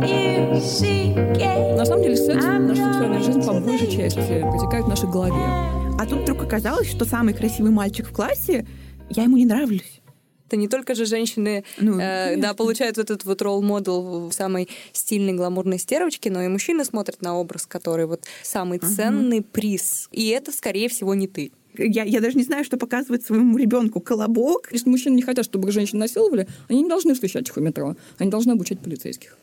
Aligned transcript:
На 0.00 1.86
самом 1.86 2.02
деле 2.02 2.16
секс, 2.16 2.44
наша 2.44 2.84
сексуальная 2.84 3.22
жизнь 3.22 3.42
по 3.44 3.52
большей 3.60 3.90
части 3.90 4.40
протекает 4.40 4.84
в 4.84 4.88
нашей 4.88 5.10
голове. 5.10 5.34
А 5.98 6.06
тут 6.06 6.20
вдруг 6.20 6.42
оказалось, 6.42 6.90
что 6.90 7.04
самый 7.04 7.34
красивый 7.34 7.70
мальчик 7.70 8.06
в 8.06 8.12
классе, 8.12 8.66
я 9.10 9.24
ему 9.24 9.36
не 9.36 9.46
нравлюсь. 9.46 10.00
Это 10.46 10.56
не 10.56 10.68
только 10.68 10.94
же 10.94 11.04
женщины, 11.04 11.64
ну, 11.78 12.00
э, 12.00 12.36
да, 12.36 12.54
получают 12.54 12.96
вот 12.96 13.10
этот 13.10 13.24
вот 13.24 13.40
ролл-модел 13.40 14.28
в 14.28 14.32
самой 14.32 14.68
стильной 14.92 15.34
гламурной 15.34 15.78
стервочке, 15.78 16.30
но 16.30 16.42
и 16.42 16.48
мужчины 16.48 16.84
смотрят 16.84 17.22
на 17.22 17.38
образ, 17.38 17.66
который 17.66 18.06
вот 18.06 18.24
самый 18.42 18.78
ценный 18.78 19.40
угу. 19.40 19.48
приз. 19.52 20.08
И 20.12 20.28
это, 20.28 20.50
скорее 20.50 20.88
всего, 20.88 21.14
не 21.14 21.28
ты. 21.28 21.52
Я, 21.78 22.02
я 22.02 22.20
даже 22.20 22.36
не 22.36 22.42
знаю, 22.42 22.64
что 22.64 22.76
показывать 22.78 23.24
своему 23.24 23.56
ребенку 23.58 24.00
колобок. 24.00 24.68
Если 24.72 24.88
мужчины 24.88 25.14
не 25.14 25.22
хотят, 25.22 25.44
чтобы 25.44 25.70
женщин 25.70 25.98
насиловали, 25.98 26.48
они 26.68 26.82
не 26.82 26.88
должны 26.88 27.14
встречать 27.14 27.48
их 27.48 27.56
у 27.56 27.60
метро. 27.60 27.94
Они 28.18 28.30
должны 28.30 28.52
обучать 28.52 28.80
полицейских. 28.80 29.38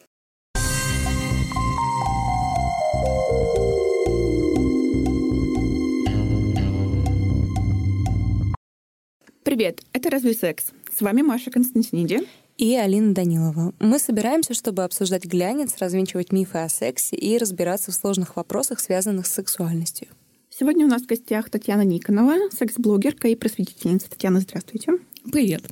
Привет, 9.48 9.82
это 9.94 10.10
«Разве 10.10 10.34
секс?» 10.34 10.74
С 10.94 11.00
вами 11.00 11.22
Маша 11.22 11.50
Константиниди. 11.50 12.20
И 12.58 12.76
Алина 12.76 13.14
Данилова. 13.14 13.74
Мы 13.80 13.98
собираемся, 13.98 14.54
чтобы 14.54 14.84
обсуждать 14.84 15.24
глянец, 15.24 15.78
развенчивать 15.80 16.34
мифы 16.34 16.58
о 16.58 16.68
сексе 16.68 17.16
и 17.16 17.38
разбираться 17.38 17.94
в 17.94 17.96
сложных 17.96 18.36
вопросах, 18.36 18.82
связанных 18.82 19.26
с 19.26 19.32
сексуальностью. 19.32 20.10
Сегодня 20.50 20.86
у 20.86 20.90
нас 20.90 21.04
в 21.04 21.06
гостях 21.06 21.50
Татьяна 21.50 21.84
Никонова, 21.84 22.50
секс-блогерка 22.52 23.30
и 23.30 23.36
просветительница. 23.36 24.10
Татьяна, 24.10 24.42
здравствуйте. 24.42 24.92
Привет. 25.32 25.64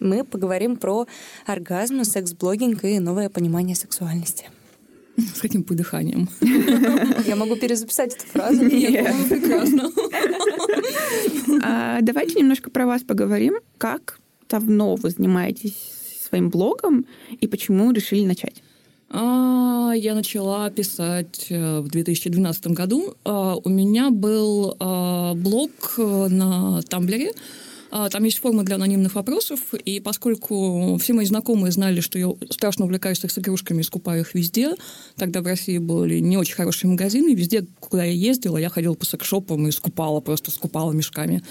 Мы 0.00 0.24
поговорим 0.24 0.76
про 0.76 1.06
оргазм, 1.44 2.04
секс-блогинг 2.04 2.82
и 2.84 2.98
новое 2.98 3.28
понимание 3.28 3.76
сексуальности. 3.76 4.48
С 5.16 5.40
каким 5.40 5.62
подыханием? 5.62 6.28
Я 7.26 7.36
могу 7.36 7.56
перезаписать 7.56 8.14
эту 8.14 8.26
фразу. 8.26 8.64
Нет, 8.64 9.14
прекрасно. 9.28 9.90
А, 11.64 12.00
давайте 12.00 12.40
немножко 12.40 12.70
про 12.70 12.86
вас 12.86 13.02
поговорим. 13.02 13.56
Как 13.78 14.18
давно 14.48 14.96
вы 14.96 15.10
занимаетесь 15.10 15.76
своим 16.28 16.50
блогом 16.50 17.06
и 17.40 17.46
почему 17.46 17.92
решили 17.92 18.24
начать? 18.24 18.62
А, 19.10 19.92
я 19.94 20.14
начала 20.14 20.70
писать 20.70 21.46
э, 21.50 21.80
в 21.80 21.88
2012 21.88 22.68
году. 22.68 23.14
А, 23.24 23.56
у 23.56 23.68
меня 23.68 24.10
был 24.10 24.74
блог 25.34 25.70
э, 25.98 26.28
на 26.28 26.80
Тамблере, 26.82 27.32
там 28.10 28.24
есть 28.24 28.38
форма 28.38 28.62
для 28.62 28.76
анонимных 28.76 29.14
вопросов, 29.14 29.60
и 29.74 30.00
поскольку 30.00 30.96
все 30.96 31.12
мои 31.12 31.26
знакомые 31.26 31.72
знали, 31.72 32.00
что 32.00 32.18
я 32.18 32.32
страшно 32.50 32.86
увлекаюсь 32.86 33.18
секс-игрушками 33.18 33.80
и 33.80 33.84
скупаю 33.84 34.22
их 34.22 34.34
везде, 34.34 34.74
тогда 35.16 35.42
в 35.42 35.46
России 35.46 35.78
были 35.78 36.18
не 36.18 36.38
очень 36.38 36.54
хорошие 36.54 36.90
магазины, 36.90 37.34
везде, 37.34 37.66
куда 37.80 38.04
я 38.04 38.12
ездила, 38.12 38.56
я 38.56 38.70
ходила 38.70 38.94
по 38.94 39.04
секс-шопам 39.04 39.68
и 39.68 39.70
скупала, 39.70 40.20
просто 40.20 40.50
скупала 40.50 40.92
мешками. 40.92 41.42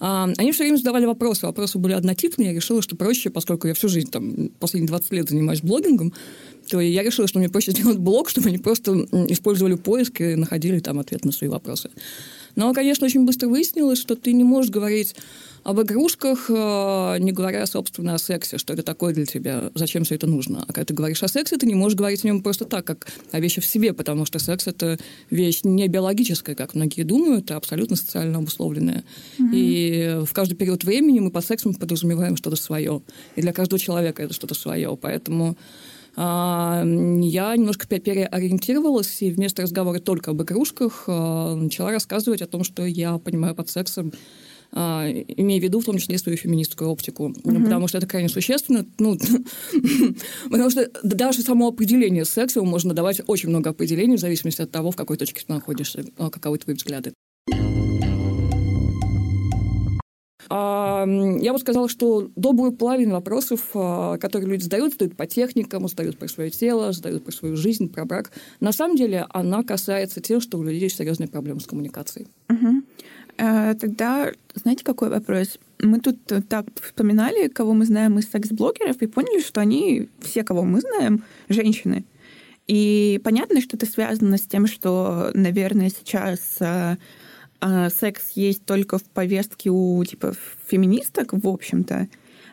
А, 0.00 0.28
они 0.36 0.52
все 0.52 0.64
время 0.64 0.76
задавали 0.76 1.06
вопросы. 1.06 1.46
Вопросы 1.46 1.78
были 1.78 1.92
однотипные. 1.92 2.48
Я 2.48 2.54
решила, 2.54 2.82
что 2.82 2.96
проще, 2.96 3.30
поскольку 3.30 3.66
я 3.66 3.74
всю 3.74 3.88
жизнь, 3.88 4.10
там, 4.10 4.50
последние 4.60 4.88
20 4.88 5.12
лет 5.12 5.28
занимаюсь 5.28 5.60
блогингом, 5.60 6.12
то 6.68 6.80
я 6.80 7.02
решила, 7.02 7.26
что 7.26 7.38
мне 7.38 7.48
проще 7.48 7.72
сделать 7.72 7.98
блог, 7.98 8.28
чтобы 8.28 8.48
они 8.48 8.58
просто 8.58 8.92
использовали 9.28 9.74
поиск 9.74 10.20
и 10.20 10.36
находили 10.36 10.78
там 10.78 10.98
ответ 10.98 11.24
на 11.24 11.32
свои 11.32 11.48
вопросы. 11.48 11.90
Но, 12.58 12.74
конечно, 12.74 13.06
очень 13.06 13.24
быстро 13.24 13.46
выяснилось, 13.46 14.00
что 14.00 14.16
ты 14.16 14.32
не 14.32 14.42
можешь 14.42 14.72
говорить 14.72 15.14
об 15.62 15.80
игрушках, 15.80 16.46
э, 16.48 17.18
не 17.20 17.30
говоря, 17.30 17.64
собственно, 17.66 18.14
о 18.14 18.18
сексе, 18.18 18.58
что 18.58 18.72
это 18.72 18.82
такое 18.82 19.14
для 19.14 19.26
тебя, 19.26 19.70
зачем 19.76 20.02
все 20.02 20.16
это 20.16 20.26
нужно. 20.26 20.64
А 20.66 20.72
когда 20.72 20.86
ты 20.86 20.92
говоришь 20.92 21.22
о 21.22 21.28
сексе, 21.28 21.56
ты 21.56 21.66
не 21.66 21.76
можешь 21.76 21.96
говорить 21.96 22.24
о 22.24 22.26
нем 22.26 22.42
просто 22.42 22.64
так, 22.64 22.84
как 22.84 23.06
о 23.30 23.38
вещи 23.38 23.60
в 23.60 23.64
себе, 23.64 23.92
потому 23.92 24.24
что 24.24 24.40
секс— 24.40 24.66
это 24.66 24.98
вещь 25.30 25.60
не 25.62 25.86
биологическая, 25.86 26.56
как 26.56 26.74
многие 26.74 27.04
думают, 27.04 27.48
а 27.52 27.56
абсолютно 27.56 27.94
социально 27.94 28.38
обусловленная. 28.38 29.04
Mm-hmm. 29.38 29.50
И 29.52 30.24
в 30.26 30.32
каждый 30.32 30.56
период 30.56 30.82
времени 30.82 31.20
мы 31.20 31.30
под 31.30 31.44
сексом 31.44 31.74
подразумеваем 31.74 32.36
что-то 32.36 32.56
свое. 32.56 33.02
И 33.36 33.40
для 33.40 33.52
каждого 33.52 33.78
человека 33.78 34.24
это 34.24 34.34
что-то 34.34 34.56
свое. 34.56 34.98
Поэтому 35.00 35.50
а, 35.50 35.87
я 36.20 37.54
немножко 37.56 37.86
переориентировалась 37.86 39.22
и 39.22 39.30
вместо 39.30 39.62
разговора 39.62 40.00
только 40.00 40.32
об 40.32 40.42
игрушках 40.42 41.04
а, 41.06 41.54
начала 41.54 41.92
рассказывать 41.92 42.42
о 42.42 42.48
том, 42.48 42.64
что 42.64 42.84
я 42.84 43.18
понимаю 43.18 43.54
под 43.54 43.68
сексом 43.68 44.12
а, 44.72 45.08
имея 45.08 45.60
в 45.60 45.62
виду 45.62 45.80
в 45.80 45.84
том 45.84 45.98
числе 45.98 46.18
свою 46.18 46.36
феминистскую 46.36 46.90
оптику, 46.90 47.28
mm-hmm. 47.30 47.64
потому 47.64 47.88
что 47.88 47.98
это 47.98 48.06
крайне 48.06 48.28
существенно. 48.28 48.84
Ну, 48.98 49.16
потому 50.50 50.70
что 50.70 50.90
даже 51.02 51.42
само 51.42 51.68
определение 51.68 52.24
секса 52.24 52.62
можно 52.62 52.94
давать 52.94 53.22
очень 53.26 53.48
много 53.48 53.70
определений 53.70 54.16
в 54.16 54.20
зависимости 54.20 54.60
от 54.60 54.70
того, 54.70 54.90
в 54.90 54.96
какой 54.96 55.16
точке 55.16 55.42
ты 55.46 55.52
находишься, 55.52 56.04
а, 56.18 56.30
каковы 56.30 56.58
твои 56.58 56.74
взгляды. 56.74 57.14
Я 60.50 61.52
бы 61.52 61.58
сказала, 61.58 61.88
что 61.88 62.30
добрую 62.36 62.72
половину 62.72 63.12
вопросов, 63.12 63.60
которые 63.72 64.50
люди 64.50 64.62
задают, 64.62 64.92
задают 64.94 65.16
по 65.16 65.26
техникам, 65.26 65.86
задают 65.88 66.18
про 66.18 66.28
свое 66.28 66.50
тело, 66.50 66.92
задают 66.92 67.24
про 67.24 67.32
свою 67.32 67.56
жизнь, 67.56 67.92
про 67.92 68.04
брак. 68.04 68.30
На 68.60 68.72
самом 68.72 68.96
деле 68.96 69.26
она 69.30 69.62
касается 69.62 70.20
тех, 70.20 70.42
что 70.42 70.58
у 70.58 70.62
людей 70.62 70.80
есть 70.80 70.96
серьезные 70.96 71.28
проблемы 71.28 71.60
с 71.60 71.66
коммуникацией. 71.66 72.28
Угу. 72.48 72.82
Э, 73.38 73.74
тогда, 73.74 74.32
знаете, 74.54 74.84
какой 74.84 75.10
вопрос? 75.10 75.58
Мы 75.80 76.00
тут 76.00 76.18
так 76.48 76.66
вспоминали, 76.82 77.48
кого 77.48 77.72
мы 77.72 77.84
знаем 77.84 78.18
из 78.18 78.28
секс-блогеров, 78.30 79.00
и 79.00 79.06
поняли, 79.06 79.40
что 79.40 79.60
они, 79.60 80.08
все, 80.20 80.42
кого 80.42 80.64
мы 80.64 80.80
знаем, 80.80 81.24
женщины. 81.48 82.04
И 82.66 83.20
понятно, 83.24 83.60
что 83.60 83.76
это 83.76 83.86
связано 83.86 84.36
с 84.36 84.42
тем, 84.42 84.66
что, 84.66 85.30
наверное, 85.34 85.88
сейчас 85.88 86.58
э, 87.60 87.90
секс 87.90 88.30
есть 88.34 88.64
только 88.64 88.98
в 88.98 89.04
повестке 89.04 89.70
у 89.70 90.02
типа 90.04 90.34
феминисток, 90.68 91.32
в 91.32 91.46
общем-то. 91.46 92.08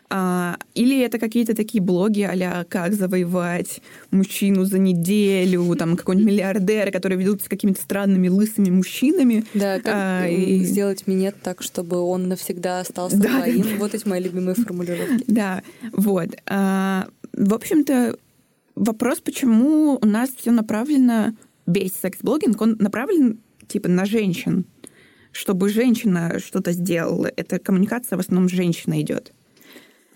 А, 0.08 0.58
или 0.76 1.02
это 1.02 1.18
какие-то 1.18 1.56
такие 1.56 1.82
блоги 1.82 2.22
а 2.22 2.64
«Как 2.66 2.94
завоевать 2.94 3.82
мужчину 4.12 4.66
за 4.66 4.78
неделю», 4.78 5.76
там 5.76 5.98
какой-нибудь 5.98 6.32
миллиардер, 6.32 6.92
которые 6.92 7.20
ведут 7.20 7.42
с 7.42 7.50
какими-то 7.50 7.82
странными 7.82 8.28
лысыми 8.28 8.70
мужчинами. 8.70 9.46
Да, 9.56 9.80
как 9.80 9.94
а, 9.96 10.28
и... 10.28 10.60
сделать 10.64 11.08
минет 11.08 11.36
так, 11.42 11.64
чтобы 11.64 12.00
он 12.00 12.28
навсегда 12.28 12.82
остался 12.82 13.18
да, 13.18 13.40
твоим. 13.40 13.64
Да. 13.64 13.70
Вот 13.80 13.96
эти 13.96 14.08
мои 14.08 14.22
любимые 14.22 14.56
формулировки. 14.56 15.26
Да, 15.36 15.64
вот. 15.92 16.30
А, 16.46 17.08
в 17.34 17.54
общем-то, 17.54 18.18
вопрос, 18.76 19.20
почему 19.20 19.98
у 20.02 20.06
нас 20.06 20.30
все 20.30 20.52
направлено, 20.52 21.34
весь 21.66 21.94
секс-блогинг, 21.94 22.62
он 22.62 22.76
направлен 22.80 23.40
типа 23.68 23.90
на 23.90 24.06
женщин, 24.06 24.66
чтобы 25.36 25.68
женщина 25.68 26.40
что-то 26.40 26.72
сделала. 26.72 27.30
Это 27.36 27.60
коммуникация 27.60 28.16
в 28.16 28.22
основном 28.22 28.48
женщина 28.48 29.02
идет. 29.02 29.34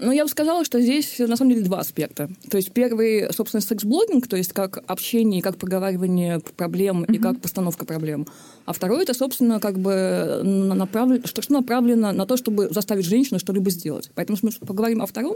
Ну, 0.01 0.13
я 0.13 0.23
бы 0.23 0.29
сказала, 0.29 0.63
что 0.63 0.79
здесь 0.79 1.19
на 1.19 1.35
самом 1.35 1.51
деле 1.51 1.65
два 1.65 1.79
аспекта. 1.79 2.29
То 2.49 2.55
есть 2.55 2.71
первый, 2.71 3.33
собственно, 3.33 3.59
секс-блогинг, 3.59 4.29
то 4.29 4.37
есть 4.37 4.53
как 4.53 4.81
общение, 4.87 5.41
как 5.41 5.57
проговаривание 5.57 6.39
проблем 6.55 7.03
mm-hmm. 7.03 7.15
и 7.15 7.17
как 7.17 7.41
постановка 7.41 7.83
проблем. 7.83 8.25
А 8.63 8.71
второй 8.71 9.03
это, 9.03 9.13
собственно, 9.13 9.59
как 9.59 9.77
бы 9.77 10.41
направлено, 10.43 11.27
что, 11.27 11.41
что 11.41 11.51
направлено 11.51 12.13
на 12.13 12.25
то, 12.25 12.37
чтобы 12.37 12.69
заставить 12.69 13.05
женщину 13.05 13.39
что-либо 13.39 13.69
сделать. 13.71 14.09
Поэтому, 14.15 14.37
мы 14.41 14.51
поговорим 14.65 15.01
о 15.01 15.05
втором, 15.05 15.35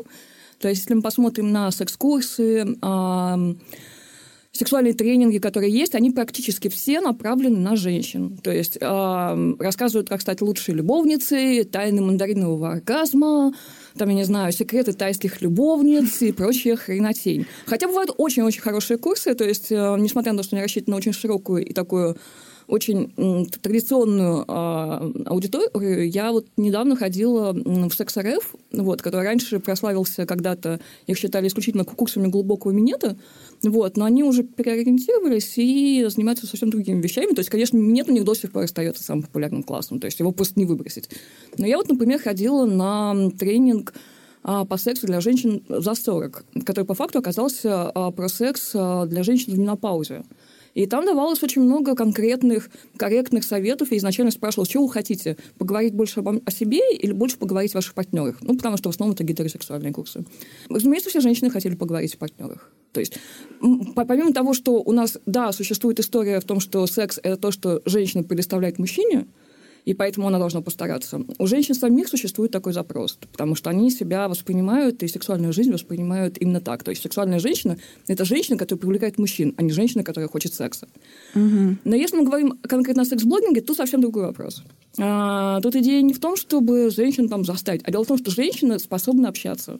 то 0.59 0.69
есть 0.69 0.83
если 0.83 0.93
мы 0.93 1.01
посмотрим 1.01 1.51
на 1.51 1.69
секс-курсы, 1.71 2.77
сексуальные 4.55 4.93
тренинги, 4.93 5.39
которые 5.39 5.73
есть, 5.73 5.95
они 5.95 6.11
практически 6.11 6.67
все 6.67 7.01
направлены 7.01 7.57
на 7.57 7.75
женщин. 7.75 8.37
То 8.37 8.51
есть 8.51 8.77
э, 8.79 9.53
рассказывают, 9.59 10.09
как 10.09 10.21
стать 10.21 10.41
лучшей 10.41 10.75
любовницей, 10.75 11.63
тайны 11.63 12.01
мандаринового 12.01 12.73
оргазма, 12.73 13.53
там, 13.97 14.09
я 14.09 14.15
не 14.15 14.23
знаю, 14.23 14.51
секреты 14.51 14.93
тайских 14.93 15.41
любовниц 15.41 16.21
и 16.21 16.31
прочая 16.31 16.75
хренотень. 16.75 17.47
Хотя 17.65 17.87
бывают 17.87 18.11
очень-очень 18.15 18.61
хорошие 18.61 18.97
курсы, 18.97 19.33
то 19.33 19.43
есть, 19.43 19.71
э, 19.71 19.95
несмотря 19.97 20.33
на 20.33 20.39
то, 20.39 20.43
что 20.43 20.55
они 20.55 20.63
рассчитаны 20.63 20.93
на 20.93 20.97
очень 20.97 21.13
широкую 21.13 21.65
и 21.65 21.73
такую 21.73 22.15
очень 22.67 23.49
традиционную 23.61 24.45
э, 24.47 25.23
аудиторию. 25.25 26.09
Я 26.09 26.31
вот 26.31 26.47
недавно 26.57 26.95
ходила 26.95 27.53
в 27.53 27.91
Секс.РФ, 27.93 28.55
вот, 28.71 29.01
который 29.01 29.25
раньше 29.25 29.59
прославился 29.59 30.25
когда-то, 30.25 30.79
их 31.07 31.17
считали 31.17 31.47
исключительно 31.47 31.85
курсами 31.85 32.27
глубокого 32.27 32.71
минета, 32.71 33.17
вот, 33.63 33.97
но 33.97 34.05
они 34.05 34.23
уже 34.23 34.43
переориентировались 34.43 35.53
и 35.57 36.05
занимаются 36.09 36.47
совсем 36.47 36.69
другими 36.69 37.01
вещами. 37.01 37.33
То 37.33 37.39
есть, 37.39 37.49
конечно, 37.49 37.77
минет 37.77 38.09
у 38.09 38.11
них 38.11 38.23
до 38.23 38.33
сих 38.33 38.51
пор 38.51 38.63
остается 38.63 39.03
самым 39.03 39.23
популярным 39.23 39.63
классом, 39.63 39.99
то 39.99 40.05
есть 40.05 40.19
его 40.19 40.31
просто 40.31 40.59
не 40.59 40.65
выбросить. 40.65 41.09
Но 41.57 41.65
я 41.65 41.77
вот, 41.77 41.89
например, 41.89 42.19
ходила 42.19 42.65
на 42.65 43.29
тренинг 43.31 43.93
а, 44.43 44.65
по 44.65 44.77
сексу 44.77 45.07
для 45.07 45.21
женщин 45.21 45.63
за 45.69 45.95
40, 45.95 46.45
который 46.65 46.85
по 46.85 46.93
факту 46.93 47.19
оказался 47.19 47.89
а, 47.89 48.11
про 48.11 48.27
секс 48.27 48.71
а, 48.73 49.05
для 49.05 49.23
женщин 49.23 49.53
в 49.53 49.59
менопаузе. 49.59 50.23
И 50.73 50.85
там 50.85 51.05
давалось 51.05 51.43
очень 51.43 51.61
много 51.61 51.95
конкретных, 51.95 52.69
корректных 52.97 53.43
советов. 53.43 53.91
И 53.91 53.97
изначально 53.97 54.31
спрашивал, 54.31 54.65
что 54.65 54.81
вы 54.81 54.91
хотите? 54.91 55.37
Поговорить 55.57 55.93
больше 55.93 56.21
об, 56.21 56.27
о 56.27 56.51
себе 56.51 56.79
или 56.97 57.11
больше 57.11 57.37
поговорить 57.37 57.73
о 57.73 57.77
ваших 57.77 57.93
партнерах? 57.93 58.37
Ну, 58.41 58.55
потому 58.57 58.77
что 58.77 58.89
в 58.89 58.93
основном 58.93 59.13
это 59.13 59.23
гетеросексуальные 59.23 59.93
курсы. 59.93 60.25
Разумеется, 60.69 61.09
все 61.09 61.19
женщины 61.19 61.49
хотели 61.49 61.75
поговорить 61.75 62.15
о 62.15 62.17
партнерах. 62.17 62.71
То 62.91 62.99
есть, 62.99 63.17
помимо 63.59 64.33
того, 64.33 64.53
что 64.53 64.81
у 64.83 64.91
нас, 64.91 65.17
да, 65.25 65.51
существует 65.51 65.99
история 65.99 66.39
в 66.39 66.45
том, 66.45 66.59
что 66.59 66.85
секс– 66.87 67.19
это 67.23 67.37
то, 67.37 67.51
что 67.51 67.81
женщина 67.85 68.23
предоставляет 68.23 68.79
мужчине– 68.79 69.27
и 69.85 69.93
поэтому 69.93 70.27
она 70.27 70.39
должна 70.39 70.61
постараться. 70.61 71.21
У 71.37 71.47
женщин 71.47 71.75
самих 71.75 72.07
существует 72.07 72.51
такой 72.51 72.73
запрос, 72.73 73.17
потому 73.31 73.55
что 73.55 73.69
они 73.69 73.91
себя 73.91 74.27
воспринимают 74.27 75.03
и 75.03 75.07
сексуальную 75.07 75.53
жизнь 75.53 75.71
воспринимают 75.71 76.37
именно 76.39 76.61
так. 76.61 76.83
То 76.83 76.91
есть 76.91 77.01
сексуальная 77.01 77.39
женщина– 77.39 77.77
это 78.07 78.25
женщина, 78.25 78.57
которая 78.57 78.79
привлекает 78.79 79.17
мужчин, 79.17 79.53
а 79.57 79.61
не 79.61 79.71
женщина, 79.71 80.03
которая 80.03 80.29
хочет 80.29 80.53
секса. 80.53 80.87
Угу. 81.35 81.77
Но 81.83 81.95
если 81.95 82.17
мы 82.17 82.25
говорим 82.25 82.57
конкретно 82.61 83.03
о 83.03 83.05
секс-блогинге, 83.05 83.61
то 83.61 83.73
совсем 83.73 84.01
другой 84.01 84.23
вопрос. 84.23 84.63
А, 84.99 85.59
тут 85.61 85.75
идея 85.75 86.01
не 86.01 86.13
в 86.13 86.19
том, 86.19 86.35
чтобы 86.35 86.89
женщин 86.89 87.27
там 87.27 87.43
заставить, 87.43 87.81
а 87.83 87.91
дело 87.91 88.03
в 88.03 88.07
том, 88.07 88.17
что 88.17 88.31
женщина 88.31 88.79
способна 88.79 89.29
общаться. 89.29 89.79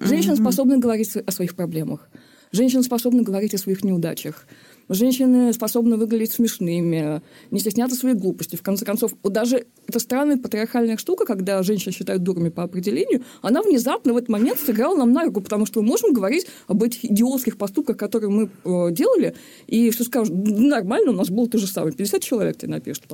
Женщина 0.00 0.34
угу. 0.34 0.42
способна 0.42 0.78
говорить 0.78 1.16
о 1.16 1.30
своих 1.32 1.56
проблемах. 1.56 2.08
Женщина 2.52 2.82
способна 2.82 3.22
говорить 3.22 3.54
о 3.54 3.58
своих 3.58 3.84
неудачах. 3.84 4.46
Женщины 4.88 5.52
способны 5.52 5.96
выглядеть 5.96 6.32
смешными, 6.32 7.22
не 7.50 7.60
стесняться 7.60 7.96
своей 7.96 8.14
глупости. 8.14 8.56
В 8.56 8.62
конце 8.62 8.84
концов, 8.84 9.12
вот 9.22 9.32
даже 9.32 9.66
эта 9.86 9.98
странная 10.00 10.38
патриархальная 10.38 10.96
штука, 10.96 11.26
когда 11.26 11.62
женщин 11.62 11.92
считают 11.92 12.22
дурами 12.22 12.48
по 12.48 12.62
определению, 12.62 13.22
она 13.42 13.62
внезапно 13.62 14.14
в 14.14 14.16
этот 14.16 14.30
момент 14.30 14.58
сыграла 14.58 14.96
нам 14.96 15.12
на 15.12 15.24
руку, 15.24 15.40
потому 15.40 15.66
что 15.66 15.82
мы 15.82 15.88
можем 15.88 16.12
говорить 16.12 16.46
об 16.66 16.82
этих 16.82 17.04
идиотских 17.04 17.58
поступках, 17.58 17.96
которые 17.96 18.30
мы 18.30 18.50
э, 18.64 18.92
делали, 18.92 19.34
и 19.66 19.90
все 19.90 20.04
скажут, 20.04 20.34
нормально, 20.34 21.10
у 21.10 21.14
нас 21.14 21.28
было 21.28 21.48
то 21.48 21.58
же 21.58 21.66
самое. 21.66 21.94
50 21.94 22.22
человек 22.22 22.56
тебе 22.56 22.72
напишут. 22.72 23.04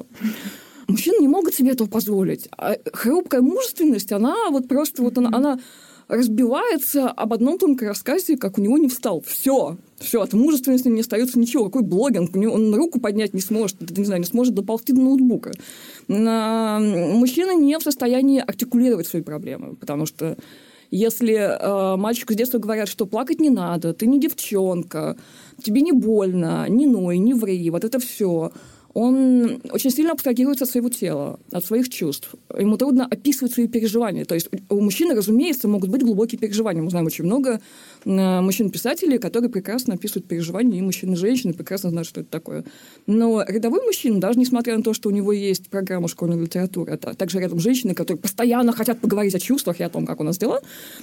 Мужчины 0.87 1.17
не 1.21 1.29
могут 1.29 1.55
себе 1.55 1.71
этого 1.71 1.89
позволить. 1.89 2.49
А 2.57 2.77
хрупкая 2.93 3.41
мужественность, 3.41 4.13
она 4.13 4.51
вот 4.51 4.69
просто 4.69 5.03
вот 5.03 5.17
она, 5.19 5.31
она 5.33 5.61
разбивается 6.09 7.09
об 7.09 7.33
одном 7.33 7.59
только 7.59 7.87
рассказе, 7.87 8.37
как 8.37 8.59
у 8.59 8.61
него 8.61 8.79
не 8.79 8.89
встал. 8.89 9.23
Все. 9.27 9.77
Все, 9.99 10.21
от 10.21 10.33
мужественности 10.33 10.89
не 10.89 11.01
остается 11.01 11.39
ничего. 11.39 11.65
Какой 11.65 11.83
блогинг? 11.83 12.37
Он 12.37 12.75
руку 12.75 13.01
поднять 13.01 13.35
не 13.35 13.41
сможет, 13.41 13.97
не 13.97 14.05
знаю, 14.05 14.21
не 14.21 14.27
сможет 14.27 14.55
доползти 14.55 14.93
до 14.93 15.01
ноутбука. 15.01 15.53
Мужчина 16.09 17.55
не 17.55 17.79
в 17.79 17.83
состоянии 17.83 18.43
артикулировать 18.47 19.07
свои 19.07 19.23
проблемы, 19.23 19.77
потому 19.77 20.07
что 20.07 20.37
если 20.91 21.35
э, 21.35 21.97
мальчику 21.97 22.35
с 22.35 22.37
детства 22.37 22.59
говорят, 22.59 22.89
что 22.89 23.07
плакать 23.07 23.41
не 23.41 23.51
надо, 23.51 23.95
ты 23.95 24.07
не 24.07 24.21
девчонка, 24.21 25.17
тебе 25.63 25.81
не 25.81 25.93
больно, 25.93 26.67
не 26.69 26.87
ной, 26.87 27.19
не 27.19 27.35
ври, 27.35 27.69
вот 27.71 27.85
это 27.85 27.99
все 27.99 28.53
он 28.95 29.61
очень 29.71 29.91
сильно 29.91 30.13
абстрагируется 30.13 30.65
от 30.65 30.71
своего 30.71 30.89
тела, 30.89 31.41
от 31.51 31.65
своих 31.65 31.89
чувств. 31.89 32.35
Ему 32.57 32.77
трудно 32.77 33.07
описывать 33.07 33.53
свои 33.53 33.67
переживания. 33.67 34.25
То 34.25 34.35
есть 34.35 34.49
у 34.69 34.81
мужчины, 34.81 35.15
разумеется, 35.15 35.67
могут 35.67 35.91
быть 35.91 36.03
глубокие 36.03 36.39
переживания. 36.39 36.81
Мы 36.81 36.91
знаем 36.91 37.07
очень 37.07 37.25
много 37.25 37.61
мужчин-писателей, 38.05 39.19
которые 39.19 39.51
прекрасно 39.51 39.95
описывают 39.95 40.27
переживания, 40.27 40.79
и 40.79 40.83
мужчины 40.83 41.15
и 41.15 41.17
женщины 41.17 41.53
прекрасно 41.53 41.91
знают, 41.91 42.09
что 42.09 42.21
это 42.21 42.31
такое. 42.31 42.65
Но 43.07 43.43
рядовой 43.47 43.83
мужчина, 43.85 44.21
даже 44.21 44.39
несмотря 44.39 44.77
на 44.77 44.83
то, 44.83 44.95
что 44.95 45.09
у 45.09 45.13
него 45.13 45.33
есть 45.33 45.69
программа 45.69 46.09
школьной 46.09 46.41
литературы, 46.41 46.93
это 46.93 47.15
также 47.15 47.39
рядом 47.41 47.59
женщины, 47.59 47.95
которые 47.95 48.21
постоянно 48.21 48.73
хотят 48.73 49.01
поговорить 49.01 49.35
о 49.35 49.41
чувствах 49.41 49.81
и 49.81 49.83
о 49.83 49.89
том, 49.89 50.07
как 50.07 50.21
у 50.21 50.25
нас 50.25 50.39
дела, 50.39 50.61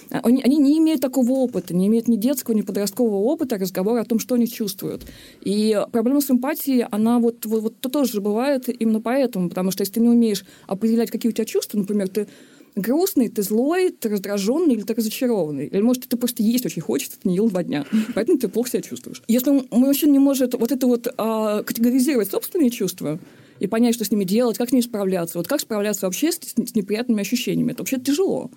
они, 0.10 0.42
они 0.44 0.58
не 0.58 0.78
имеют 0.80 1.02
такого 1.02 1.32
опыта, 1.32 1.76
не 1.76 1.88
имеют 1.88 2.08
ни 2.08 2.16
детского, 2.16 2.56
ни 2.56 2.62
подросткового 2.62 3.18
опыта 3.18 3.58
разговора 3.58 4.02
о 4.02 4.06
том, 4.06 4.20
что 4.20 4.36
они 4.36 4.48
чувствуют. 4.48 5.06
И 5.42 5.80
проблема 5.92 6.22
с 6.22 6.30
эмпатией, 6.30 6.86
она 6.92 7.20
вот, 7.20 7.46
вот, 7.46 7.62
вот 7.64 7.80
то 7.80 7.90
тоже 7.90 8.22
бывает 8.22 8.70
именно 8.70 9.02
поэтому, 9.02 9.50
потому 9.50 9.72
что 9.72 9.82
если 9.82 9.96
ты 9.96 10.00
не 10.02 10.10
умеешь 10.10 10.46
определять, 10.68 11.12
какие 11.12 11.30
у 11.32 11.34
тебя 11.34 11.46
чувства, 11.46 11.78
например, 11.78 12.10
ты 12.10 12.28
грустный, 12.76 13.30
ты 13.30 13.44
злой, 13.44 13.92
ты 13.92 14.10
раздраженный 14.10 14.76
или 14.76 14.82
ты 14.82 14.94
разочарованный. 14.94 15.68
Или, 15.68 15.82
может, 15.82 16.08
ты 16.08 16.18
просто 16.18 16.44
есть 16.44 16.66
очень 16.66 16.82
хочется, 16.82 17.18
ты 17.22 17.30
не 17.30 17.36
ел 17.36 17.50
два 17.50 17.64
дня. 17.64 17.86
Поэтому 18.16 18.38
ты 18.38 18.48
плохо 18.48 18.70
себя 18.70 18.82
чувствуешь. 18.82 19.22
Если 19.28 19.68
мужчина 19.72 20.12
не 20.12 20.20
может 20.20 20.54
вот 20.54 20.72
это 20.72 20.88
вот 20.88 21.08
а, 21.18 21.64
категоризировать 21.64 22.30
собственные 22.30 22.70
чувства, 22.70 23.20
и 23.60 23.68
понять, 23.68 23.94
что 23.94 24.04
с 24.04 24.10
ними 24.10 24.24
делать, 24.24 24.58
как 24.58 24.70
с 24.70 24.72
ними 24.72 24.82
справляться. 24.82 25.38
Вот 25.38 25.48
как 25.48 25.62
справляться 25.62 26.08
вообще 26.08 26.32
с, 26.32 26.38
с 26.40 26.74
неприятными 26.74 27.22
ощущениями. 27.22 27.74
Это 27.74 27.84
вообще 27.84 28.00
тяжело 28.00 28.50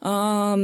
то, 0.00 0.54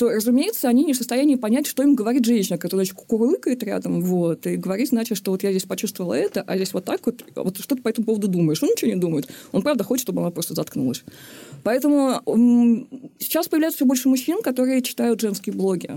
разумеется, 0.00 0.68
они 0.68 0.84
не 0.84 0.94
в 0.94 0.96
состоянии 0.96 1.34
понять, 1.34 1.66
что 1.66 1.82
им 1.82 1.94
говорит 1.94 2.24
женщина, 2.24 2.56
которая 2.56 2.86
кукурлыкает 2.86 3.62
рядом, 3.62 4.00
вот, 4.00 4.46
и 4.46 4.56
говорит, 4.56 4.88
значит, 4.88 5.18
что 5.18 5.32
вот 5.32 5.42
я 5.42 5.50
здесь 5.50 5.64
почувствовала 5.64 6.14
это, 6.14 6.42
а 6.46 6.56
здесь 6.56 6.72
вот 6.72 6.86
так 6.86 7.04
вот, 7.04 7.22
вот 7.36 7.58
что 7.58 7.76
ты 7.76 7.82
по 7.82 7.88
этому 7.88 8.06
поводу 8.06 8.28
думаешь? 8.28 8.62
Он 8.62 8.70
ничего 8.70 8.90
не 8.90 8.96
думает. 8.96 9.28
Он, 9.52 9.60
правда, 9.60 9.84
хочет, 9.84 10.04
чтобы 10.04 10.22
она 10.22 10.30
просто 10.30 10.54
заткнулась. 10.54 11.04
Поэтому 11.62 12.22
сейчас 13.18 13.48
появляется 13.48 13.76
все 13.76 13.84
больше 13.84 14.08
мужчин, 14.08 14.40
которые 14.42 14.80
читают 14.80 15.20
женские 15.20 15.54
блоги. 15.54 15.90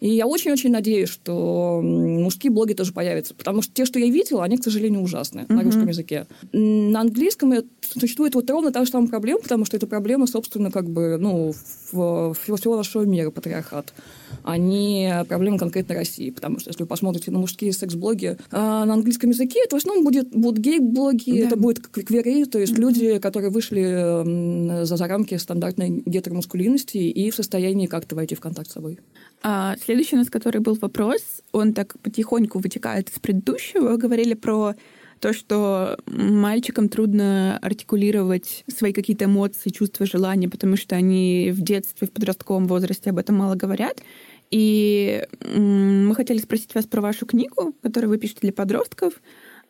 И 0.00 0.08
я 0.08 0.26
очень-очень 0.26 0.70
надеюсь, 0.70 1.08
что 1.08 1.80
мужские 1.82 2.50
блоги 2.50 2.74
тоже 2.74 2.92
появятся, 2.92 3.34
потому 3.34 3.62
что 3.62 3.72
те, 3.72 3.86
что 3.86 3.98
я 3.98 4.06
видела, 4.06 4.44
они, 4.44 4.58
к 4.58 4.64
сожалению, 4.64 5.00
ужасные 5.00 5.46
uh-huh. 5.46 5.54
на 5.54 5.62
русском 5.62 5.88
языке. 5.88 6.26
На 6.52 7.00
английском 7.00 7.54
существует 7.80 8.34
вот 8.34 8.50
ровно 8.50 8.72
та 8.72 8.84
же 8.84 8.90
самая 8.90 9.08
проблема, 9.08 9.40
потому 9.40 9.64
что 9.64 9.76
это 9.76 9.86
проблема, 9.86 10.26
собственно, 10.26 10.70
как 10.70 10.88
бы, 10.88 11.16
ну, 11.18 11.52
всего 11.52 12.76
нашего 12.76 13.04
мира, 13.04 13.30
патриархат 13.30 13.94
а 14.42 14.56
не 14.58 15.24
проблема 15.28 15.58
конкретно 15.58 15.94
России. 15.94 16.30
Потому 16.30 16.58
что 16.58 16.70
если 16.70 16.82
вы 16.82 16.86
посмотрите 16.86 17.30
на 17.30 17.38
мужские 17.38 17.72
секс-блоги 17.72 18.38
а 18.50 18.84
на 18.84 18.94
английском 18.94 19.30
языке, 19.30 19.60
это 19.64 19.76
в 19.76 19.78
основном 19.78 20.04
будет, 20.04 20.30
будут 20.30 20.58
гей-блоги, 20.58 21.40
да. 21.40 21.46
это 21.46 21.56
будет 21.56 21.86
квери, 21.86 22.44
то 22.44 22.58
есть 22.58 22.72
mm-hmm. 22.72 22.80
люди, 22.80 23.18
которые 23.18 23.50
вышли 23.50 24.84
за, 24.84 24.96
за 24.96 25.06
рамки 25.06 25.36
стандартной 25.36 26.02
гетеромаскулинности 26.04 26.98
и 26.98 27.30
в 27.30 27.34
состоянии 27.34 27.86
как-то 27.86 28.16
войти 28.16 28.34
в 28.34 28.40
контакт 28.40 28.70
с 28.70 28.74
собой. 28.74 28.98
А 29.42 29.76
следующий 29.84 30.16
у 30.16 30.18
нас, 30.18 30.30
который 30.30 30.60
был 30.60 30.74
вопрос, 30.74 31.20
он 31.52 31.72
так 31.72 31.98
потихоньку 32.00 32.58
вытекает 32.58 33.10
из 33.10 33.18
предыдущего. 33.18 33.96
Говорили 33.96 34.34
про 34.34 34.74
то, 35.20 35.32
что 35.32 35.98
мальчикам 36.06 36.88
трудно 36.88 37.58
артикулировать 37.58 38.64
свои 38.68 38.92
какие-то 38.92 39.26
эмоции, 39.26 39.70
чувства, 39.70 40.06
желания, 40.06 40.48
потому 40.48 40.76
что 40.76 40.96
они 40.96 41.50
в 41.52 41.60
детстве, 41.60 42.06
в 42.06 42.12
подростковом 42.12 42.66
возрасте 42.66 43.10
об 43.10 43.18
этом 43.18 43.36
мало 43.36 43.54
говорят. 43.54 44.02
И 44.50 45.26
мы 45.40 46.14
хотели 46.14 46.38
спросить 46.38 46.74
вас 46.74 46.86
про 46.86 47.00
вашу 47.00 47.26
книгу, 47.26 47.74
которую 47.82 48.10
вы 48.10 48.18
пишете 48.18 48.40
для 48.42 48.52
подростков. 48.52 49.14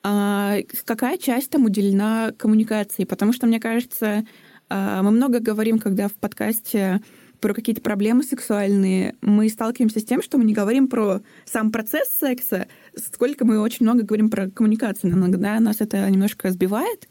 А 0.02 0.58
какая 0.84 1.16
часть 1.16 1.50
там 1.50 1.64
уделена 1.64 2.32
коммуникации? 2.36 3.04
Потому 3.04 3.32
что, 3.32 3.46
мне 3.46 3.58
кажется, 3.58 4.24
а, 4.68 5.02
мы 5.02 5.10
много 5.10 5.40
говорим, 5.40 5.78
когда 5.78 6.08
в 6.08 6.14
подкасте 6.14 7.00
про 7.40 7.54
какие-то 7.54 7.82
проблемы 7.82 8.22
сексуальные, 8.22 9.14
мы 9.20 9.48
сталкиваемся 9.48 10.00
с 10.00 10.04
тем, 10.04 10.22
что 10.22 10.38
мы 10.38 10.44
не 10.44 10.54
говорим 10.54 10.88
про 10.88 11.20
сам 11.44 11.70
процесс 11.70 12.08
секса, 12.08 12.66
сколько 12.96 13.44
мы 13.44 13.60
очень 13.60 13.84
много 13.84 14.02
говорим 14.02 14.30
про 14.30 14.48
коммуникацию. 14.48 15.12
Иногда 15.12 15.58
нас 15.60 15.80
это 15.80 16.08
немножко 16.10 16.50
сбивает. 16.50 17.08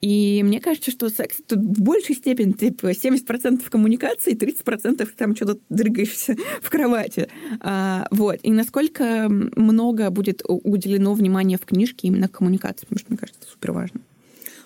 И 0.00 0.40
мне 0.42 0.60
кажется, 0.60 0.90
что 0.90 1.10
секс 1.10 1.36
тут 1.46 1.58
в 1.58 1.82
большей 1.82 2.14
степени 2.14 2.52
типа 2.52 2.92
70% 2.92 3.68
коммуникации, 3.68 4.34
30% 4.34 5.06
там 5.16 5.36
что-то 5.36 5.60
дрыгаешься 5.68 6.36
в 6.62 6.70
кровати. 6.70 7.28
А, 7.60 8.06
вот. 8.10 8.38
И 8.42 8.50
насколько 8.50 9.28
много 9.28 10.10
будет 10.10 10.42
уделено 10.46 11.12
внимания 11.12 11.58
в 11.58 11.66
книжке 11.66 12.08
именно 12.08 12.28
коммуникации, 12.28 12.86
потому 12.86 12.98
что, 12.98 13.10
мне 13.10 13.18
кажется, 13.18 13.42
это 13.42 13.50
супер 13.50 13.72
важно. 13.72 14.00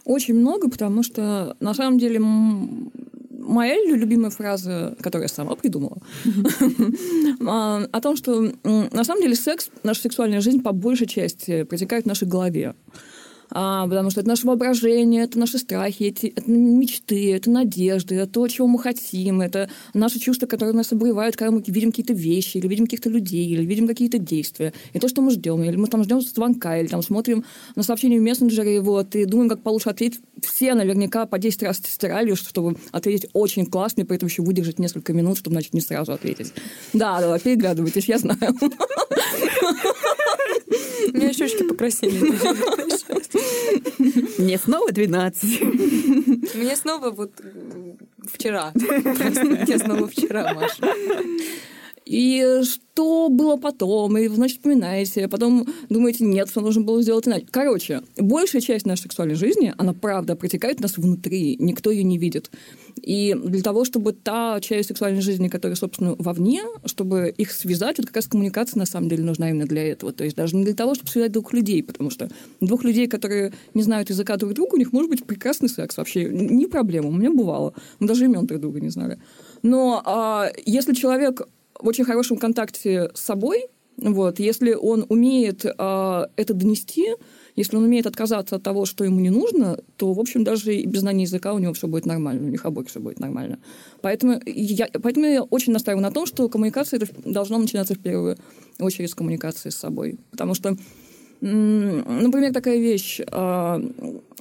Очень 0.04 0.34
много, 0.34 0.68
потому 0.68 1.02
что 1.02 1.56
на 1.60 1.74
самом 1.74 1.98
деле 1.98 2.20
моя 3.44 3.76
любимая 3.84 4.30
фраза, 4.30 4.96
которую 5.00 5.24
я 5.24 5.28
сама 5.28 5.54
придумала, 5.54 5.98
а, 7.46 7.86
о 7.90 8.00
том, 8.00 8.16
что 8.16 8.52
на 8.64 9.04
самом 9.04 9.22
деле 9.22 9.34
секс, 9.34 9.70
наша 9.82 10.02
сексуальная 10.02 10.40
жизнь 10.40 10.62
по 10.62 10.72
большей 10.72 11.06
части 11.06 11.62
протекает 11.64 12.04
в 12.04 12.08
нашей 12.08 12.28
голове 12.28 12.74
а, 13.54 13.86
потому 13.86 14.10
что 14.10 14.20
это 14.20 14.28
наше 14.28 14.46
воображение, 14.46 15.22
это 15.22 15.38
наши 15.38 15.58
страхи, 15.58 16.02
эти, 16.02 16.26
это 16.26 16.50
мечты, 16.50 17.32
это 17.34 17.50
надежды, 17.50 18.16
это 18.16 18.26
то, 18.30 18.48
чего 18.48 18.66
мы 18.66 18.80
хотим, 18.80 19.40
это 19.40 19.70
наши 19.94 20.18
чувства, 20.18 20.46
которые 20.46 20.74
нас 20.74 20.92
обуревают, 20.92 21.36
когда 21.36 21.52
мы 21.52 21.62
видим 21.64 21.90
какие-то 21.90 22.12
вещи, 22.12 22.56
или 22.58 22.66
видим 22.66 22.86
каких-то 22.86 23.08
людей, 23.08 23.46
или 23.46 23.64
видим 23.64 23.86
какие-то 23.86 24.18
действия, 24.18 24.72
и 24.92 24.98
то, 24.98 25.08
что 25.08 25.22
мы 25.22 25.30
ждем, 25.30 25.62
или 25.62 25.76
мы 25.76 25.86
там 25.86 26.02
ждем 26.02 26.20
звонка, 26.20 26.78
или 26.78 26.88
там 26.88 27.00
смотрим 27.02 27.44
на 27.76 27.84
сообщение 27.84 28.18
в 28.18 28.22
мессенджере, 28.24 28.80
вот, 28.80 29.14
и 29.14 29.24
думаем, 29.24 29.48
как 29.48 29.62
получше 29.62 29.90
ответить. 29.90 30.20
Все 30.42 30.74
наверняка 30.74 31.24
по 31.26 31.38
10 31.38 31.62
раз 31.62 31.78
стирали, 31.78 32.34
чтобы 32.34 32.76
ответить 32.90 33.30
очень 33.34 33.66
классно, 33.66 34.00
и 34.00 34.04
при 34.04 34.16
этом 34.16 34.28
еще 34.28 34.42
выдержать 34.42 34.80
несколько 34.80 35.12
минут, 35.12 35.38
чтобы, 35.38 35.54
значит, 35.54 35.74
не 35.74 35.80
сразу 35.80 36.12
ответить. 36.12 36.52
Да, 36.92 37.20
да, 37.20 37.38
переглядывайтесь, 37.38 38.08
я 38.08 38.18
знаю. 38.18 38.38
У 41.12 41.16
меня 41.16 41.32
щечки 41.32 41.62
покрасили. 41.64 42.18
Мне 44.38 44.58
снова 44.58 44.90
12. 44.92 45.62
Мне 46.54 46.76
снова 46.76 47.10
вот 47.10 47.32
вчера. 48.32 48.72
Мне 48.74 49.78
снова 49.78 50.06
вчера, 50.06 50.54
Маша. 50.54 50.94
И 52.04 52.60
что 52.64 53.28
было 53.28 53.56
потом, 53.56 54.16
и, 54.18 54.28
значит, 54.28 54.58
вспоминаете, 54.58 55.24
а 55.24 55.28
потом 55.28 55.66
думаете, 55.88 56.24
нет, 56.24 56.48
что 56.48 56.60
нужно 56.60 56.82
было 56.82 57.02
сделать 57.02 57.26
иначе. 57.26 57.46
Короче, 57.50 58.02
большая 58.18 58.60
часть 58.60 58.86
нашей 58.86 59.02
сексуальной 59.02 59.34
жизни, 59.34 59.72
она 59.78 59.94
правда 59.94 60.36
протекает 60.36 60.80
у 60.80 60.82
нас 60.82 60.96
внутри, 60.96 61.56
никто 61.58 61.90
ее 61.90 62.04
не 62.04 62.18
видит. 62.18 62.50
И 63.00 63.34
для 63.34 63.62
того, 63.62 63.84
чтобы 63.84 64.12
та 64.12 64.60
часть 64.60 64.88
сексуальной 64.88 65.22
жизни, 65.22 65.48
которая, 65.48 65.76
собственно, 65.76 66.14
вовне, 66.18 66.62
чтобы 66.84 67.34
их 67.36 67.50
связать, 67.50 67.98
вот 67.98 68.06
как 68.06 68.16
раз 68.16 68.26
коммуникация 68.26 68.78
на 68.78 68.86
самом 68.86 69.08
деле 69.08 69.24
нужна 69.24 69.50
именно 69.50 69.66
для 69.66 69.82
этого. 69.82 70.12
То 70.12 70.24
есть 70.24 70.36
даже 70.36 70.56
не 70.56 70.64
для 70.64 70.74
того, 70.74 70.94
чтобы 70.94 71.10
связать 71.10 71.32
двух 71.32 71.52
людей, 71.52 71.82
потому 71.82 72.10
что 72.10 72.28
двух 72.60 72.84
людей, 72.84 73.08
которые 73.08 73.52
не 73.72 73.82
знают 73.82 74.10
языка 74.10 74.36
друг 74.36 74.52
друга, 74.52 74.74
у 74.74 74.78
них 74.78 74.92
может 74.92 75.10
быть 75.10 75.24
прекрасный 75.24 75.68
секс 75.68 75.96
вообще. 75.96 76.24
Не 76.24 76.66
проблема, 76.66 77.08
у 77.08 77.12
меня 77.12 77.30
бывало. 77.30 77.74
Мы 77.98 78.06
даже 78.06 78.26
имен 78.26 78.46
друг 78.46 78.60
друга 78.60 78.80
не 78.80 78.90
знали. 78.90 79.18
Но 79.62 80.02
а, 80.04 80.50
если 80.66 80.92
человек 80.92 81.42
в 81.78 81.86
очень 81.86 82.04
хорошем 82.04 82.36
контакте 82.36 83.10
с 83.14 83.20
собой, 83.20 83.66
вот, 83.96 84.40
если 84.40 84.72
он 84.72 85.06
умеет 85.08 85.64
а, 85.78 86.28
это 86.36 86.52
донести, 86.52 87.06
если 87.54 87.76
он 87.76 87.84
умеет 87.84 88.06
отказаться 88.06 88.56
от 88.56 88.62
того, 88.62 88.86
что 88.86 89.04
ему 89.04 89.20
не 89.20 89.30
нужно, 89.30 89.78
то, 89.96 90.12
в 90.12 90.18
общем, 90.18 90.42
даже 90.42 90.74
и 90.74 90.86
без 90.86 91.00
знания 91.00 91.22
языка 91.22 91.54
у 91.54 91.58
него 91.58 91.72
все 91.74 91.86
будет 91.86 92.04
нормально, 92.04 92.46
у 92.46 92.50
них 92.50 92.64
обоих 92.64 92.88
все 92.88 92.98
будет 92.98 93.20
нормально. 93.20 93.60
Поэтому 94.00 94.40
я, 94.46 94.88
поэтому 95.00 95.26
я 95.26 95.42
очень 95.42 95.72
настаиваю 95.72 96.02
на 96.02 96.10
том, 96.10 96.26
что 96.26 96.48
коммуникация 96.48 97.00
должна 97.24 97.58
начинаться 97.58 97.94
в 97.94 98.00
первую 98.00 98.36
очередь 98.80 99.10
с 99.10 99.14
коммуникации 99.14 99.70
с 99.70 99.76
собой. 99.76 100.18
Потому 100.30 100.54
что 100.54 100.76
Например, 101.40 102.54
такая 102.54 102.78
вещь. 102.78 103.20
А, 103.26 103.78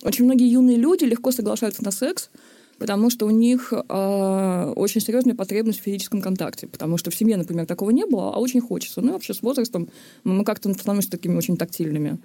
очень 0.04 0.24
многие 0.24 0.50
юные 0.50 0.78
люди 0.78 1.04
легко 1.04 1.32
соглашаются 1.32 1.84
на 1.84 1.92
секс, 1.92 2.30
потому 2.78 3.10
что 3.10 3.26
у 3.26 3.30
них 3.30 3.74
э, 3.74 4.74
очень 4.76 5.02
серьезная 5.02 5.36
потребность 5.36 5.80
в 5.80 5.84
физическом 5.84 6.22
контакте, 6.22 6.68
потому 6.68 6.98
что 6.98 7.12
в 7.12 7.16
семье, 7.16 7.38
например, 7.38 7.66
такого 7.66 7.92
не 7.92 8.06
было, 8.06 8.34
а 8.34 8.40
очень 8.40 8.62
хочется. 8.62 9.02
Ну 9.02 9.10
и 9.10 9.12
вообще 9.14 9.34
с 9.34 9.42
возрастом 9.42 9.90
мы 10.24 10.44
как-то 10.44 10.74
становимся 10.74 11.12
такими 11.12 11.36
очень 11.36 11.58
тактильными. 11.58 12.20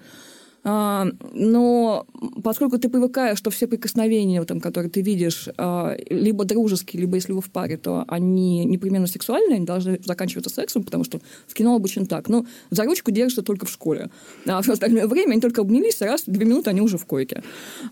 А, 0.63 1.07
но 1.33 2.05
поскольку 2.43 2.77
ты 2.77 2.89
привыкаешь, 2.89 3.37
что 3.37 3.49
все 3.49 3.67
прикосновения, 3.67 4.43
там, 4.43 4.59
которые 4.59 4.89
ты 4.89 5.01
видишь, 5.01 5.47
а, 5.57 5.95
либо 6.09 6.43
дружеские, 6.45 7.01
либо 7.01 7.15
если 7.15 7.31
вы 7.31 7.41
в 7.41 7.49
паре, 7.49 7.77
то 7.77 8.03
они 8.07 8.65
непременно 8.65 9.07
сексуальные, 9.07 9.57
они 9.57 9.65
должны 9.65 9.99
заканчиваться 10.03 10.49
сексом, 10.49 10.83
потому 10.83 11.03
что 11.03 11.21
в 11.47 11.53
кино 11.53 11.75
обычно 11.75 12.05
так. 12.05 12.27
Ну, 12.29 12.45
за 12.71 12.83
ручку 12.83 13.11
держатся 13.11 13.41
только 13.41 13.65
в 13.65 13.71
школе. 13.71 14.09
А 14.45 14.61
все 14.61 14.73
остальное 14.73 15.07
время 15.07 15.33
они 15.33 15.41
только 15.41 15.61
обнялись, 15.61 16.01
раз, 16.01 16.23
две 16.25 16.45
минуты 16.45 16.69
они 16.71 16.81
уже 16.81 16.97
в 16.97 17.05
койке. 17.05 17.43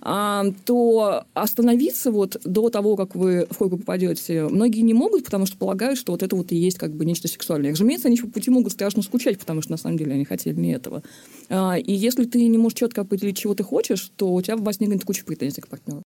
А, 0.01 0.45
то 0.65 1.23
остановиться 1.33 2.11
вот 2.11 2.37
до 2.43 2.69
того, 2.69 2.95
как 2.95 3.15
вы 3.15 3.47
в 3.49 3.57
койку 3.57 3.77
попадете, 3.77 4.47
многие 4.47 4.81
не 4.81 4.93
могут, 4.93 5.23
потому 5.23 5.45
что 5.45 5.57
полагают, 5.57 5.97
что 5.97 6.11
вот 6.11 6.23
это 6.23 6.35
вот 6.35 6.51
и 6.51 6.55
есть 6.55 6.77
как 6.77 6.91
бы 6.91 7.05
нечто 7.05 7.27
сексуальное. 7.27 7.71
Разумеется, 7.71 8.07
они 8.07 8.17
по 8.17 8.27
пути 8.27 8.49
могут 8.49 8.73
страшно 8.73 9.01
скучать, 9.01 9.39
потому 9.39 9.61
что 9.61 9.71
на 9.71 9.77
самом 9.77 9.97
деле 9.97 10.13
они 10.13 10.25
хотели 10.25 10.59
не 10.59 10.73
этого. 10.73 11.01
И 11.49 11.93
если 11.93 12.25
ты 12.25 12.45
не 12.47 12.56
можешь 12.57 12.77
четко 12.77 13.01
определить, 13.01 13.37
чего 13.37 13.53
ты 13.55 13.63
хочешь, 13.63 14.11
то 14.15 14.33
у 14.33 14.41
тебя 14.41 14.57
возникнет 14.57 15.03
куча 15.03 15.23
претензий 15.25 15.61
к 15.61 15.67
партнеру. 15.67 16.03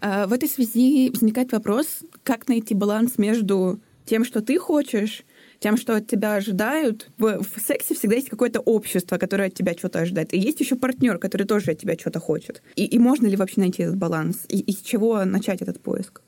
А, 0.00 0.26
в 0.26 0.32
этой 0.32 0.48
связи 0.48 1.10
возникает 1.10 1.52
вопрос, 1.52 2.00
как 2.22 2.48
найти 2.48 2.74
баланс 2.74 3.18
между 3.18 3.80
тем, 4.06 4.24
что 4.24 4.40
ты 4.40 4.58
хочешь, 4.58 5.24
тем, 5.60 5.76
что 5.76 5.94
от 5.94 6.06
тебя 6.08 6.34
ожидают. 6.34 7.10
В, 7.18 7.42
в 7.42 7.60
сексе 7.60 7.94
всегда 7.94 8.16
есть 8.16 8.30
какое-то 8.30 8.60
общество, 8.60 9.18
которое 9.18 9.48
от 9.48 9.54
тебя 9.54 9.74
что-то 9.74 10.00
ожидает. 10.00 10.32
И 10.32 10.38
есть 10.38 10.58
еще 10.60 10.74
партнер, 10.74 11.18
который 11.18 11.46
тоже 11.46 11.72
от 11.72 11.78
тебя 11.78 11.94
что-то 11.94 12.18
хочет. 12.18 12.62
И, 12.76 12.86
и 12.86 12.98
можно 12.98 13.26
ли 13.26 13.36
вообще 13.36 13.60
найти 13.60 13.82
этот 13.82 13.96
баланс? 13.96 14.46
И, 14.48 14.58
и 14.58 14.72
с 14.72 14.80
чего 14.80 15.24
начать 15.24 15.60
этот 15.60 15.80
поиск? 15.80 16.22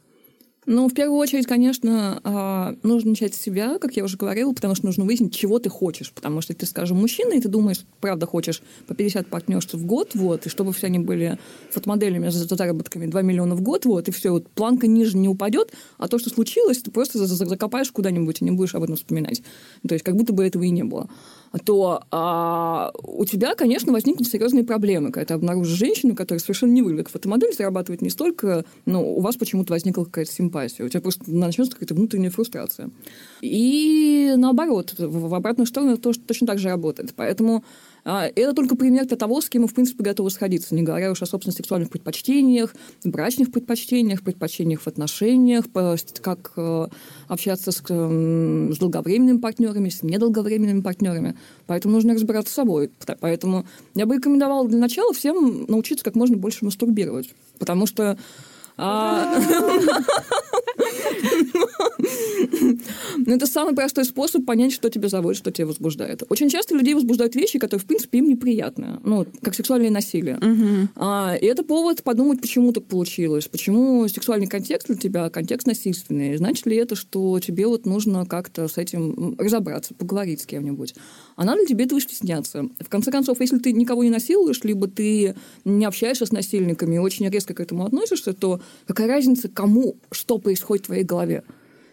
Ну, 0.64 0.88
в 0.88 0.94
первую 0.94 1.18
очередь, 1.18 1.46
конечно, 1.48 2.20
а, 2.22 2.76
нужно 2.84 3.10
начать 3.10 3.34
с 3.34 3.40
себя, 3.40 3.78
как 3.80 3.96
я 3.96 4.04
уже 4.04 4.16
говорила, 4.16 4.52
потому 4.52 4.76
что 4.76 4.86
нужно 4.86 5.04
выяснить, 5.04 5.34
чего 5.34 5.58
ты 5.58 5.68
хочешь. 5.68 6.12
Потому 6.12 6.40
что 6.40 6.54
ты, 6.54 6.66
скажем, 6.66 6.98
мужчина, 6.98 7.32
и 7.32 7.40
ты 7.40 7.48
думаешь, 7.48 7.84
правда, 8.00 8.26
хочешь 8.26 8.62
по 8.86 8.94
50 8.94 9.26
партнерств 9.26 9.74
в 9.74 9.84
год, 9.84 10.14
вот, 10.14 10.46
и 10.46 10.48
чтобы 10.48 10.72
все 10.72 10.86
они 10.86 11.00
были 11.00 11.36
фотомоделями 11.72 12.28
за 12.28 12.44
заработками 12.54 13.06
2 13.06 13.22
миллиона 13.22 13.56
в 13.56 13.60
год, 13.60 13.86
вот, 13.86 14.06
и 14.06 14.12
все, 14.12 14.30
вот, 14.30 14.48
планка 14.50 14.86
ниже 14.86 15.18
не 15.18 15.28
упадет, 15.28 15.72
а 15.98 16.06
то, 16.06 16.20
что 16.20 16.30
случилось, 16.30 16.78
ты 16.78 16.92
просто 16.92 17.26
закопаешь 17.26 17.90
куда-нибудь 17.90 18.40
и 18.40 18.44
не 18.44 18.52
будешь 18.52 18.76
об 18.76 18.84
этом 18.84 18.94
вспоминать. 18.94 19.42
То 19.86 19.94
есть, 19.94 20.04
как 20.04 20.14
будто 20.14 20.32
бы 20.32 20.46
этого 20.46 20.62
и 20.62 20.70
не 20.70 20.84
было 20.84 21.08
то 21.58 22.02
а, 22.10 22.92
у 23.02 23.24
тебя, 23.24 23.54
конечно, 23.54 23.92
возникнут 23.92 24.28
серьезные 24.28 24.64
проблемы, 24.64 25.12
когда 25.12 25.26
ты 25.26 25.34
обнаружишь 25.34 25.76
женщину, 25.76 26.14
которая 26.14 26.40
совершенно 26.40 26.72
не 26.72 26.82
выглядит 26.82 27.08
фотомодель, 27.08 27.52
зарабатывает 27.54 28.00
не 28.00 28.10
столько, 28.10 28.64
но 28.86 29.04
у 29.04 29.20
вас 29.20 29.36
почему-то 29.36 29.72
возникла 29.72 30.04
какая-то 30.04 30.32
симпатия, 30.32 30.51
у 30.54 30.88
тебя 30.88 31.00
просто 31.00 31.30
начнется 31.30 31.72
какая-то 31.72 31.94
внутренняя 31.94 32.30
фрустрация. 32.30 32.90
И 33.40 34.34
наоборот, 34.36 34.94
в 34.98 35.34
обратную 35.34 35.66
сторону 35.66 35.94
это 35.94 36.12
точно 36.12 36.46
так 36.46 36.58
же 36.58 36.68
работает. 36.68 37.12
Поэтому 37.16 37.64
а, 38.04 38.26
это 38.26 38.52
только 38.52 38.76
пример 38.76 39.06
для 39.06 39.16
того, 39.16 39.40
с 39.40 39.48
кем 39.48 39.62
мы, 39.62 39.68
в 39.68 39.74
принципе, 39.74 40.02
готовы 40.02 40.30
сходиться, 40.30 40.74
не 40.74 40.82
говоря 40.82 41.12
уж 41.12 41.22
о, 41.22 41.26
собственно, 41.26 41.54
сексуальных 41.54 41.90
предпочтениях, 41.90 42.74
брачных 43.04 43.52
предпочтениях, 43.52 44.22
предпочтениях 44.22 44.80
в 44.80 44.86
отношениях, 44.88 45.64
как 46.20 46.52
э, 46.56 46.88
общаться 47.28 47.70
с, 47.70 47.76
с 47.78 48.78
долговременными 48.78 49.38
партнерами, 49.38 49.88
с 49.88 50.02
недолговременными 50.02 50.80
партнерами. 50.80 51.36
Поэтому 51.66 51.94
нужно 51.94 52.14
разбираться 52.14 52.52
с 52.52 52.56
собой. 52.56 52.90
Поэтому 53.20 53.66
я 53.94 54.06
бы 54.06 54.16
рекомендовала 54.16 54.68
для 54.68 54.78
начала 54.78 55.12
всем 55.12 55.66
научиться 55.68 56.04
как 56.04 56.16
можно 56.16 56.36
больше 56.36 56.64
мастурбировать. 56.64 57.30
Потому 57.58 57.86
что 57.86 58.18
а, 58.76 59.38
ну, 63.16 63.34
это 63.34 63.46
самый 63.46 63.74
простой 63.74 64.04
способ 64.04 64.44
понять, 64.44 64.72
что 64.72 64.88
тебя 64.88 65.08
заводит, 65.08 65.38
что 65.38 65.50
тебя 65.50 65.66
возбуждает. 65.66 66.22
Очень 66.28 66.48
часто 66.48 66.74
людей 66.74 66.94
возбуждают 66.94 67.34
вещи, 67.34 67.58
которые, 67.58 67.82
в 67.82 67.86
принципе, 67.86 68.18
им 68.18 68.28
неприятны. 68.28 69.00
Ну, 69.04 69.26
как 69.42 69.54
сексуальное 69.54 69.90
насилие. 69.90 70.38
А, 70.96 71.36
и 71.40 71.46
это 71.46 71.62
повод 71.62 72.02
подумать, 72.02 72.40
почему 72.40 72.72
так 72.72 72.84
получилось. 72.84 73.48
Почему 73.48 74.08
сексуальный 74.08 74.46
контекст 74.46 74.86
для 74.86 74.96
тебя 74.96 75.30
контекст 75.30 75.66
насильственный. 75.66 76.36
Значит 76.36 76.66
ли 76.66 76.76
это, 76.76 76.94
что 76.96 77.38
тебе 77.40 77.66
вот 77.66 77.86
нужно 77.86 78.26
как-то 78.26 78.68
с 78.68 78.78
этим 78.78 79.36
разобраться, 79.38 79.94
поговорить 79.94 80.42
с 80.42 80.46
кем-нибудь? 80.46 80.94
А 81.36 81.44
надо 81.44 81.60
ли 81.60 81.66
тебе 81.66 81.84
этого 81.84 82.00
стесняться? 82.00 82.68
В 82.80 82.88
конце 82.88 83.10
концов, 83.10 83.40
если 83.40 83.58
ты 83.58 83.72
никого 83.72 84.04
не 84.04 84.10
насилуешь, 84.10 84.62
либо 84.64 84.88
ты 84.88 85.34
не 85.64 85.84
общаешься 85.84 86.26
с 86.26 86.32
насильниками 86.32 86.96
и 86.96 86.98
очень 86.98 87.28
резко 87.28 87.54
к 87.54 87.60
этому 87.60 87.84
относишься, 87.84 88.32
то 88.32 88.60
какая 88.86 89.08
разница, 89.08 89.48
кому 89.48 89.96
что 90.10 90.38
происходит 90.38 90.84
в 90.84 90.86
твоей 90.86 91.04
голове? 91.04 91.42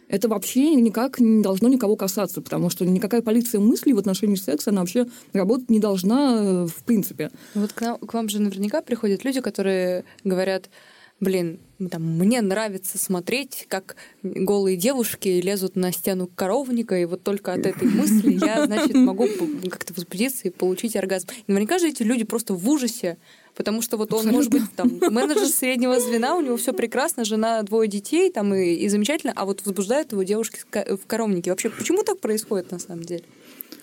это 0.10 0.27
вообще 0.27 0.74
никак 0.75 1.19
не 1.19 1.41
должно 1.41 1.69
никого 1.69 1.96
касаться, 1.96 2.41
потому 2.41 2.69
что 2.69 2.84
никакая 2.84 3.22
полиция 3.22 3.62
мыслей 3.62 3.93
в 3.93 4.00
отношении 4.00 4.36
секса, 4.36 4.72
она 4.72 4.81
вообще 4.81 5.05
работать 5.34 5.69
не 5.69 5.79
должна 5.79 6.39
э, 6.41 6.65
в 6.65 6.84
принципе. 6.84 7.29
Вот 7.53 7.72
к, 7.74 7.81
нам, 7.81 8.00
к 8.00 8.13
вам 8.13 8.27
же 8.27 8.41
наверняка 8.41 8.81
приходят 8.81 9.24
люди, 9.24 9.39
которые 9.39 10.03
говорят, 10.24 10.69
блин, 11.19 11.59
там, 11.91 12.03
мне 12.03 12.41
нравится 12.41 12.97
смотреть, 12.97 13.65
как 13.67 13.95
голые 14.23 14.77
девушки 14.77 15.27
лезут 15.27 15.75
на 15.75 15.91
стену 15.91 16.27
коровника, 16.27 16.97
и 16.97 17.05
вот 17.05 17.23
только 17.23 17.53
от 17.53 17.65
этой 17.65 17.88
мысли 17.88 18.38
я, 18.41 18.65
значит, 18.65 18.93
могу 18.95 19.27
как-то 19.69 19.93
возбудиться 19.93 20.47
и 20.47 20.51
получить 20.51 20.95
оргазм. 20.95 21.27
И 21.47 21.51
наверняка 21.51 21.79
же 21.79 21.89
эти 21.89 22.03
люди 22.03 22.23
просто 22.23 22.53
в 22.53 22.69
ужасе 22.69 23.17
Потому 23.59 23.81
что 23.81 23.97
вот 23.97 24.13
он 24.13 24.27
может 24.27 24.49
быть 24.51 24.61
там 24.77 24.99
менеджер 25.01 25.47
среднего 25.47 25.99
звена, 25.99 26.38
у 26.38 26.41
него 26.41 26.55
все 26.55 26.71
прекрасно, 26.71 27.25
жена, 27.25 27.61
двое 27.61 27.89
детей, 27.89 28.31
там 28.31 28.53
и, 28.53 28.73
и 28.75 28.88
замечательно, 28.88 29.33
а 29.35 29.43
вот 29.43 29.65
возбуждают 29.65 30.13
его 30.13 30.23
девушки 30.23 30.61
в 30.71 31.05
коровнике. 31.05 31.49
Вообще, 31.49 31.69
почему 31.69 32.03
так 32.03 32.21
происходит 32.21 32.71
на 32.71 32.79
самом 32.79 33.03
деле? 33.03 33.25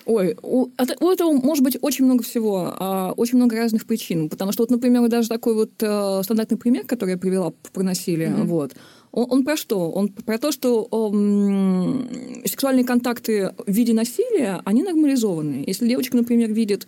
Ой, 0.07 0.37
у, 0.41 0.69
у 1.01 1.09
этого 1.09 1.33
может 1.33 1.65
быть 1.65 1.77
очень 1.81 2.05
много 2.05 2.23
всего, 2.23 2.73
а, 2.79 3.11
очень 3.17 3.37
много 3.37 3.57
разных 3.57 3.85
причин. 3.85 4.29
Потому 4.29 4.53
что, 4.53 4.63
вот, 4.63 4.71
например, 4.71 5.05
даже 5.09 5.27
такой 5.27 5.53
вот 5.53 5.71
э, 5.81 6.21
стандартный 6.23 6.57
пример, 6.57 6.85
который 6.85 7.11
я 7.11 7.17
привела 7.17 7.51
про 7.73 7.83
насилие, 7.83 8.29
mm-hmm. 8.29 8.45
вот, 8.45 8.73
он, 9.11 9.27
он 9.29 9.43
про 9.43 9.57
что? 9.57 9.91
Он 9.91 10.07
про 10.07 10.37
то, 10.37 10.53
что 10.53 10.87
э, 10.89 12.47
сексуальные 12.47 12.85
контакты 12.85 13.53
в 13.65 13.69
виде 13.69 13.93
насилия, 13.93 14.61
они 14.63 14.83
нормализованы. 14.83 15.65
Если 15.67 15.89
девочка, 15.89 16.15
например, 16.15 16.53
видит 16.53 16.87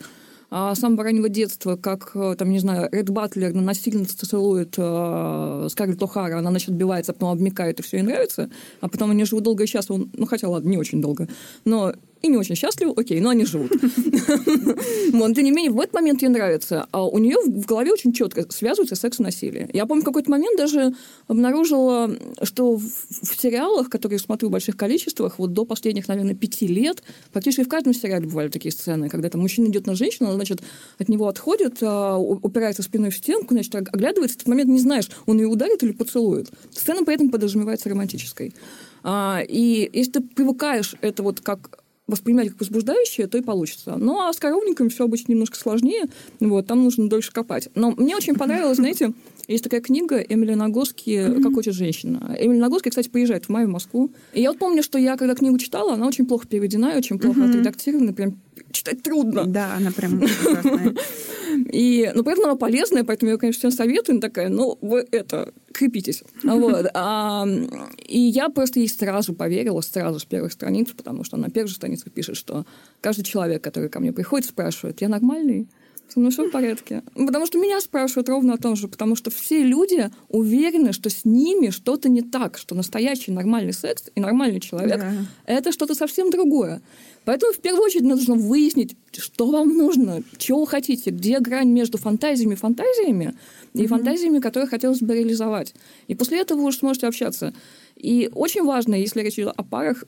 а, 0.52 0.74
с 0.74 0.80
самого 0.80 1.04
раннего 1.04 1.30
детства, 1.30 1.76
как, 1.76 2.12
э, 2.16 2.36
там, 2.38 2.50
не 2.50 2.60
знаю, 2.60 2.90
Ред 2.92 3.10
Батлер 3.10 3.54
насильно 3.54 4.06
целует 4.06 4.76
э, 4.78 5.68
Скарлетт 5.70 6.02
О'Хара, 6.02 6.40
она, 6.40 6.50
значит, 6.50 6.70
отбивается, 6.70 7.12
а 7.12 7.14
потом 7.14 7.30
обмекает, 7.30 7.80
и 7.80 7.84
все 7.84 7.98
ей 7.98 8.04
нравится, 8.04 8.50
а 8.82 8.90
потом 8.90 9.12
они 9.12 9.26
живут 9.26 9.44
долго 9.44 9.66
и 9.66 9.68
счастливо, 9.68 10.08
ну, 10.12 10.26
хотя, 10.26 10.50
ладно, 10.50 10.70
не 10.70 10.78
очень 10.78 11.02
долго, 11.02 11.28
но 11.66 11.94
и 12.22 12.28
не 12.28 12.38
очень 12.38 12.56
счастливы, 12.56 12.94
окей, 12.96 13.20
но 13.20 13.30
они 13.30 13.46
живут. 13.46 13.72
Но, 15.14 15.34
тем 15.34 15.44
не 15.44 15.52
менее, 15.52 15.72
в 15.72 15.80
этот 15.80 15.94
момент 15.94 16.22
ей 16.22 16.28
нравится. 16.30 16.88
А 16.92 17.06
у 17.06 17.18
нее 17.18 17.38
в 17.46 17.66
голове 17.66 17.92
очень 17.92 18.14
четко 18.14 18.46
связывается 18.52 18.96
секс 18.96 19.20
и 19.20 19.24
насилие. 19.24 19.70
Я 19.74 19.86
помню, 19.86 20.02
в 20.02 20.06
какой-то 20.06 20.30
момент 20.30 20.58
даже 20.58 20.94
обнаружила, 21.28 22.10
что 22.44 22.78
в 22.78 23.42
сериалах, 23.42 23.90
которые 23.90 24.18
я 24.18 24.24
смотрю 24.24 24.50
в 24.50 24.52
больших 24.52 24.76
количествах, 24.76 25.40
вот 25.40 25.54
до 25.54 25.66
последних, 25.66 26.08
наверное, 26.08 26.36
пяти 26.36 26.68
лет, 26.68 27.04
практически 27.32 27.64
в 27.64 27.70
каждом 27.70 27.94
сериале 27.94 28.28
бывали 28.28 28.50
такие 28.50 28.72
сцены, 28.72 29.10
когда 29.10 29.30
там 29.30 29.42
мужчина 29.42 29.68
идет 29.68 29.88
на 29.88 29.96
женщину, 29.96 30.30
она, 30.30 30.36
значит, 30.36 30.62
от 30.98 31.10
него 31.10 31.28
отходит, 31.28 31.78
а, 31.82 32.18
упирается 32.18 32.84
спиной 32.84 33.12
в 33.12 33.16
стенку, 33.16 33.54
значит, 33.54 33.74
оглядывается, 33.76 34.38
в 34.38 34.42
этот 34.42 34.48
момент 34.48 34.70
не 34.70 34.80
знаешь, 34.80 35.10
он 35.26 35.40
ее 35.40 35.48
ударит 35.48 35.84
или 35.84 35.92
поцелует. 35.92 36.50
Сцена 36.72 37.04
при 37.06 37.16
этом 37.16 37.30
подразумевается 37.30 37.90
романтической. 37.90 38.54
А, 39.04 39.42
и 39.48 39.90
если 39.94 40.14
ты 40.14 40.22
привыкаешь 40.22 40.96
это 41.02 41.24
вот 41.24 41.40
как 41.40 41.80
воспринимать 42.10 42.50
как 42.50 42.60
возбуждающее, 42.60 43.28
то 43.28 43.38
и 43.38 43.42
получится. 43.42 43.96
Ну, 43.98 44.20
а 44.20 44.34
с 44.34 44.38
коровниками 44.38 44.90
все 44.90 45.06
обычно 45.06 45.32
немножко 45.32 45.58
сложнее, 45.58 46.06
вот, 46.40 46.68
там 46.68 46.84
нужно 46.84 47.10
дольше 47.10 47.32
копать. 47.32 47.70
Но 47.76 47.92
мне 47.92 48.16
очень 48.16 48.36
понравилось, 48.36 48.78
знаете, 48.78 49.14
есть 49.48 49.64
такая 49.64 49.82
книга 49.82 50.20
Эмили 50.20 50.54
Нагоски. 50.54 51.42
«Как 51.42 51.54
хочет 51.54 51.74
женщина». 51.74 52.36
Эмили 52.40 52.60
Нагоски, 52.60 52.90
кстати, 52.90 53.10
приезжает 53.10 53.46
в 53.46 53.50
мае 53.50 53.66
в 53.66 53.70
Москву. 53.70 54.12
И 54.34 54.42
я 54.42 54.52
вот 54.52 54.60
помню, 54.60 54.84
что 54.84 55.00
я, 55.00 55.18
когда 55.18 55.34
книгу 55.34 55.58
читала, 55.58 55.94
она 55.94 56.08
очень 56.08 56.28
плохо 56.28 56.48
переведена, 56.48 56.94
очень 56.96 57.18
плохо 57.18 57.46
отредактирована, 57.46 58.14
прям 58.14 58.40
читать 58.72 59.02
трудно. 59.02 59.46
Да, 59.46 59.76
она 59.76 59.92
прям 59.92 60.22
ужасная. 60.22 60.94
И, 61.72 62.12
ну, 62.14 62.24
поэтому 62.24 62.48
она 62.48 62.56
полезная, 62.56 63.04
поэтому 63.04 63.32
я, 63.32 63.38
конечно, 63.38 63.60
всем 63.60 63.72
советую. 63.72 64.20
Такая, 64.20 64.50
ну, 64.50 64.78
вы 64.82 65.08
это, 65.12 65.54
крепитесь. 65.72 66.24
Вот. 66.44 66.88
А, 66.94 67.48
и 68.06 68.20
я 68.20 68.50
просто 68.50 68.80
ей 68.80 68.90
сразу 68.90 69.34
поверила, 69.34 69.82
сразу 69.82 70.20
с 70.20 70.26
первых 70.26 70.52
страниц, 70.52 70.90
потому 70.96 71.24
что 71.24 71.38
она 71.38 71.48
на 71.48 71.52
первой 71.52 71.70
странице 71.70 72.10
пишет, 72.10 72.36
что 72.36 72.66
каждый 73.02 73.24
человек, 73.24 73.64
который 73.64 73.90
ко 73.90 74.00
мне 74.00 74.12
приходит, 74.12 74.48
спрашивает, 74.48 75.02
я 75.02 75.10
нормальный? 75.10 75.68
Со 76.10 76.20
мной 76.20 76.32
все 76.32 76.48
в 76.48 76.52
порядке. 76.52 77.04
Потому 77.14 77.46
что 77.46 77.60
меня 77.60 77.80
спрашивают 77.82 78.30
ровно 78.30 78.56
о 78.56 78.58
том 78.58 78.76
же, 78.76 78.88
потому 78.88 79.16
что 79.16 79.30
все 79.30 79.64
люди 79.64 80.10
уверены, 80.28 80.92
что 80.92 81.10
с 81.10 81.24
ними 81.24 81.70
что-то 81.70 82.10
не 82.10 82.24
так, 82.24 82.58
что 82.58 82.74
настоящий 82.74 83.32
нормальный 83.32 83.74
секс 83.74 84.06
и 84.16 84.20
нормальный 84.20 84.60
человек 84.60 85.00
да. 85.00 85.14
это 85.46 85.72
что-то 85.72 85.94
совсем 85.94 86.32
другое. 86.32 86.82
Поэтому 87.26 87.54
в 87.54 87.60
первую 87.60 87.84
очередь 87.84 88.06
нужно 88.06 88.36
выяснить, 88.36 88.96
что 89.18 89.50
вам 89.52 89.78
нужно, 89.78 90.24
чего 90.38 90.62
вы 90.62 90.68
хотите, 90.68 91.12
где 91.12 91.40
грань 91.40 91.70
между 91.70 91.98
фантазиями 91.98 92.54
и 92.54 92.58
фантазиями 92.58 93.34
и 93.74 93.84
mm-hmm. 93.84 93.88
фантазиями, 93.88 94.40
которые 94.40 94.68
хотелось 94.68 95.00
бы 95.00 95.14
реализовать. 95.14 95.76
И 96.08 96.16
после 96.16 96.42
этого 96.42 96.60
вы 96.60 96.66
уже 96.66 96.78
сможете 96.78 97.08
общаться. 97.08 97.54
И 97.96 98.30
очень 98.34 98.64
важно, 98.64 98.96
если 98.96 99.22
речь 99.22 99.34
идет 99.34 99.54
о 99.56 99.64
парах, 99.64 100.06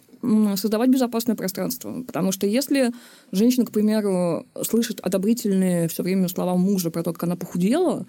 создавать 0.55 0.89
безопасное 0.89 1.35
пространство. 1.35 2.03
Потому 2.03 2.31
что 2.31 2.47
если 2.47 2.91
женщина, 3.31 3.65
к 3.65 3.71
примеру, 3.71 4.45
слышит 4.63 4.99
одобрительные 5.01 5.89
все 5.89 6.01
время 6.01 6.29
слова 6.29 6.55
мужа 6.55 6.89
про 6.89 7.03
то, 7.03 7.11
как 7.13 7.23
она 7.23 7.35
похудела, 7.35 8.07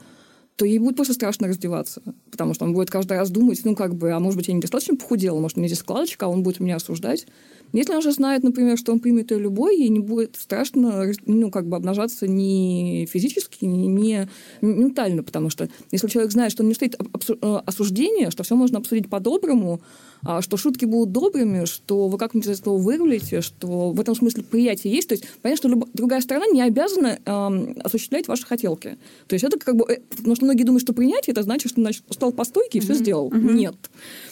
то 0.56 0.64
ей 0.64 0.78
будет 0.78 0.96
просто 0.96 1.14
страшно 1.14 1.48
раздеваться. 1.48 2.02
Потому 2.30 2.54
что 2.54 2.64
он 2.64 2.74
будет 2.74 2.90
каждый 2.90 3.16
раз 3.16 3.30
думать, 3.30 3.60
ну, 3.64 3.74
как 3.74 3.94
бы, 3.94 4.12
а 4.12 4.20
может 4.20 4.36
быть, 4.36 4.48
я 4.48 4.54
недостаточно 4.54 4.96
похудела, 4.96 5.40
может, 5.40 5.56
у 5.56 5.60
меня 5.60 5.68
здесь 5.68 5.80
складочка, 5.80 6.26
а 6.26 6.28
он 6.28 6.42
будет 6.42 6.60
меня 6.60 6.76
осуждать. 6.76 7.26
Если 7.72 7.94
он 7.94 8.02
же 8.02 8.12
знает, 8.12 8.42
например, 8.42 8.76
что 8.78 8.92
он 8.92 9.00
примет 9.00 9.30
ее 9.30 9.38
любой, 9.38 9.76
ей 9.78 9.88
не 9.88 10.00
будет 10.00 10.36
страшно 10.36 11.10
ну, 11.26 11.50
как 11.50 11.66
бы 11.66 11.76
обнажаться 11.76 12.26
ни 12.26 13.06
физически, 13.10 13.64
ни, 13.64 13.86
ни 13.86 14.28
ментально, 14.60 15.22
потому 15.22 15.50
что 15.50 15.68
если 15.90 16.08
человек 16.08 16.32
знает, 16.32 16.52
что 16.52 16.62
он 16.62 16.68
не 16.68 16.74
стоит 16.74 16.96
э, 16.96 17.60
осуждения, 17.66 18.30
что 18.30 18.42
все 18.42 18.56
можно 18.56 18.78
обсудить 18.78 19.08
по-доброму, 19.08 19.80
а, 20.24 20.40
что 20.40 20.56
шутки 20.56 20.84
будут 20.84 21.10
добрыми, 21.10 21.64
что 21.64 22.08
вы 22.08 22.16
как-нибудь 22.16 22.48
из 22.48 22.60
этого 22.60 22.78
вырулите, 22.78 23.40
что 23.40 23.90
в 23.90 24.00
этом 24.00 24.14
смысле 24.14 24.44
приятие 24.44 24.94
есть. 24.94 25.08
То 25.08 25.14
есть 25.14 25.24
понятно, 25.42 25.56
что 25.56 25.68
люб... 25.68 25.88
другая 25.94 26.20
сторона 26.20 26.46
не 26.46 26.62
обязана 26.62 27.18
эм, 27.24 27.76
осуществлять 27.82 28.28
ваши 28.28 28.46
хотелки. 28.46 28.98
То 29.26 29.34
есть 29.34 29.44
это 29.44 29.58
как 29.58 29.74
бы... 29.74 29.84
Э, 29.88 29.98
потому 30.16 30.36
что 30.36 30.44
многие 30.44 30.62
думают, 30.62 30.82
что 30.82 30.92
принятие 30.92 31.32
это 31.32 31.42
значит, 31.42 31.72
что 31.72 31.80
значит, 31.80 32.04
стал 32.10 32.32
по 32.32 32.44
стойке 32.44 32.78
и 32.78 32.80
mm-hmm. 32.80 32.84
все 32.84 32.94
сделал. 32.94 33.30
Mm-hmm. 33.30 33.52
Нет. 33.52 33.74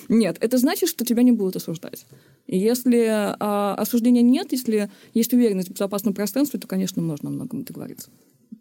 Нет. 0.09 0.37
Это 0.41 0.59
значит, 0.59 0.89
что 0.89 1.05
тебя 1.05 1.25
не 1.25 1.33
будут 1.33 1.57
осуждать. 1.57 2.07
И 2.47 2.57
если 2.57 3.30
а, 3.39 3.75
осуждения 3.75 4.23
нет, 4.23 4.53
если 4.53 4.91
есть 5.15 5.33
уверенность 5.33 5.69
в 5.69 5.73
безопасном 5.73 6.15
пространстве, 6.15 6.59
то, 6.59 6.67
конечно, 6.67 7.03
можно 7.03 7.29
о 7.29 7.33
многом 7.33 7.63
договориться. 7.65 8.11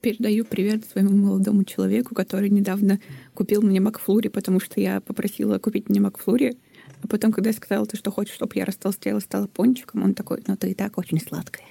Передаю 0.02 0.46
привет 0.46 0.86
своему 0.86 1.16
молодому 1.16 1.64
человеку, 1.64 2.16
который 2.16 2.50
недавно 2.50 3.00
купил 3.34 3.62
мне 3.62 3.80
Макфлури, 3.80 4.28
потому 4.28 4.60
что 4.60 4.80
я 4.80 5.02
попросила 5.02 5.58
купить 5.58 5.90
мне 5.90 6.00
Макфлури. 6.00 6.58
А 7.02 7.08
потом, 7.08 7.32
когда 7.32 7.50
я 7.50 7.56
сказала, 7.56 7.86
ты 7.86 7.98
что 7.98 8.12
хочешь, 8.12 8.36
чтобы 8.36 8.52
я 8.56 8.66
растолстела, 8.66 9.20
стала 9.20 9.48
пончиком, 9.48 10.04
он 10.04 10.14
такой, 10.14 10.44
ну 10.48 10.56
ты 10.56 10.72
и 10.72 10.74
так 10.74 10.98
очень 10.98 11.20
сладкая. 11.20 11.66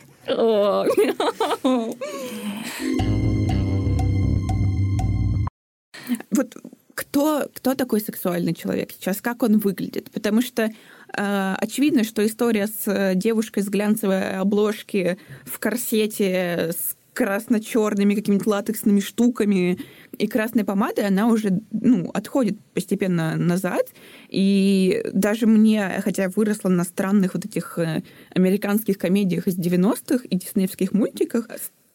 Вот 6.31 6.57
кто, 6.99 7.49
кто 7.55 7.75
такой 7.75 8.01
сексуальный 8.01 8.55
человек 8.55 8.91
сейчас, 8.93 9.21
как 9.21 9.45
он 9.45 9.59
выглядит? 9.59 10.11
Потому 10.11 10.43
что 10.43 10.71
очевидно, 11.13 12.05
что 12.05 12.25
история 12.27 12.67
с 12.67 12.87
э, 12.87 13.15
девушкой 13.15 13.63
с 13.63 13.69
глянцевой 13.69 14.37
обложки 14.37 15.19
в 15.45 15.59
корсете 15.59 16.73
с 16.73 16.97
красно-черными 17.19 18.15
какими-то 18.15 18.49
латексными 18.49 19.01
штуками 19.01 19.81
и 20.17 20.29
красной 20.29 20.65
помадой, 20.65 21.07
она 21.07 21.27
уже 21.27 21.61
ну, 21.73 22.11
отходит 22.15 22.61
постепенно 22.75 23.35
назад. 23.35 23.89
И 24.29 25.03
даже 25.13 25.49
мне, 25.49 26.01
хотя 26.05 26.25
я 26.25 26.29
выросла 26.29 26.69
на 26.69 26.85
странных 26.85 27.35
вот 27.35 27.45
этих 27.45 27.77
э, 27.79 28.05
американских 28.35 28.99
комедиях 28.99 29.49
из 29.49 29.59
90-х 29.59 30.25
и 30.31 30.37
диснеевских 30.37 30.93
мультиках, 30.93 31.49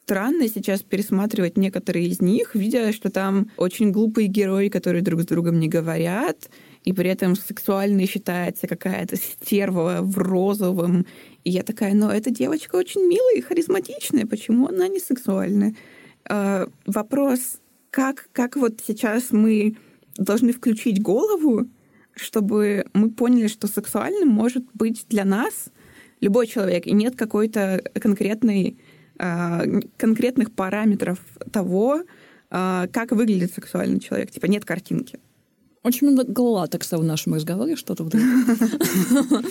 странно 0.04 0.50
сейчас 0.50 0.82
пересматривать 0.82 1.58
некоторые 1.58 2.08
из 2.08 2.22
них, 2.22 2.56
видя, 2.56 2.92
что 2.92 3.10
там 3.10 3.50
очень 3.56 3.92
глупые 3.92 4.28
герои, 4.28 4.68
которые 4.68 5.02
друг 5.02 5.22
с 5.22 5.26
другом 5.26 5.60
не 5.60 5.70
говорят, 5.70 6.50
и 6.84 6.94
при 6.94 7.10
этом 7.10 7.36
сексуальной 7.36 8.06
считается 8.08 8.68
какая-то 8.68 9.16
стерва 9.16 10.00
в 10.02 10.18
розовом. 10.18 11.06
И 11.44 11.52
я 11.52 11.64
такая, 11.64 11.94
но 11.94 12.12
эта 12.12 12.30
девочка 12.30 12.76
очень 12.76 13.08
милая 13.08 13.36
и 13.36 13.42
харизматичная, 13.42 14.26
почему 14.26 14.68
она 14.68 14.88
не 14.88 15.00
сексуальная? 15.00 15.76
А, 16.26 16.68
вопрос, 16.86 17.60
как, 17.90 18.30
как 18.32 18.56
вот 18.56 18.82
сейчас 18.86 19.32
мы 19.32 19.78
должны 20.18 20.54
включить 20.54 21.02
голову, 21.02 21.68
чтобы 22.16 22.86
мы 22.94 23.10
поняли, 23.12 23.48
что 23.48 23.68
сексуальным 23.68 24.30
может 24.30 24.66
быть 24.74 25.06
для 25.10 25.26
нас 25.26 25.70
любой 26.22 26.48
человек, 26.48 26.86
и 26.86 26.94
нет 26.94 27.16
какой-то 27.16 27.84
конкретной, 28.00 28.78
а, 29.18 29.64
конкретных 29.98 30.52
параметров 30.52 31.20
того, 31.52 32.04
а, 32.50 32.88
как 32.94 33.12
выглядит 33.12 33.54
сексуальный 33.54 34.00
человек. 34.00 34.32
Типа 34.32 34.46
нет 34.46 34.64
картинки. 34.66 35.20
Очень 35.84 36.12
много 36.12 36.40
латекса 36.40 36.98
в 36.98 37.04
нашем 37.04 37.34
разговоре, 37.34 37.76
что-то 37.76 38.04
вдруг. 38.04 38.24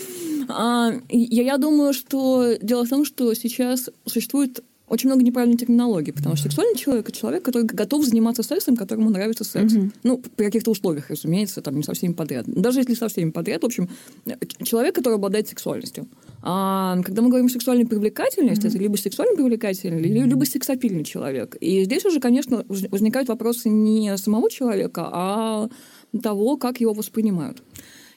А, 0.49 0.93
я 1.09 1.57
думаю, 1.57 1.93
что 1.93 2.57
дело 2.61 2.85
в 2.85 2.89
том, 2.89 3.05
что 3.05 3.33
сейчас 3.33 3.89
существует 4.05 4.63
очень 4.93 5.09
много 5.09 5.25
неправильной 5.25 5.57
терминологии, 5.57 6.11
потому 6.11 6.37
что 6.37 6.49
сексуальный 6.49 6.77
человек– 6.77 7.09
это 7.09 7.17
человек, 7.17 7.43
который 7.43 7.65
готов 7.65 8.05
заниматься 8.05 8.43
сексом, 8.43 8.77
которому 8.77 9.09
нравится 9.09 9.43
секс. 9.43 9.73
Mm-hmm. 9.73 9.93
Ну, 10.03 10.19
при 10.37 10.45
каких-то 10.45 10.71
условиях, 10.71 11.09
разумеется, 11.09 11.63
там 11.63 11.77
не 11.77 11.83
со 11.83 11.95
всеми 11.95 12.13
подряд. 12.13 12.45
Даже 12.47 12.81
если 12.81 12.93
со 12.93 13.09
всеми 13.09 13.31
подряд, 13.31 13.63
в 13.63 13.67
общем, 13.67 13.89
человек, 14.63 14.95
который 14.95 15.15
обладает 15.15 15.49
сексуальностью. 15.49 16.09
А 16.43 17.01
когда 17.05 17.23
мы 17.23 17.29
говорим 17.29 17.49
сексуальной 17.49 17.87
привлекательности, 17.87 18.67
mm-hmm. 18.67 18.69
это 18.69 18.79
либо 18.79 18.97
сексуальный 18.97 19.37
привлекательный, 19.37 20.03
mm-hmm. 20.03 20.27
либо 20.27 20.45
сексапильный 20.45 21.05
человек. 21.05 21.57
И 21.61 21.85
здесь 21.85 22.05
уже, 22.05 22.21
конечно, 22.21 22.63
возникают 22.69 23.31
вопросы 23.31 23.71
не 23.71 24.15
самого 24.19 24.51
человека, 24.51 25.09
а 25.11 25.71
того, 26.21 26.57
как 26.57 26.81
его 26.81 26.93
воспринимают. 26.93 27.63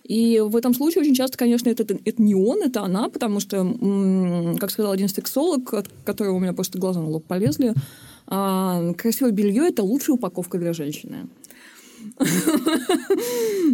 И 0.03 0.39
в 0.39 0.55
этом 0.55 0.75
случае 0.75 1.01
очень 1.01 1.15
часто, 1.15 1.37
конечно, 1.37 1.67
это, 1.67 1.83
это 1.83 2.21
не 2.21 2.35
он, 2.35 2.61
это 2.61 2.81
она, 2.81 3.09
потому 3.09 3.39
что, 3.39 3.65
как 4.59 4.69
сказал 4.69 4.91
один 4.91 5.09
сексолог, 5.09 5.73
от 5.73 5.87
которого 6.03 6.35
у 6.35 6.39
меня 6.39 6.53
просто 6.53 6.77
глаза 6.77 7.01
на 7.01 7.09
лоб 7.09 7.25
полезли, 7.25 7.73
а, 8.27 8.93
красивое 8.93 9.31
белье 9.31 9.67
это 9.67 9.83
лучшая 9.83 10.15
упаковка 10.15 10.57
для 10.57 10.73
женщины. 10.73 11.27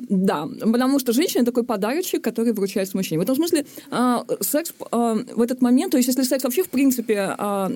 Да, 0.10 0.48
потому 0.60 1.00
что 1.00 1.12
женщина 1.12 1.44
такой 1.44 1.64
подарочек, 1.64 2.24
который 2.24 2.54
вручается 2.54 2.96
мужчине. 2.96 3.20
В 3.20 3.24
этом 3.24 3.36
смысле 3.36 3.66
а, 3.90 4.24
секс 4.40 4.74
а, 4.92 5.16
в 5.16 5.42
этот 5.42 5.62
момент, 5.62 5.92
то 5.92 5.98
есть 5.98 6.08
если 6.08 6.24
секс 6.24 6.44
вообще 6.44 6.64
в 6.64 6.70
принципе 6.70 7.36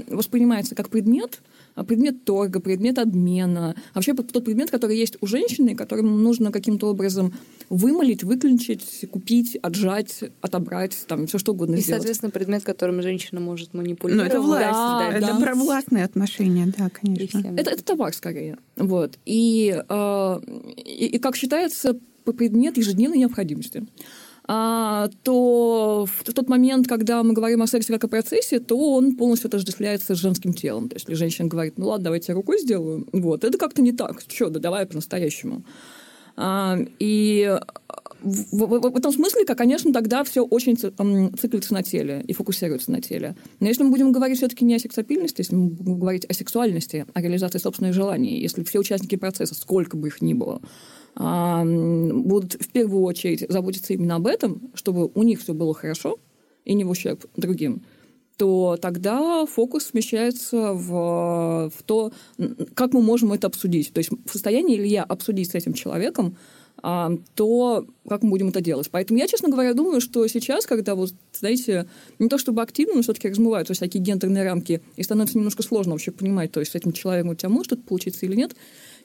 воспринимается 0.10 0.76
как 0.76 0.90
предмет, 0.90 1.42
предмет 1.84 2.24
торга, 2.24 2.60
предмет 2.60 3.00
обмена, 3.00 3.76
вообще 3.94 4.14
тот 4.14 4.46
предмет, 4.46 4.72
который 4.72 4.98
есть 4.98 5.18
у 5.22 5.28
женщины, 5.28 5.76
которым 5.76 6.24
нужно 6.24 6.52
каким-то 6.52 6.88
образом 6.88 7.34
вымолить, 7.70 8.24
выключить, 8.24 9.06
купить, 9.12 9.58
отжать, 9.62 10.24
отобрать, 10.42 10.96
там 11.08 11.28
все 11.28 11.38
что 11.38 11.52
угодно 11.52 11.76
И, 11.76 11.82
сделать. 11.82 12.02
соответственно, 12.02 12.32
предмет, 12.32 12.64
которым 12.64 13.02
женщина 13.02 13.42
может 13.42 13.74
манипулировать. 13.74 14.32
Ну, 14.32 14.40
это 14.40 14.42
власть, 14.42 14.72
да, 14.72 15.10
да, 15.10 15.18
это 15.18 15.28
да. 15.28 15.40
про 15.40 15.56
властные 15.56 16.06
отношения, 16.06 16.74
да, 16.78 16.90
конечно. 16.90 17.54
Это, 17.58 17.72
это 17.72 17.84
товар 17.84 18.14
скорее. 18.14 18.58
Вот. 18.78 19.18
И, 19.26 19.76
э, 19.88 20.40
и, 20.78 21.06
и, 21.08 21.20
как 21.20 21.36
считается, 21.36 22.00
предмет 22.34 22.78
ежедневной 22.78 23.20
необходимости 23.20 23.80
а, 23.80 23.86
то 24.48 26.06
в 26.06 26.34
тот 26.34 26.50
момент, 26.50 26.88
когда 26.88 27.24
мы 27.24 27.34
говорим 27.34 27.62
о 27.62 27.68
сексе 27.68 27.94
как 27.94 28.04
о 28.04 28.08
процессе, 28.08 28.60
то 28.60 28.78
он 28.78 29.16
полностью 29.16 29.48
отождествляется 29.48 30.16
с 30.16 30.20
женским 30.20 30.54
телом. 30.54 30.90
То 30.90 30.96
есть, 30.96 31.06
если 31.06 31.16
женщина 31.16 31.48
говорит, 31.48 31.78
ну 31.78 31.88
ладно, 31.88 32.06
давайте 32.06 32.32
я 32.32 32.36
рукой 32.36 32.60
сделаю, 32.60 33.08
вот, 33.12 33.44
это 33.44 33.58
как-то 33.58 33.82
не 33.82 33.92
так. 33.92 34.22
Что, 34.28 34.50
да 34.50 34.60
давай 34.60 34.86
по-настоящему. 34.86 35.64
А, 36.38 36.78
и 37.00 37.58
в, 38.22 38.58
в, 38.58 38.98
этом 38.98 39.12
смысле, 39.12 39.46
конечно, 39.46 39.94
тогда 39.94 40.24
все 40.24 40.44
очень 40.44 40.76
циклится 40.76 41.74
на 41.74 41.84
теле 41.84 42.24
и 42.28 42.34
фокусируется 42.34 42.92
на 42.92 43.02
теле. 43.02 43.36
Но 43.60 43.68
если 43.68 43.84
мы 43.84 43.92
будем 43.92 44.12
говорить 44.12 44.38
все-таки 44.38 44.66
не 44.66 44.76
о 44.76 44.80
сексапильности, 44.80 45.42
если 45.42 45.56
мы 45.56 45.70
будем 45.70 46.00
говорить 46.00 46.26
о 46.26 46.34
сексуальности, 46.34 47.06
о 47.14 47.22
реализации 47.22 47.60
собственных 47.60 47.94
желаний, 47.94 48.40
если 48.40 48.64
все 48.64 48.80
участники 48.80 49.16
процесса, 49.16 49.56
сколько 49.56 49.96
бы 49.96 50.08
их 50.08 50.22
ни 50.22 50.34
было, 50.34 50.62
будут 51.16 52.54
в 52.54 52.68
первую 52.72 53.04
очередь 53.04 53.46
заботиться 53.50 53.94
именно 53.94 54.16
об 54.16 54.28
этом, 54.28 54.72
чтобы 54.74 55.10
у 55.14 55.24
них 55.24 55.42
все 55.42 55.54
было 55.54 55.74
хорошо 55.74 56.20
и 56.66 56.74
не 56.74 56.84
в 56.84 56.90
ущерб 56.90 57.26
другим, 57.38 57.84
то 58.38 58.78
тогда 58.82 59.46
фокус 59.46 59.86
смещается 59.86 60.74
в, 60.74 61.72
в 61.74 61.84
то, 61.86 62.12
как 62.74 62.94
мы 62.94 63.02
можем 63.02 63.32
это 63.32 63.48
обсудить. 63.48 63.94
То 63.94 64.00
есть 64.00 64.12
в 64.12 64.32
состоянии 64.32 64.76
ли 64.76 64.90
я 64.90 65.04
обсудить 65.04 65.52
с 65.52 65.56
этим 65.56 65.74
человеком, 65.74 66.38
то 66.82 67.86
как 68.08 68.22
мы 68.22 68.30
будем 68.30 68.50
это 68.50 68.62
делать. 68.62 68.90
Поэтому 68.92 69.18
я, 69.18 69.28
честно 69.28 69.50
говоря, 69.50 69.74
думаю, 69.74 70.02
что 70.02 70.28
сейчас, 70.28 70.66
когда, 70.66 70.94
вот, 70.94 71.14
знаете, 71.34 71.88
не 72.20 72.28
то 72.28 72.38
чтобы 72.38 72.62
активно, 72.62 72.96
но 72.96 73.02
все-таки 73.02 73.30
размываются 73.30 73.74
всякие 73.74 74.04
гендерные 74.04 74.44
рамки, 74.44 74.82
и 74.98 75.04
становится 75.04 75.38
немножко 75.38 75.64
сложно 75.64 75.94
вообще 75.94 76.12
понимать, 76.12 76.52
то 76.52 76.60
есть 76.60 76.74
с 76.74 76.76
этим 76.76 76.92
человеком 76.92 77.32
у 77.32 77.36
тебя 77.36 77.50
может 77.50 77.68
что-то 77.68 77.84
получиться 77.84 78.26
или 78.26 78.36
нет, 78.36 78.56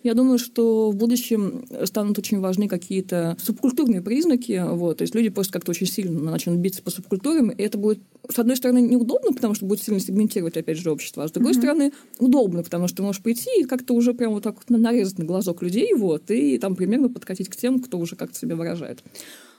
я 0.02 0.14
думаю, 0.14 0.38
что 0.38 0.90
в 0.90 0.96
будущем 0.96 1.64
станут 1.84 2.18
очень 2.18 2.40
важны 2.40 2.68
какие-то 2.68 3.36
субкультурные 3.42 4.00
признаки. 4.00 4.62
Вот. 4.66 4.98
То 4.98 5.02
есть 5.02 5.14
люди 5.14 5.28
просто 5.28 5.52
как-то 5.52 5.70
очень 5.72 5.86
сильно 5.86 6.18
начнут 6.30 6.58
биться 6.58 6.82
по 6.82 6.90
субкультурам. 6.90 7.50
И 7.50 7.62
это 7.62 7.76
будет, 7.76 8.00
с 8.28 8.38
одной 8.38 8.56
стороны, 8.56 8.80
неудобно, 8.80 9.32
потому 9.32 9.54
что 9.54 9.66
будет 9.66 9.82
сильно 9.82 10.00
сегментировать, 10.00 10.56
опять 10.56 10.78
же, 10.78 10.90
общество. 10.90 11.24
А 11.24 11.28
с 11.28 11.32
другой 11.32 11.52
mm-hmm. 11.52 11.58
стороны, 11.58 11.92
удобно, 12.18 12.62
потому 12.62 12.88
что 12.88 12.98
ты 12.98 13.02
можешь 13.02 13.22
прийти 13.22 13.60
и 13.60 13.64
как-то 13.64 13.92
уже 13.92 14.14
прямо 14.14 14.34
вот 14.34 14.42
так 14.42 14.56
вот 14.56 14.70
нарезать 14.70 15.18
на 15.18 15.24
глазок 15.24 15.62
людей, 15.62 15.92
вот, 15.94 16.30
и 16.30 16.58
там 16.58 16.76
примерно 16.76 17.08
подкатить 17.08 17.48
к 17.48 17.56
тем, 17.56 17.80
кто 17.80 17.98
уже 17.98 18.16
как-то 18.16 18.38
себя 18.38 18.56
выражает. 18.56 19.02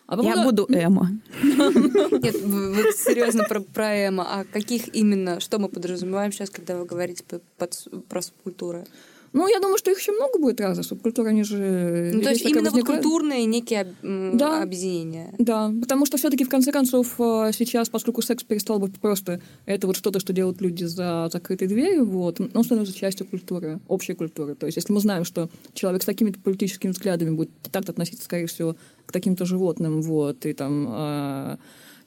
А 0.08 0.18
поводу... 0.18 0.38
Я 0.38 0.44
буду 0.44 0.68
Эма. 0.70 1.10
Нет, 1.44 2.42
вы 2.42 2.92
серьезно 2.94 3.46
про, 3.46 3.62
про 3.62 4.08
Эма. 4.08 4.28
А 4.28 4.44
каких 4.44 4.94
именно, 4.94 5.40
что 5.40 5.58
мы 5.58 5.70
подразумеваем 5.70 6.34
сейчас, 6.34 6.50
когда 6.50 6.78
вы 6.78 6.86
говорите 6.86 7.24
под, 7.58 7.88
про 8.10 8.22
субкультуры? 8.22 8.86
Ну, 9.34 9.48
я 9.48 9.60
думаю, 9.60 9.78
что 9.78 9.92
их 9.92 10.00
еще 10.00 10.12
много 10.12 10.40
будет 10.40 10.60
разных. 10.60 10.86
Субкультуры, 10.86 11.30
они 11.30 11.44
же... 11.44 12.12
Ну, 12.14 12.22
то 12.22 12.32
есть 12.32 12.46
именно 12.46 12.70
вот 12.70 12.84
культурные 12.86 13.46
некие 13.46 13.94
да. 14.02 14.62
объединения. 14.62 15.34
Да, 15.38 15.72
потому 15.80 16.06
что 16.06 16.18
все 16.18 16.30
таки 16.30 16.44
в 16.44 16.50
конце 16.50 16.72
концов, 16.72 17.16
э, 17.20 17.52
сейчас, 17.54 17.90
поскольку 17.90 18.22
секс 18.22 18.44
перестал 18.44 18.80
быть 18.80 19.00
просто 19.00 19.42
это 19.66 19.88
вот 19.88 19.96
что-то, 19.96 20.20
что 20.20 20.34
делают 20.34 20.60
люди 20.60 20.84
за 20.84 21.30
закрытой 21.32 21.68
дверью, 21.68 22.06
вот, 22.06 22.40
он 22.40 22.64
становится 22.64 22.94
частью 22.94 23.26
культуры, 23.26 23.80
общей 23.88 24.14
культуры. 24.14 24.56
То 24.56 24.66
есть 24.66 24.76
если 24.76 24.92
мы 24.92 25.00
знаем, 25.00 25.24
что 25.24 25.50
человек 25.74 26.04
с 26.04 26.06
такими 26.06 26.32
так 26.32 26.92
взглядами 26.92 27.30
будет 27.30 27.52
так 27.72 27.88
относиться, 27.88 28.26
скорее 28.26 28.48
всего, 28.48 28.76
к 29.06 29.12
таким-то 29.14 29.46
животным, 29.46 30.02
вот, 30.02 30.46
и 30.46 30.54
там... 30.54 30.88
Э, 30.90 31.58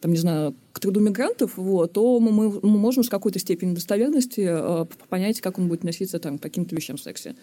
там, 0.05 0.13
не 0.13 0.19
знаю, 0.19 0.55
к 0.73 0.81
труду 0.81 1.01
мигрантов, 1.01 1.57
вот, 1.57 1.95
то 1.95 2.21
мы, 2.21 2.31
мы, 2.31 2.51
мы 2.61 2.79
можем 2.79 3.05
с 3.05 3.09
какой-то 3.09 3.39
степенью 3.39 3.75
достоверности 3.75 4.47
э, 4.47 4.85
понять, 5.09 5.41
как 5.41 5.59
он 5.59 5.69
будет 5.69 5.81
относиться 5.81 6.19
там, 6.19 6.37
к 6.37 6.43
каким-то 6.43 6.77
вещам 6.77 6.99
в 6.99 7.01
сексе. 7.01 7.37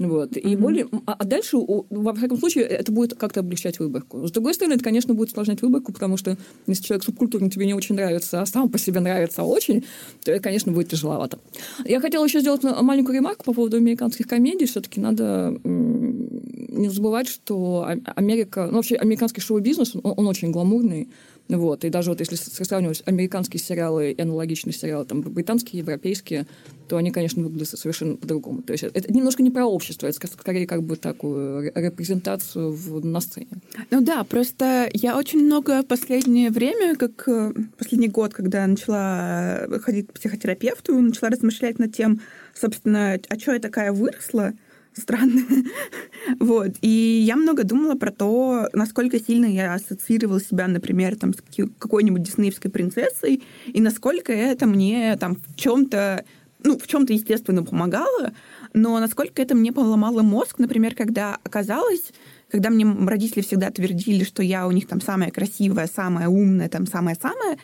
Вот. 0.00 0.32
Mm-hmm. 0.32 0.40
И 0.40 0.56
более, 0.56 0.88
а, 1.06 1.12
а 1.12 1.24
дальше, 1.24 1.58
во 1.58 2.14
всяком 2.14 2.38
случае, 2.38 2.64
это 2.64 2.90
будет 2.90 3.14
как-то 3.14 3.38
облегчать 3.38 3.78
выборку. 3.78 4.26
С 4.26 4.32
другой 4.32 4.54
стороны, 4.54 4.74
это, 4.74 4.82
конечно, 4.82 5.14
будет 5.14 5.28
усложнять 5.28 5.62
выборку, 5.62 5.92
потому 5.92 6.16
что 6.16 6.36
если 6.66 6.82
человек 6.82 7.04
субкультурно 7.04 7.50
тебе 7.50 7.66
не 7.66 7.74
очень 7.74 7.94
нравится, 7.94 8.42
а 8.42 8.46
сам 8.46 8.68
по 8.68 8.78
себе 8.78 8.98
нравится 8.98 9.44
очень, 9.44 9.84
то 10.24 10.32
это, 10.32 10.42
конечно, 10.42 10.72
будет 10.72 10.88
тяжеловато. 10.88 11.38
Я 11.84 12.00
хотела 12.00 12.24
еще 12.24 12.40
сделать 12.40 12.64
маленькую 12.64 13.14
ремарку 13.14 13.44
по 13.44 13.52
поводу 13.52 13.76
американских 13.76 14.26
комедий. 14.26 14.66
Все-таки 14.66 15.00
надо 15.00 15.56
не 15.62 16.88
забывать, 16.88 17.28
что 17.28 17.86
Америка, 18.16 18.66
ну, 18.66 18.78
вообще 18.78 18.96
американский 18.96 19.40
шоу-бизнес, 19.40 19.94
он, 19.94 20.14
он 20.16 20.26
очень 20.26 20.50
гламурный, 20.50 21.08
вот. 21.48 21.84
И 21.84 21.90
даже 21.90 22.10
вот 22.10 22.20
если 22.20 22.36
сравнивать 22.36 23.02
американские 23.06 23.60
сериалы 23.60 24.12
и 24.12 24.20
аналогичные 24.20 24.74
сериалы, 24.74 25.06
там, 25.06 25.22
британские, 25.22 25.80
европейские, 25.80 26.46
то 26.88 26.96
они, 26.96 27.10
конечно, 27.10 27.42
выглядят 27.42 27.68
совершенно 27.68 28.16
по-другому. 28.16 28.62
То 28.62 28.72
есть 28.72 28.84
это 28.84 29.12
немножко 29.12 29.42
не 29.42 29.50
про 29.50 29.66
общество, 29.66 30.06
это 30.06 30.26
скорее 30.26 30.66
как 30.66 30.82
бы 30.82 30.96
такую 30.96 31.72
репрезентацию 31.74 32.72
в, 32.72 33.04
на 33.04 33.20
сцене. 33.20 33.48
Ну 33.90 34.00
да, 34.00 34.24
просто 34.24 34.88
я 34.92 35.16
очень 35.16 35.44
много 35.44 35.82
в 35.82 35.86
последнее 35.86 36.50
время, 36.50 36.96
как 36.96 37.28
э, 37.28 37.52
последний 37.78 38.08
год, 38.08 38.34
когда 38.34 38.66
начала 38.66 39.66
ходить 39.82 40.08
к 40.08 40.12
психотерапевту, 40.14 40.98
начала 41.00 41.30
размышлять 41.30 41.78
над 41.78 41.94
тем, 41.94 42.20
собственно, 42.54 43.18
а 43.28 43.38
что 43.38 43.52
я 43.52 43.58
такая 43.58 43.92
выросла, 43.92 44.52
странно. 44.98 45.42
вот. 46.40 46.72
И 46.80 47.22
я 47.26 47.36
много 47.36 47.64
думала 47.64 47.94
про 47.94 48.10
то, 48.10 48.68
насколько 48.72 49.18
сильно 49.18 49.46
я 49.46 49.74
ассоциировала 49.74 50.40
себя, 50.40 50.68
например, 50.68 51.16
там, 51.16 51.32
с 51.34 51.38
какой-нибудь 51.78 52.22
диснеевской 52.22 52.70
принцессой, 52.70 53.42
и 53.66 53.80
насколько 53.80 54.32
это 54.32 54.66
мне 54.66 55.16
там 55.16 55.36
в 55.36 55.56
чем-то 55.56 56.24
ну, 56.64 56.76
в 56.76 56.86
чем-то, 56.86 57.12
естественно, 57.12 57.62
помогало, 57.62 58.32
но 58.74 58.98
насколько 58.98 59.40
это 59.40 59.54
мне 59.54 59.72
поломало 59.72 60.22
мозг, 60.22 60.58
например, 60.58 60.96
когда 60.96 61.38
оказалось, 61.44 62.12
когда 62.50 62.68
мне 62.70 62.84
родители 62.84 63.42
всегда 63.42 63.70
твердили, 63.70 64.24
что 64.24 64.42
я 64.42 64.66
у 64.66 64.72
них 64.72 64.88
там 64.88 65.00
самая 65.00 65.30
красивая, 65.30 65.86
самая 65.86 66.28
умная, 66.28 66.68
там 66.68 66.86
самая-самая, 66.86 67.58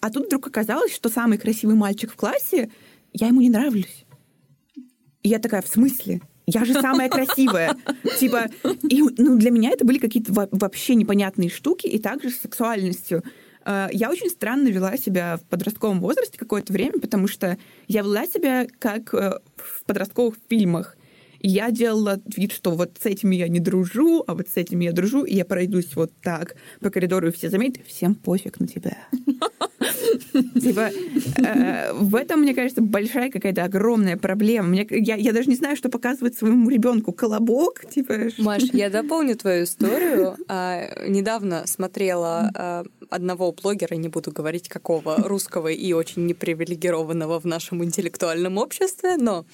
а 0.00 0.10
тут 0.10 0.26
вдруг 0.26 0.46
оказалось, 0.46 0.94
что 0.94 1.08
самый 1.08 1.38
красивый 1.38 1.76
мальчик 1.76 2.12
в 2.12 2.16
классе, 2.16 2.70
я 3.12 3.28
ему 3.28 3.40
не 3.40 3.50
нравлюсь. 3.50 4.04
И 5.22 5.28
я 5.28 5.38
такая, 5.38 5.62
в 5.62 5.68
смысле? 5.68 6.20
Я 6.46 6.64
же 6.64 6.74
самая 6.74 7.08
красивая. 7.08 7.76
Типа, 8.18 8.46
и, 8.88 9.02
ну, 9.18 9.36
для 9.36 9.50
меня 9.50 9.70
это 9.70 9.84
были 9.84 9.98
какие-то 9.98 10.32
вообще 10.32 10.94
непонятные 10.94 11.50
штуки, 11.50 11.86
и 11.86 11.98
также 11.98 12.30
с 12.30 12.40
сексуальностью. 12.40 13.22
Э, 13.64 13.88
я 13.92 14.10
очень 14.10 14.30
странно 14.30 14.68
вела 14.68 14.96
себя 14.96 15.36
в 15.36 15.44
подростковом 15.44 16.00
возрасте 16.00 16.38
какое-то 16.38 16.72
время, 16.72 17.00
потому 17.00 17.26
что 17.26 17.58
я 17.88 18.02
вела 18.02 18.26
себя 18.26 18.66
как 18.78 19.12
э, 19.12 19.40
в 19.56 19.84
подростковых 19.84 20.36
фильмах. 20.48 20.96
И 21.40 21.48
я 21.48 21.70
делала 21.70 22.20
вид, 22.36 22.52
что 22.52 22.70
вот 22.72 22.96
с 23.00 23.06
этими 23.06 23.36
я 23.36 23.48
не 23.48 23.60
дружу, 23.60 24.24
а 24.26 24.34
вот 24.34 24.48
с 24.48 24.56
этими 24.56 24.84
я 24.84 24.92
дружу, 24.92 25.24
и 25.24 25.34
я 25.34 25.44
пройдусь 25.44 25.94
вот 25.94 26.12
так 26.22 26.56
по 26.80 26.90
коридору, 26.90 27.28
и 27.28 27.32
все 27.32 27.50
заметят, 27.50 27.86
всем 27.86 28.14
пофиг 28.14 28.58
на 28.58 28.66
тебя. 28.66 28.96
Типа, 30.32 30.90
э, 31.38 31.92
в 31.92 32.14
этом, 32.14 32.40
мне 32.40 32.54
кажется, 32.54 32.82
большая 32.82 33.30
какая-то 33.30 33.64
огромная 33.64 34.16
проблема. 34.16 34.68
Мне, 34.68 34.86
я, 34.90 35.16
я 35.16 35.32
даже 35.32 35.48
не 35.48 35.56
знаю, 35.56 35.76
что 35.76 35.88
показывать 35.88 36.36
своему 36.36 36.70
ребенку. 36.70 37.12
Колобок, 37.12 37.84
типа... 37.88 38.14
Маш, 38.38 38.62
я 38.72 38.90
дополню 38.90 39.36
твою 39.36 39.64
историю. 39.64 40.36
А, 40.48 41.08
недавно 41.08 41.66
смотрела 41.66 42.50
а, 42.54 42.84
одного 43.10 43.52
блогера, 43.52 43.94
не 43.94 44.08
буду 44.08 44.30
говорить 44.30 44.68
какого, 44.68 45.16
русского 45.28 45.68
и 45.68 45.92
очень 45.92 46.26
непривилегированного 46.26 47.40
в 47.40 47.44
нашем 47.44 47.84
интеллектуальном 47.84 48.58
обществе, 48.58 49.16
но 49.16 49.44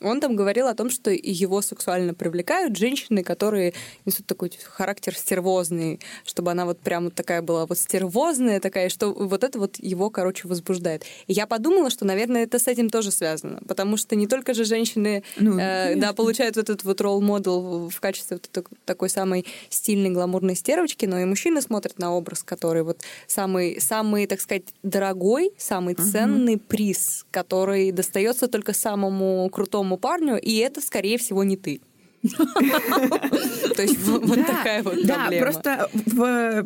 он 0.00 0.20
там 0.20 0.36
говорил 0.36 0.66
о 0.66 0.74
том, 0.74 0.90
что 0.90 1.10
его 1.10 1.60
сексуально 1.62 2.14
привлекают 2.14 2.76
женщины, 2.76 3.22
которые 3.22 3.74
несут 4.06 4.26
такой 4.26 4.50
характер 4.64 5.14
стервозный, 5.16 6.00
чтобы 6.24 6.50
она 6.50 6.64
вот 6.64 6.78
прям 6.78 7.10
такая 7.10 7.42
была 7.42 7.66
вот 7.66 7.78
стервозная 7.78 8.60
такая, 8.60 8.88
что 8.88 9.12
вот 9.12 9.44
это 9.44 9.58
вот 9.58 9.76
его, 9.78 10.10
короче, 10.10 10.48
возбуждает. 10.48 11.04
И 11.26 11.32
я 11.32 11.46
подумала, 11.46 11.90
что, 11.90 12.04
наверное, 12.04 12.44
это 12.44 12.58
с 12.58 12.66
этим 12.66 12.90
тоже 12.90 13.10
связано, 13.10 13.60
потому 13.66 13.96
что 13.96 14.16
не 14.16 14.26
только 14.26 14.54
же 14.54 14.64
женщины, 14.64 15.22
ну, 15.36 15.58
э, 15.58 15.96
да, 15.96 16.12
получают 16.12 16.56
вот 16.56 16.70
этот 16.70 16.84
вот 16.84 17.00
ролл-модел 17.00 17.88
в 17.88 18.00
качестве 18.00 18.38
вот 18.38 18.66
такой 18.84 19.08
самой 19.08 19.46
стильной, 19.68 20.10
гламурной 20.10 20.54
стервочки, 20.54 21.06
но 21.06 21.18
и 21.18 21.24
мужчины 21.24 21.60
смотрят 21.60 21.98
на 21.98 22.14
образ, 22.14 22.42
который 22.42 22.82
вот 22.82 22.99
самый, 23.26 23.80
самый, 23.80 24.26
так 24.26 24.40
сказать, 24.40 24.64
дорогой, 24.82 25.52
самый 25.58 25.94
ценный 25.94 26.58
приз, 26.58 27.26
который 27.30 27.92
достается 27.92 28.48
только 28.48 28.72
самому 28.72 29.48
крутому 29.50 29.96
парню, 29.96 30.38
и 30.40 30.56
это, 30.56 30.80
скорее 30.80 31.18
всего, 31.18 31.44
не 31.44 31.56
ты. 31.56 31.80
То 32.22 33.82
есть 33.82 33.98
вот 34.06 34.46
такая 34.46 34.82
вот 34.82 34.94
проблема. 34.94 35.30
Да, 35.30 35.38
просто 35.40 35.88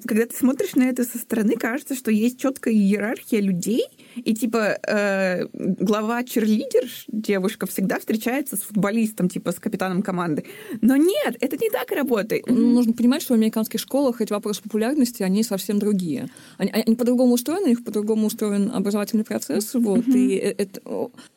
когда 0.05 0.27
ты 0.27 0.35
смотришь 0.37 0.75
на 0.75 0.85
это 0.85 1.05
со 1.05 1.19
стороны, 1.19 1.55
кажется, 1.57 1.95
что 1.95 2.11
есть 2.11 2.41
четкая 2.41 2.75
иерархия 2.75 3.41
людей, 3.41 3.85
и 4.17 4.35
типа 4.35 4.79
э, 4.87 5.47
глава 5.53 6.25
черлидер, 6.25 6.89
девушка, 7.09 7.67
всегда 7.67 7.99
встречается 7.99 8.57
с 8.57 8.61
футболистом, 8.61 9.29
типа 9.29 9.53
с 9.53 9.57
капитаном 9.57 10.03
команды. 10.03 10.45
Но 10.81 10.97
нет, 10.97 11.37
это 11.41 11.57
не 11.57 11.71
так 11.71 11.91
работает. 11.91 12.47
Mm-hmm. 12.47 12.55
Нужно 12.55 12.93
понимать, 12.93 13.23
что 13.23 13.35
в 13.35 13.37
американских 13.37 13.81
школах 13.81 14.21
эти 14.21 14.33
вопросы 14.33 14.63
популярности, 14.63 15.23
они 15.23 15.43
совсем 15.43 15.79
другие. 15.79 16.29
Они, 16.59 16.71
они 16.71 16.97
по-другому 16.97 17.35
устроены, 17.35 17.73
их 17.73 17.85
по-другому 17.85 18.27
устроен 18.27 18.71
образовательный 18.73 19.25
процесс, 19.25 19.75
вот, 19.75 20.01
mm-hmm. 20.01 20.19
и 20.19 20.37
э, 20.37 20.55
это 20.59 20.81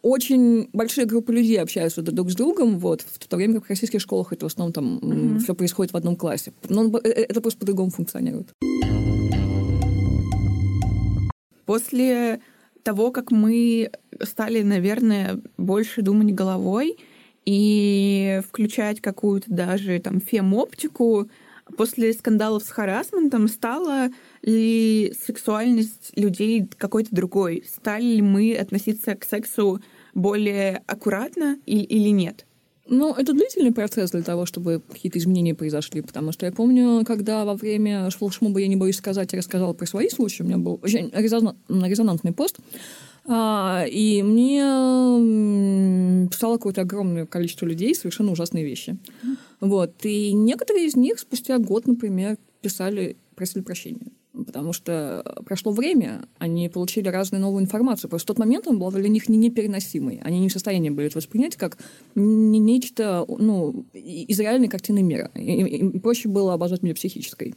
очень 0.02 0.70
большие 0.74 1.06
группы 1.06 1.34
людей 1.34 1.60
общаются 1.62 2.02
друг 2.02 2.32
с 2.32 2.36
другом, 2.36 2.80
вот, 2.80 3.02
в 3.02 3.28
то 3.28 3.38
время 3.38 3.56
как 3.56 3.66
в 3.66 3.70
российских 3.70 4.02
школах 4.02 4.34
это 4.34 4.46
в 4.46 4.52
основном 4.52 4.74
там 4.74 4.98
mm-hmm. 4.98 5.40
все 5.40 5.56
происходит 5.56 5.94
в 5.94 5.98
одном 5.98 6.16
классе. 6.16 6.54
Но 6.70 6.88
э, 6.88 7.00
э, 7.04 7.10
это 7.24 7.42
просто 7.42 7.60
по-другому 7.60 7.92
функционирует. 7.92 8.48
После 11.66 12.40
того, 12.88 13.12
как 13.12 13.32
мы 13.32 13.92
стали, 14.24 14.62
наверное, 14.62 15.42
больше 15.58 16.02
думать 16.02 16.34
головой 16.34 16.98
и 17.46 18.40
включать 18.48 19.02
какую-то 19.02 19.52
даже 19.52 20.00
там 20.00 20.22
фем-оптику, 20.22 21.30
после 21.76 22.14
скандалов 22.14 22.64
с 22.64 22.70
харасментом 22.70 23.50
стала 23.50 24.08
ли 24.42 25.14
сексуальность 25.22 26.14
людей 26.16 26.66
какой-то 26.78 27.14
другой? 27.14 27.66
Стали 27.68 28.06
ли 28.06 28.22
мы 28.22 28.56
относиться 28.56 29.16
к 29.16 29.26
сексу 29.26 29.82
более 30.14 30.82
аккуратно 30.88 31.60
или, 31.66 31.84
или 31.84 32.08
нет? 32.12 32.47
Ну, 32.90 33.14
это 33.14 33.34
длительный 33.34 33.72
процесс 33.74 34.12
для 34.12 34.22
того, 34.22 34.46
чтобы 34.46 34.82
какие-то 34.92 35.20
изменения 35.20 35.54
произошли, 35.54 36.02
потому 36.02 36.32
что 36.32 36.46
я 36.46 36.52
помню, 36.52 37.04
когда 37.06 37.44
во 37.46 37.56
время 37.56 38.10
флешмоба, 38.10 38.60
я 38.60 38.68
не 38.68 38.76
боюсь 38.76 38.98
сказать, 38.98 39.34
я 39.34 39.40
рассказала 39.40 39.74
про 39.74 39.86
свои 39.86 40.10
случаи, 40.10 40.44
у 40.44 40.46
меня 40.46 40.58
был 40.58 40.80
очень 40.82 41.12
резонансный 41.12 42.32
пост, 42.32 42.58
а, 43.26 43.86
и 43.90 44.24
мне 44.24 44.60
писало 46.30 46.58
какое-то 46.58 46.82
огромное 46.82 47.26
количество 47.26 47.66
людей 47.66 47.94
совершенно 47.94 48.32
ужасные 48.32 48.64
вещи. 48.64 48.98
Вот. 49.60 49.94
И 50.04 50.32
некоторые 50.34 50.86
из 50.86 50.96
них 50.96 51.20
спустя 51.20 51.58
год, 51.58 51.88
например, 51.88 52.38
писали, 52.62 53.18
просили 53.36 53.64
прощения 53.64 54.12
потому 54.46 54.74
что 54.74 55.24
прошло 55.46 55.72
время, 55.72 56.28
они 56.38 56.70
получили 56.70 57.08
разную 57.10 57.42
новую 57.42 57.64
информацию. 57.64 58.10
Просто 58.10 58.26
в 58.26 58.36
тот 58.36 58.40
момент 58.40 58.68
он 58.68 58.80
был 58.80 58.92
для 58.92 59.10
них 59.10 59.30
не 59.30 59.38
непереносимый. 59.38 60.20
Они 60.24 60.40
не 60.40 60.50
в 60.50 60.54
состоянии 60.54 60.90
были 60.90 61.08
это 61.08 61.18
воспринять 61.18 61.56
как 61.56 61.78
не 62.16 62.60
нечто 62.60 63.26
ну, 63.28 63.86
из 63.94 64.40
реальной 64.40 64.68
картины 64.68 65.02
мира. 65.02 65.32
Им, 65.36 66.00
проще 66.00 66.30
было 66.30 66.54
обожать 66.54 66.84
меня 66.84 66.96
психической. 66.96 67.56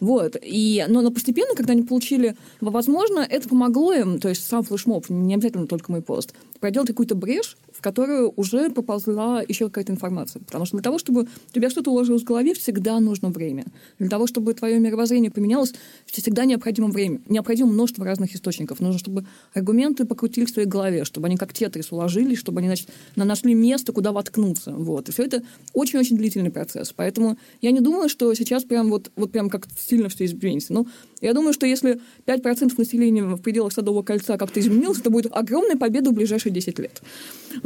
Вот. 0.00 0.36
И, 0.42 0.84
но, 0.88 1.02
но 1.02 1.10
постепенно, 1.10 1.54
когда 1.54 1.72
они 1.72 1.82
получили, 1.82 2.36
возможно, 2.60 3.20
это 3.20 3.48
помогло 3.48 3.92
им, 3.92 4.18
то 4.18 4.28
есть 4.28 4.46
сам 4.46 4.62
флешмоб, 4.62 5.08
не 5.10 5.34
обязательно 5.34 5.66
только 5.66 5.92
мой 5.92 6.02
пост, 6.02 6.34
проделать 6.58 6.88
какую-то 6.88 7.14
брешь, 7.14 7.56
в 7.80 7.82
которую 7.82 8.34
уже 8.36 8.68
поползла 8.68 9.42
еще 9.48 9.64
какая-то 9.64 9.92
информация. 9.92 10.40
Потому 10.40 10.66
что 10.66 10.76
для 10.76 10.82
того, 10.82 10.98
чтобы 10.98 11.22
у 11.22 11.54
тебя 11.54 11.70
что-то 11.70 11.90
уложилось 11.90 12.20
в 12.20 12.26
голове, 12.26 12.52
всегда 12.52 13.00
нужно 13.00 13.30
время. 13.30 13.64
Для 13.98 14.10
того, 14.10 14.26
чтобы 14.26 14.52
твое 14.52 14.78
мировоззрение 14.78 15.30
поменялось, 15.30 15.72
всегда 16.04 16.44
необходимо 16.44 16.88
время. 16.88 17.22
Необходимо 17.26 17.70
множество 17.70 18.04
разных 18.04 18.34
источников. 18.34 18.80
Нужно, 18.80 18.98
чтобы 18.98 19.24
аргументы 19.54 20.04
покрутились 20.04 20.50
в 20.50 20.52
твоей 20.52 20.68
голове, 20.68 21.06
чтобы 21.06 21.28
они 21.28 21.38
как 21.38 21.54
тетрис 21.54 21.90
уложились, 21.90 22.36
чтобы 22.36 22.58
они 22.58 22.68
значит, 22.68 22.90
нашли 23.16 23.54
место, 23.54 23.92
куда 23.92 24.12
воткнуться. 24.12 24.72
Вот. 24.72 25.08
И 25.08 25.12
все 25.12 25.24
это 25.24 25.42
очень-очень 25.72 26.18
длительный 26.18 26.50
процесс. 26.50 26.92
Поэтому 26.94 27.38
я 27.62 27.70
не 27.70 27.80
думаю, 27.80 28.10
что 28.10 28.34
сейчас 28.34 28.64
прям 28.64 28.90
вот, 28.90 29.10
вот 29.16 29.32
прям 29.32 29.48
как 29.48 29.68
сильно 29.78 30.10
все 30.10 30.26
изменится. 30.26 30.74
Ну, 30.74 30.86
я 31.22 31.32
думаю, 31.32 31.54
что 31.54 31.64
если 31.64 31.98
5% 32.26 32.74
населения 32.76 33.24
в 33.24 33.40
пределах 33.40 33.72
Садового 33.72 34.02
кольца 34.02 34.36
как-то 34.36 34.60
изменилось, 34.60 34.98
это 34.98 35.08
будет 35.08 35.32
огромная 35.34 35.76
победа 35.76 36.10
в 36.10 36.12
ближайшие 36.12 36.52
10 36.52 36.78
лет. 36.78 37.00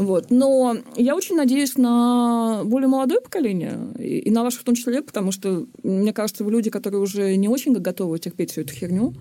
Вот. 0.05 0.31
Но 0.31 0.77
я 0.97 1.17
очень 1.17 1.35
надеюсь 1.37 1.77
на 1.79 2.63
более 2.65 2.89
молодое 2.89 3.21
поколение, 3.21 3.79
и 3.99 4.31
на 4.31 4.43
ваше 4.43 4.59
в 4.59 4.65
том 4.65 4.75
числе, 4.75 5.03
потому 5.03 5.33
что, 5.33 5.67
мне 5.83 6.13
кажется, 6.13 6.45
вы 6.45 6.53
люди, 6.53 6.71
которые 6.71 7.01
уже 7.01 7.37
не 7.37 7.49
очень 7.49 7.73
готовы 7.73 8.19
терпеть 8.19 8.51
всю 8.51 8.63
эту 8.63 8.75
херню. 8.75 9.15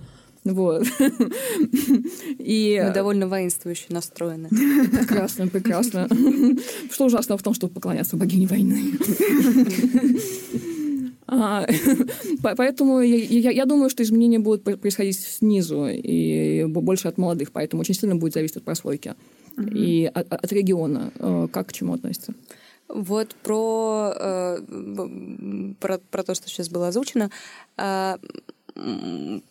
Вот. 0.43 0.85
И... 2.37 2.81
Мы 2.85 2.93
довольно 2.93 3.29
воинствующе 3.29 3.85
настроены. 3.89 4.49
Прекрасно, 4.91 5.47
прекрасно. 5.47 6.09
Что 6.91 7.05
ужасно 7.05 7.37
в 7.37 7.43
том, 7.43 7.53
чтобы 7.53 7.73
поклоняться 7.73 8.17
богине 8.17 8.47
войны. 8.47 8.91
А, 11.25 11.65
поэтому 12.41 12.99
я, 12.99 13.15
я, 13.15 13.51
я 13.51 13.65
думаю, 13.65 13.89
что 13.89 14.03
изменения 14.03 14.39
будут 14.39 14.63
происходить 14.81 15.17
снизу 15.17 15.87
и 15.87 16.65
больше 16.65 17.07
от 17.07 17.17
молодых, 17.17 17.53
поэтому 17.53 17.79
очень 17.81 17.95
сильно 17.95 18.15
будет 18.17 18.33
зависеть 18.33 18.57
от 18.57 18.63
прослойки 18.63 19.15
угу. 19.57 19.67
и 19.73 20.05
от, 20.05 20.31
от 20.31 20.51
региона, 20.51 21.11
э, 21.19 21.47
как 21.51 21.67
к 21.67 21.73
чему 21.73 21.93
относится. 21.93 22.33
Вот 22.87 23.35
про, 23.35 24.13
э, 24.15 24.59
про, 25.79 25.97
про 25.97 26.23
то, 26.23 26.35
что 26.35 26.47
сейчас 26.47 26.69
было 26.69 26.89
озвучено. 26.89 27.31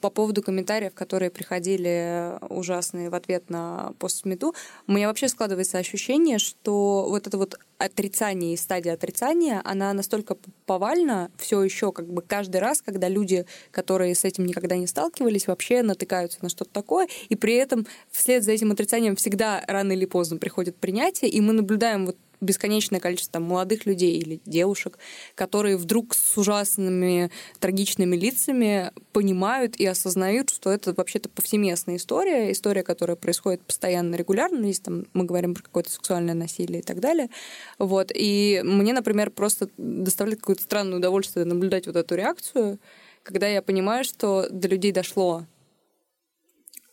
По 0.00 0.11
поводу 0.11 0.42
комментариев, 0.42 0.94
которые 0.94 1.30
приходили 1.30 2.38
ужасные 2.48 3.08
в 3.08 3.14
ответ 3.14 3.50
на 3.50 3.92
постсмету, 3.98 4.54
у 4.88 4.92
меня 4.92 5.06
вообще 5.06 5.28
складывается 5.28 5.78
ощущение, 5.78 6.38
что 6.38 7.06
вот 7.08 7.26
это 7.28 7.38
вот 7.38 7.58
отрицание 7.78 8.54
и 8.54 8.56
стадия 8.56 8.94
отрицания, 8.94 9.61
она 9.64 9.92
настолько 9.92 10.37
повальна 10.66 11.30
все 11.37 11.62
еще 11.62 11.92
как 11.92 12.06
бы 12.06 12.22
каждый 12.22 12.58
раз, 12.58 12.82
когда 12.82 13.08
люди, 13.08 13.46
которые 13.70 14.14
с 14.14 14.24
этим 14.24 14.44
никогда 14.46 14.76
не 14.76 14.87
сталкивались, 14.87 15.46
вообще 15.46 15.82
натыкаются 15.82 16.38
на 16.42 16.48
что-то 16.48 16.70
такое, 16.72 17.08
и 17.28 17.37
при 17.37 17.54
этом 17.54 17.87
вслед 18.11 18.42
за 18.42 18.52
этим 18.52 18.72
отрицанием 18.72 19.16
всегда 19.16 19.64
рано 19.68 19.92
или 19.92 20.04
поздно 20.04 20.38
приходит 20.38 20.76
принятие, 20.76 21.30
и 21.30 21.40
мы 21.40 21.52
наблюдаем 21.52 22.06
вот 22.06 22.16
бесконечное 22.42 23.00
количество 23.00 23.33
там, 23.33 23.44
молодых 23.44 23.87
людей 23.87 24.18
или 24.18 24.40
девушек, 24.44 24.98
которые 25.35 25.76
вдруг 25.76 26.14
с 26.14 26.37
ужасными 26.37 27.31
трагичными 27.61 28.16
лицами 28.16 28.92
понимают 29.12 29.76
и 29.76 29.87
осознают, 29.87 30.50
что 30.50 30.70
это 30.70 30.92
вообще-то 30.92 31.28
повсеместная 31.28 31.96
история, 31.96 32.52
история, 32.52 32.83
которая 32.83 33.16
происходит 33.16 33.62
постоянно, 33.62 34.16
регулярно, 34.16 34.66
если 34.66 34.83
там, 34.83 35.07
мы 35.14 35.24
говорим 35.24 35.55
про 35.55 35.62
какое-то 35.62 35.90
сексуальное 35.90 36.35
насилие 36.35 36.81
и 36.81 36.83
так 36.83 37.00
далее. 37.00 37.31
Вот. 37.78 38.11
И 38.14 38.61
мне, 38.64 38.92
например, 38.92 39.31
просто 39.31 39.68
доставляет 39.78 40.40
какое-то 40.40 40.62
странное 40.62 40.98
удовольствие 40.98 41.46
наблюдать 41.46 41.87
вот 41.87 41.96
эту 41.96 42.14
реакцию, 42.14 42.78
когда 43.22 43.46
я 43.46 43.62
понимаю, 43.62 44.05
что 44.05 44.48
до 44.50 44.68
людей 44.68 44.92
дошло. 44.92 45.46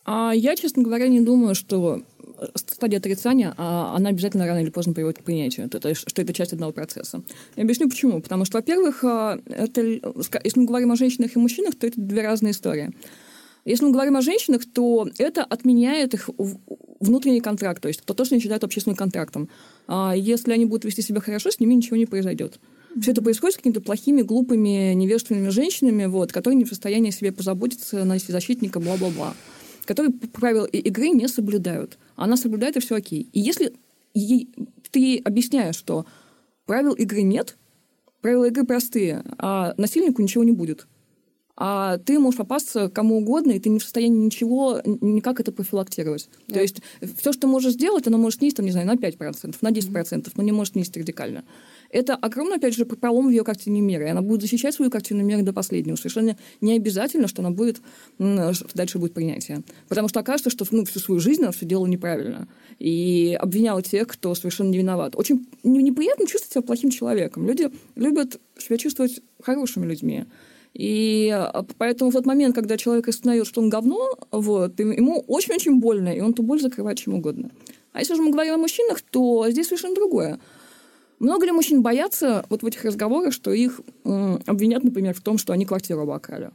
А 0.04 0.32
я, 0.32 0.56
честно 0.56 0.82
говоря, 0.82 1.08
не 1.08 1.20
думаю, 1.20 1.54
что 1.54 2.02
стадия 2.54 2.98
отрицания, 2.98 3.54
а 3.56 3.94
она 3.94 4.10
обязательно 4.10 4.46
рано 4.46 4.60
или 4.60 4.70
поздно 4.70 4.94
приводит 4.94 5.18
к 5.18 5.22
принятию, 5.24 5.66
это, 5.66 5.94
что 5.94 6.22
это 6.22 6.32
часть 6.32 6.52
одного 6.52 6.72
процесса. 6.72 7.22
Я 7.56 7.64
объясню 7.64 7.88
почему. 7.88 8.20
Потому 8.20 8.44
что, 8.44 8.58
во-первых, 8.58 9.04
а, 9.04 9.38
это, 9.46 9.82
если 9.82 10.60
мы 10.60 10.66
говорим 10.66 10.92
о 10.92 10.96
женщинах 10.96 11.36
и 11.36 11.38
мужчинах, 11.38 11.74
то 11.76 11.86
это 11.86 12.00
две 12.00 12.22
разные 12.22 12.52
истории. 12.52 12.90
Если 13.66 13.84
мы 13.84 13.92
говорим 13.92 14.16
о 14.16 14.22
женщинах, 14.22 14.62
то 14.64 15.06
это 15.18 15.44
отменяет 15.44 16.14
их 16.14 16.30
внутренний 16.98 17.42
контракт, 17.42 17.82
то 17.82 17.88
есть 17.88 18.02
то, 18.02 18.24
что 18.24 18.34
они 18.34 18.42
считают 18.42 18.64
общественным 18.64 18.96
контрактом. 18.96 19.50
А 19.86 20.14
если 20.16 20.52
они 20.52 20.64
будут 20.64 20.84
вести 20.84 21.02
себя 21.02 21.20
хорошо, 21.20 21.50
с 21.50 21.60
ними 21.60 21.74
ничего 21.74 21.96
не 21.96 22.06
произойдет. 22.06 22.58
Все 23.00 23.12
это 23.12 23.22
происходит 23.22 23.54
с 23.54 23.56
какими-то 23.58 23.82
плохими, 23.82 24.22
глупыми, 24.22 24.94
невежественными 24.94 25.50
женщинами, 25.50 26.06
вот, 26.06 26.32
которые 26.32 26.56
не 26.56 26.64
в 26.64 26.68
состоянии 26.68 27.10
себе 27.10 27.32
позаботиться, 27.32 28.04
найти 28.04 28.32
защитника, 28.32 28.80
бла-бла-бла 28.80 29.34
которые 29.84 30.12
правила 30.12 30.64
игры 30.66 31.08
не 31.10 31.28
соблюдают. 31.28 31.98
Она 32.16 32.36
соблюдает, 32.36 32.76
и 32.76 32.80
все 32.80 32.96
окей. 32.96 33.28
И 33.32 33.40
если 33.40 33.72
ей, 34.14 34.48
ты 34.90 35.18
объясняешь, 35.18 35.76
что 35.76 36.06
правил 36.66 36.92
игры 36.92 37.22
нет, 37.22 37.56
правила 38.20 38.46
игры 38.46 38.64
простые, 38.64 39.24
а 39.38 39.74
насильнику 39.76 40.22
ничего 40.22 40.44
не 40.44 40.52
будет, 40.52 40.86
а 41.62 41.98
ты 41.98 42.18
можешь 42.18 42.38
попасться 42.38 42.88
кому 42.88 43.18
угодно, 43.18 43.52
и 43.52 43.60
ты 43.60 43.68
не 43.68 43.78
в 43.78 43.82
состоянии 43.82 44.24
ничего, 44.24 44.80
никак 44.84 45.40
это 45.40 45.52
профилактировать. 45.52 46.30
Да. 46.48 46.54
То 46.54 46.62
есть 46.62 46.80
все, 47.18 47.32
что 47.32 47.46
можешь 47.46 47.74
сделать, 47.74 48.06
оно 48.06 48.16
может 48.16 48.38
снизить, 48.38 48.56
там, 48.56 48.64
не 48.64 48.72
знаю, 48.72 48.86
на 48.86 48.94
5%, 48.94 49.56
на 49.60 49.68
10%, 49.68 49.92
mm-hmm. 49.92 50.32
но 50.36 50.42
не 50.42 50.52
может 50.52 50.72
снизить 50.72 50.96
радикально. 50.96 51.44
Это 51.90 52.14
огромный, 52.14 52.56
опять 52.56 52.74
же, 52.74 52.86
пролом 52.86 53.26
в 53.26 53.30
ее 53.30 53.44
картине 53.44 53.82
мира. 53.82 54.06
И 54.06 54.08
она 54.08 54.22
будет 54.22 54.40
защищать 54.40 54.74
свою 54.74 54.90
картину 54.90 55.22
мира 55.22 55.42
до 55.42 55.52
последнего. 55.52 55.96
Совершенно 55.96 56.34
не 56.62 56.76
обязательно, 56.76 57.28
что 57.28 57.42
она 57.42 57.50
будет, 57.50 57.82
дальше 58.18 58.98
будет 58.98 59.12
принятие. 59.12 59.62
Потому 59.88 60.08
что 60.08 60.20
окажется, 60.20 60.48
что 60.48 60.64
ну, 60.70 60.86
всю 60.86 60.98
свою 60.98 61.20
жизнь 61.20 61.42
она 61.42 61.52
все 61.52 61.66
делала 61.66 61.86
неправильно. 61.86 62.48
И 62.78 63.36
обвиняла 63.38 63.82
тех, 63.82 64.06
кто 64.06 64.34
совершенно 64.34 64.70
не 64.70 64.78
виноват. 64.78 65.14
Очень 65.14 65.46
неприятно 65.62 66.26
чувствовать 66.26 66.52
себя 66.52 66.62
плохим 66.62 66.90
человеком. 66.90 67.46
Люди 67.46 67.68
любят 67.96 68.40
себя 68.56 68.78
чувствовать 68.78 69.20
хорошими 69.42 69.84
людьми. 69.84 70.24
И 70.74 71.30
а, 71.30 71.64
поэтому 71.78 72.10
в 72.10 72.14
тот 72.14 72.26
момент, 72.26 72.54
когда 72.54 72.76
человек 72.76 73.08
осознает, 73.08 73.46
что 73.46 73.60
он 73.60 73.68
говно, 73.70 74.16
вот, 74.30 74.78
ему 74.78 75.24
очень-очень 75.26 75.80
больно, 75.80 76.08
и 76.08 76.20
он 76.20 76.30
эту 76.30 76.42
боль 76.42 76.60
закрывает 76.60 76.98
чем 76.98 77.14
угодно. 77.14 77.50
А 77.92 77.98
если 77.98 78.14
же 78.14 78.22
мы 78.22 78.30
говорим 78.30 78.54
о 78.54 78.58
мужчинах, 78.58 79.00
то 79.00 79.46
здесь 79.50 79.66
совершенно 79.66 79.94
другое. 79.94 80.38
Много 81.18 81.44
ли 81.44 81.52
мужчин 81.52 81.82
боятся 81.82 82.46
вот 82.48 82.62
в 82.62 82.66
этих 82.66 82.84
разговорах, 82.84 83.32
что 83.34 83.52
их 83.52 83.80
э, 84.04 84.38
обвинят, 84.46 84.84
например, 84.84 85.14
в 85.14 85.20
том, 85.20 85.38
что 85.38 85.52
они 85.52 85.66
квартиру 85.66 86.00
обокрали? 86.00 86.50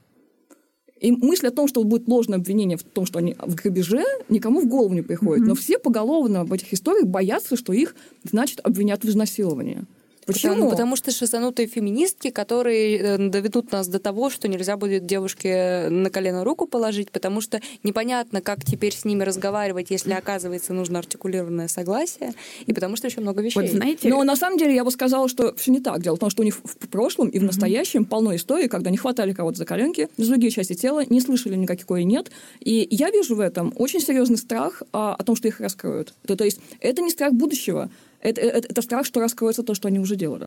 И 0.99 1.11
мысль 1.11 1.47
о 1.47 1.51
том, 1.51 1.67
что 1.67 1.83
будет 1.83 2.07
ложное 2.07 2.39
обвинение 2.39 2.77
в 2.77 2.83
том, 2.83 3.05
что 3.05 3.19
они 3.19 3.35
в 3.37 3.53
грабеже, 3.53 4.03
никому 4.29 4.61
в 4.61 4.67
голову 4.67 4.93
не 4.93 5.01
приходит. 5.01 5.43
Mm-hmm. 5.43 5.49
Но 5.49 5.55
все 5.55 5.77
поголовно 5.77 6.45
в 6.45 6.53
этих 6.53 6.73
историях 6.73 7.05
боятся, 7.05 7.57
что 7.57 7.73
их, 7.73 7.95
значит, 8.23 8.59
обвинят 8.63 9.03
в 9.03 9.09
изнасиловании. 9.09 9.83
Почему? 10.25 10.53
Потому, 10.53 10.69
потому 10.71 10.95
что 10.95 11.11
шизанутые 11.11 11.67
феминистки, 11.67 12.31
которые 12.31 12.97
э, 12.97 13.17
доведут 13.29 13.71
нас 13.71 13.87
до 13.87 13.99
того, 13.99 14.29
что 14.29 14.47
нельзя 14.47 14.75
будет 14.75 15.05
девушке 15.05 15.87
на 15.89 16.09
колено 16.09 16.43
руку 16.43 16.65
положить, 16.65 17.11
потому 17.11 17.41
что 17.41 17.61
непонятно, 17.83 18.41
как 18.41 18.65
теперь 18.65 18.93
с 18.93 19.05
ними 19.05 19.23
разговаривать, 19.23 19.91
если, 19.91 20.13
оказывается, 20.13 20.73
нужно 20.73 20.99
артикулированное 20.99 21.67
согласие, 21.67 22.33
и 22.65 22.73
потому 22.73 22.95
что 22.95 23.07
еще 23.07 23.21
много 23.21 23.41
вещей. 23.41 23.61
Вот 23.61 23.69
знаете... 23.69 24.09
Но 24.09 24.23
на 24.23 24.35
самом 24.35 24.57
деле 24.57 24.73
я 24.73 24.83
бы 24.83 24.91
сказала, 24.91 25.29
что 25.29 25.53
все 25.55 25.71
не 25.71 25.79
так. 25.79 26.01
Дело 26.01 26.15
в 26.15 26.19
том, 26.19 26.29
что 26.31 26.41
у 26.41 26.45
них 26.45 26.55
в 26.55 26.87
прошлом 26.87 27.29
и 27.29 27.37
в 27.37 27.43
настоящем 27.43 28.01
mm-hmm. 28.01 28.05
полно 28.07 28.35
историй, 28.35 28.67
когда 28.67 28.89
не 28.89 28.97
хватали 28.97 29.33
кого-то 29.33 29.57
за 29.57 29.65
коленки, 29.65 30.09
за 30.17 30.29
другие 30.29 30.51
части 30.51 30.73
тела, 30.73 31.03
не 31.07 31.21
слышали 31.21 31.55
никакой 31.55 32.03
нет. 32.03 32.31
И 32.61 32.87
я 32.89 33.11
вижу 33.11 33.35
в 33.35 33.39
этом 33.39 33.73
очень 33.75 33.99
серьезный 33.99 34.37
страх 34.37 34.81
а, 34.91 35.13
о 35.13 35.23
том, 35.23 35.35
что 35.35 35.47
их 35.47 35.59
раскроют. 35.59 36.13
То, 36.25 36.35
то 36.35 36.43
есть 36.43 36.59
это 36.79 37.01
не 37.01 37.11
страх 37.11 37.33
будущего, 37.33 37.89
это, 38.25 38.41
это, 38.41 38.67
это 38.67 38.81
страх, 38.81 39.05
что 39.05 39.19
раскроется 39.19 39.63
то, 39.63 39.73
что 39.73 39.87
они 39.87 39.99
уже 39.99 40.15
делали. 40.15 40.45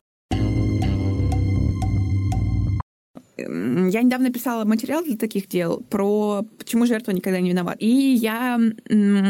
Я 3.37 4.01
недавно 4.01 4.31
писала 4.31 4.65
материал 4.65 5.03
для 5.03 5.15
таких 5.15 5.47
дел 5.47 5.81
про 5.89 6.43
почему 6.57 6.85
жертва 6.85 7.11
никогда 7.11 7.39
не 7.39 7.49
виновата. 7.49 7.77
И 7.79 7.87
я 7.87 8.59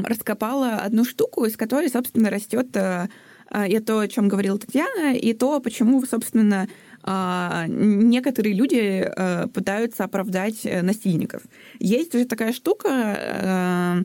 раскопала 0.03 0.77
одну 0.77 1.05
штуку, 1.05 1.45
из 1.45 1.55
которой, 1.55 1.89
собственно, 1.89 2.29
растет 2.29 2.75
э, 2.75 3.07
а, 3.49 3.67
и 3.67 3.79
то, 3.79 3.99
о 3.99 4.07
чем 4.07 4.27
говорила 4.27 4.57
Татьяна, 4.57 5.15
и 5.15 5.33
то, 5.33 5.59
почему, 5.59 6.03
собственно, 6.05 6.67
а, 7.03 7.65
некоторые 7.67 8.55
люди 8.55 9.07
а, 9.15 9.47
пытаются 9.47 10.03
оправдать 10.05 10.65
э, 10.65 10.81
насильников. 10.81 11.43
Есть 11.79 12.13
же 12.13 12.25
такая 12.25 12.51
штука, 12.51 14.03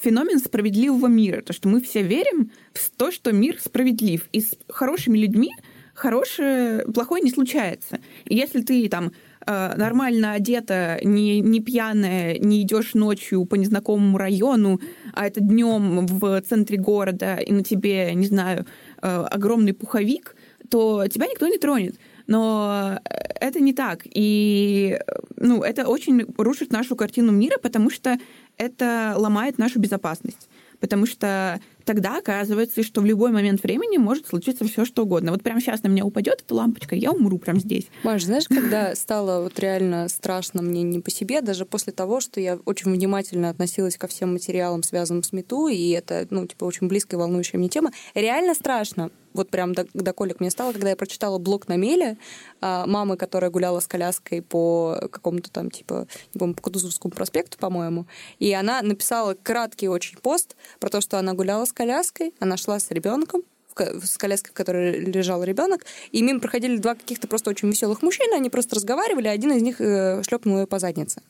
феномен 0.00 0.38
справедливого 0.38 1.06
мира, 1.06 1.42
то, 1.42 1.52
что 1.52 1.68
мы 1.68 1.80
все 1.80 2.02
верим 2.02 2.50
в 2.72 2.90
то, 2.90 3.10
что 3.10 3.32
мир 3.32 3.58
справедлив, 3.60 4.28
и 4.32 4.40
с 4.40 4.54
хорошими 4.68 5.18
людьми 5.18 5.52
хорошее, 5.94 6.84
плохое 6.94 7.22
не 7.22 7.30
случается. 7.30 8.00
И 8.24 8.34
если 8.34 8.62
ты 8.62 8.88
там 8.88 9.12
нормально 9.46 10.34
одета, 10.34 11.00
не, 11.02 11.40
не 11.40 11.60
пьяная, 11.60 12.38
не 12.38 12.62
идешь 12.62 12.94
ночью 12.94 13.44
по 13.46 13.54
незнакомому 13.54 14.18
району, 14.18 14.80
а 15.12 15.26
это 15.26 15.40
днем 15.40 16.06
в 16.06 16.40
центре 16.42 16.78
города, 16.78 17.36
и 17.36 17.52
на 17.52 17.64
тебе, 17.64 18.14
не 18.14 18.26
знаю, 18.26 18.66
огромный 19.00 19.72
пуховик, 19.72 20.36
то 20.68 21.06
тебя 21.08 21.26
никто 21.26 21.48
не 21.48 21.58
тронет. 21.58 21.96
Но 22.30 23.00
это 23.40 23.58
не 23.58 23.72
так. 23.72 24.02
И 24.04 24.96
ну, 25.36 25.64
это 25.64 25.88
очень 25.88 26.24
рушит 26.38 26.70
нашу 26.70 26.94
картину 26.94 27.32
мира, 27.32 27.58
потому 27.60 27.90
что 27.90 28.20
это 28.56 29.14
ломает 29.16 29.58
нашу 29.58 29.80
безопасность. 29.80 30.48
Потому 30.78 31.06
что 31.06 31.60
тогда 31.84 32.18
оказывается, 32.18 32.84
что 32.84 33.00
в 33.00 33.04
любой 33.04 33.32
момент 33.32 33.64
времени 33.64 33.96
может 33.96 34.28
случиться 34.28 34.64
все 34.64 34.84
что 34.84 35.02
угодно. 35.02 35.32
Вот 35.32 35.42
прямо 35.42 35.60
сейчас 35.60 35.82
на 35.82 35.88
меня 35.88 36.04
упадет 36.04 36.42
эта 36.46 36.54
лампочка, 36.54 36.94
я 36.94 37.10
умру 37.10 37.36
прямо 37.38 37.58
здесь. 37.58 37.88
Маш, 38.04 38.22
знаешь, 38.22 38.46
когда 38.48 38.94
стало 38.94 39.42
вот 39.42 39.58
реально 39.58 40.08
страшно 40.08 40.62
мне 40.62 40.84
не 40.84 41.00
по 41.00 41.10
себе, 41.10 41.40
даже 41.40 41.66
после 41.66 41.92
того, 41.92 42.20
что 42.20 42.40
я 42.40 42.60
очень 42.64 42.92
внимательно 42.92 43.50
относилась 43.50 43.96
ко 43.96 44.06
всем 44.06 44.34
материалам, 44.34 44.84
связанным 44.84 45.24
с 45.24 45.32
МИТУ, 45.32 45.66
и 45.66 45.90
это, 45.90 46.28
ну, 46.30 46.46
типа, 46.46 46.62
очень 46.62 46.86
близкая 46.86 47.18
волнующая 47.18 47.58
мне 47.58 47.68
тема, 47.68 47.90
реально 48.14 48.54
страшно 48.54 49.10
вот 49.32 49.50
прям 49.50 49.74
до, 49.74 49.86
до 49.94 50.12
колик 50.12 50.40
мне 50.40 50.50
стало, 50.50 50.72
когда 50.72 50.90
я 50.90 50.96
прочитала 50.96 51.38
блог 51.38 51.68
на 51.68 51.76
Меле 51.76 52.16
а, 52.60 52.86
мамы, 52.86 53.16
которая 53.16 53.50
гуляла 53.50 53.80
с 53.80 53.86
коляской 53.86 54.42
по 54.42 55.08
какому-то 55.10 55.50
там, 55.50 55.70
типа, 55.70 56.06
не 56.34 56.38
помню, 56.38 56.54
по 56.54 56.62
Кутузовскому 56.62 57.12
проспекту, 57.12 57.58
по-моему, 57.58 58.06
и 58.38 58.52
она 58.52 58.82
написала 58.82 59.34
краткий 59.34 59.88
очень 59.88 60.18
пост 60.18 60.56
про 60.78 60.88
то, 60.90 61.00
что 61.00 61.18
она 61.18 61.34
гуляла 61.34 61.64
с 61.64 61.72
коляской, 61.72 62.34
она 62.40 62.56
шла 62.56 62.78
с 62.78 62.90
ребенком, 62.90 63.42
с 63.76 64.18
коляской, 64.18 64.50
в 64.50 64.54
которой 64.54 64.98
лежал 64.98 65.42
ребенок, 65.42 65.84
и 66.10 66.22
мимо 66.22 66.40
проходили 66.40 66.76
два 66.76 66.94
каких-то 66.94 67.28
просто 67.28 67.50
очень 67.50 67.68
веселых 67.68 68.02
мужчины, 68.02 68.34
они 68.34 68.50
просто 68.50 68.76
разговаривали, 68.76 69.28
а 69.28 69.32
один 69.32 69.52
из 69.52 69.62
них 69.62 69.80
э, 69.80 70.22
шлепнул 70.22 70.58
ее 70.58 70.66
по 70.66 70.78
заднице. 70.78 71.22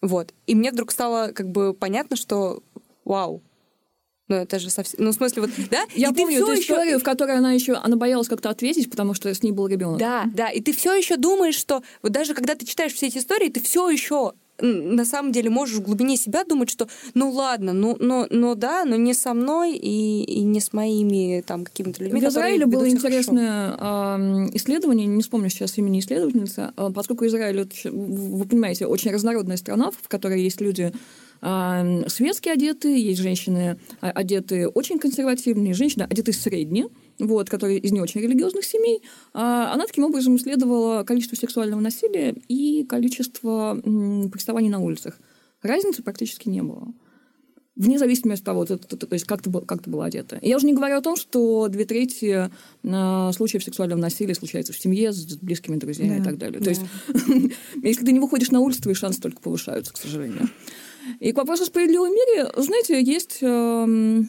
Вот. 0.00 0.32
И 0.46 0.54
мне 0.54 0.70
вдруг 0.70 0.92
стало 0.92 1.32
как 1.32 1.48
бы 1.48 1.74
понятно, 1.74 2.16
что 2.16 2.62
вау, 3.04 3.42
ну, 4.28 4.36
это 4.36 4.58
же 4.58 4.70
совсем... 4.70 5.02
Ну, 5.02 5.10
в 5.10 5.14
смысле, 5.14 5.42
вот, 5.42 5.50
да? 5.70 5.84
Я 5.94 6.10
и 6.10 6.14
помню 6.14 6.38
эту 6.38 6.52
еще... 6.52 6.60
историю, 6.60 7.00
в 7.00 7.02
которой 7.02 7.36
она 7.36 7.52
еще... 7.52 7.74
Она 7.74 7.96
боялась 7.96 8.28
как-то 8.28 8.50
ответить, 8.50 8.90
потому 8.90 9.14
что 9.14 9.32
с 9.32 9.42
ней 9.42 9.52
был 9.52 9.66
ребенок. 9.66 9.98
Да, 9.98 10.24
да. 10.34 10.50
И 10.50 10.60
ты 10.60 10.72
все 10.72 10.94
еще 10.94 11.16
думаешь, 11.16 11.56
что... 11.56 11.82
Вот 12.02 12.12
даже 12.12 12.34
когда 12.34 12.54
ты 12.54 12.66
читаешь 12.66 12.92
все 12.92 13.06
эти 13.06 13.18
истории, 13.18 13.48
ты 13.48 13.60
все 13.60 13.88
еще 13.88 14.34
на 14.60 15.04
самом 15.04 15.32
деле 15.32 15.50
можешь 15.50 15.76
в 15.76 15.82
глубине 15.82 16.16
себя 16.16 16.44
думать, 16.44 16.68
что 16.68 16.88
ну 17.14 17.30
ладно, 17.30 17.72
ну, 17.72 17.96
но, 18.00 18.26
но 18.30 18.54
да, 18.56 18.84
но 18.84 18.96
не 18.96 19.14
со 19.14 19.32
мной 19.32 19.76
и, 19.76 20.24
и 20.24 20.40
не 20.40 20.60
с 20.60 20.72
моими 20.72 21.44
там 21.46 21.64
какими-то 21.64 22.02
людьми. 22.02 22.20
В 22.20 22.24
Израиле 22.24 22.66
было 22.66 22.88
интересное 22.88 23.76
э, 23.78 24.48
исследование, 24.54 25.06
не 25.06 25.22
вспомню 25.22 25.48
сейчас 25.48 25.78
имени 25.78 26.00
исследовательницы, 26.00 26.72
э, 26.76 26.90
поскольку 26.92 27.24
Израиль, 27.26 27.68
вы 27.84 28.44
понимаете, 28.46 28.86
очень 28.86 29.12
разнородная 29.12 29.56
страна, 29.56 29.92
в 29.92 30.08
которой 30.08 30.42
есть 30.42 30.60
люди 30.60 30.92
светские 31.40 32.54
одетые, 32.54 33.00
есть 33.00 33.20
женщины 33.20 33.78
а, 34.00 34.10
одетые 34.10 34.68
очень 34.68 34.98
консервативные, 34.98 35.72
женщины 35.74 36.02
одетые 36.02 36.34
средние, 36.34 36.88
вот, 37.18 37.48
которые 37.48 37.78
из 37.78 37.92
не 37.92 38.00
очень 38.00 38.20
религиозных 38.20 38.64
семей. 38.64 39.02
А 39.34 39.72
она 39.72 39.86
таким 39.86 40.04
образом 40.04 40.36
исследовала 40.36 41.04
количество 41.04 41.36
сексуального 41.36 41.80
насилия 41.80 42.34
и 42.48 42.84
количество 42.84 43.78
приставаний 44.32 44.68
на 44.68 44.80
улицах. 44.80 45.18
Разницы 45.62 46.02
практически 46.02 46.48
не 46.48 46.62
было. 46.62 46.92
Вне 47.78 47.96
зависимости 47.96 48.42
от 48.42 48.46
того, 48.46 48.64
то, 48.64 48.76
то, 48.76 48.96
то, 48.96 49.06
то 49.06 49.14
есть 49.14 49.24
как 49.24 49.40
ты, 49.40 49.52
как 49.52 49.84
ты 49.84 49.90
была 49.90 50.06
одета. 50.06 50.40
Я 50.42 50.56
уже 50.56 50.66
не 50.66 50.74
говорю 50.74 50.96
о 50.96 51.00
том, 51.00 51.14
что 51.14 51.68
две 51.68 51.84
трети 51.84 52.50
э, 52.82 53.32
случаев 53.32 53.62
сексуального 53.62 54.00
насилия 54.00 54.34
случается 54.34 54.72
в 54.72 54.78
семье, 54.78 55.12
с 55.12 55.36
близкими 55.36 55.76
друзьями 55.76 56.16
да, 56.16 56.16
и 56.16 56.22
так 56.24 56.38
далее. 56.38 56.58
Да. 56.58 56.64
То 56.64 56.70
есть, 56.70 56.82
если 57.84 58.04
ты 58.04 58.10
не 58.10 58.18
выходишь 58.18 58.50
на 58.50 58.58
улицу, 58.58 58.82
твои 58.82 58.94
шансы 58.94 59.20
только 59.20 59.40
повышаются, 59.40 59.92
к 59.92 59.96
сожалению. 59.96 60.48
И 61.20 61.32
к 61.32 61.36
вопросу 61.36 61.62
о 61.62 61.66
справедливом 61.66 62.10
мире, 62.10 62.50
знаете, 62.56 63.00
есть 63.02 63.38
э, 63.42 64.22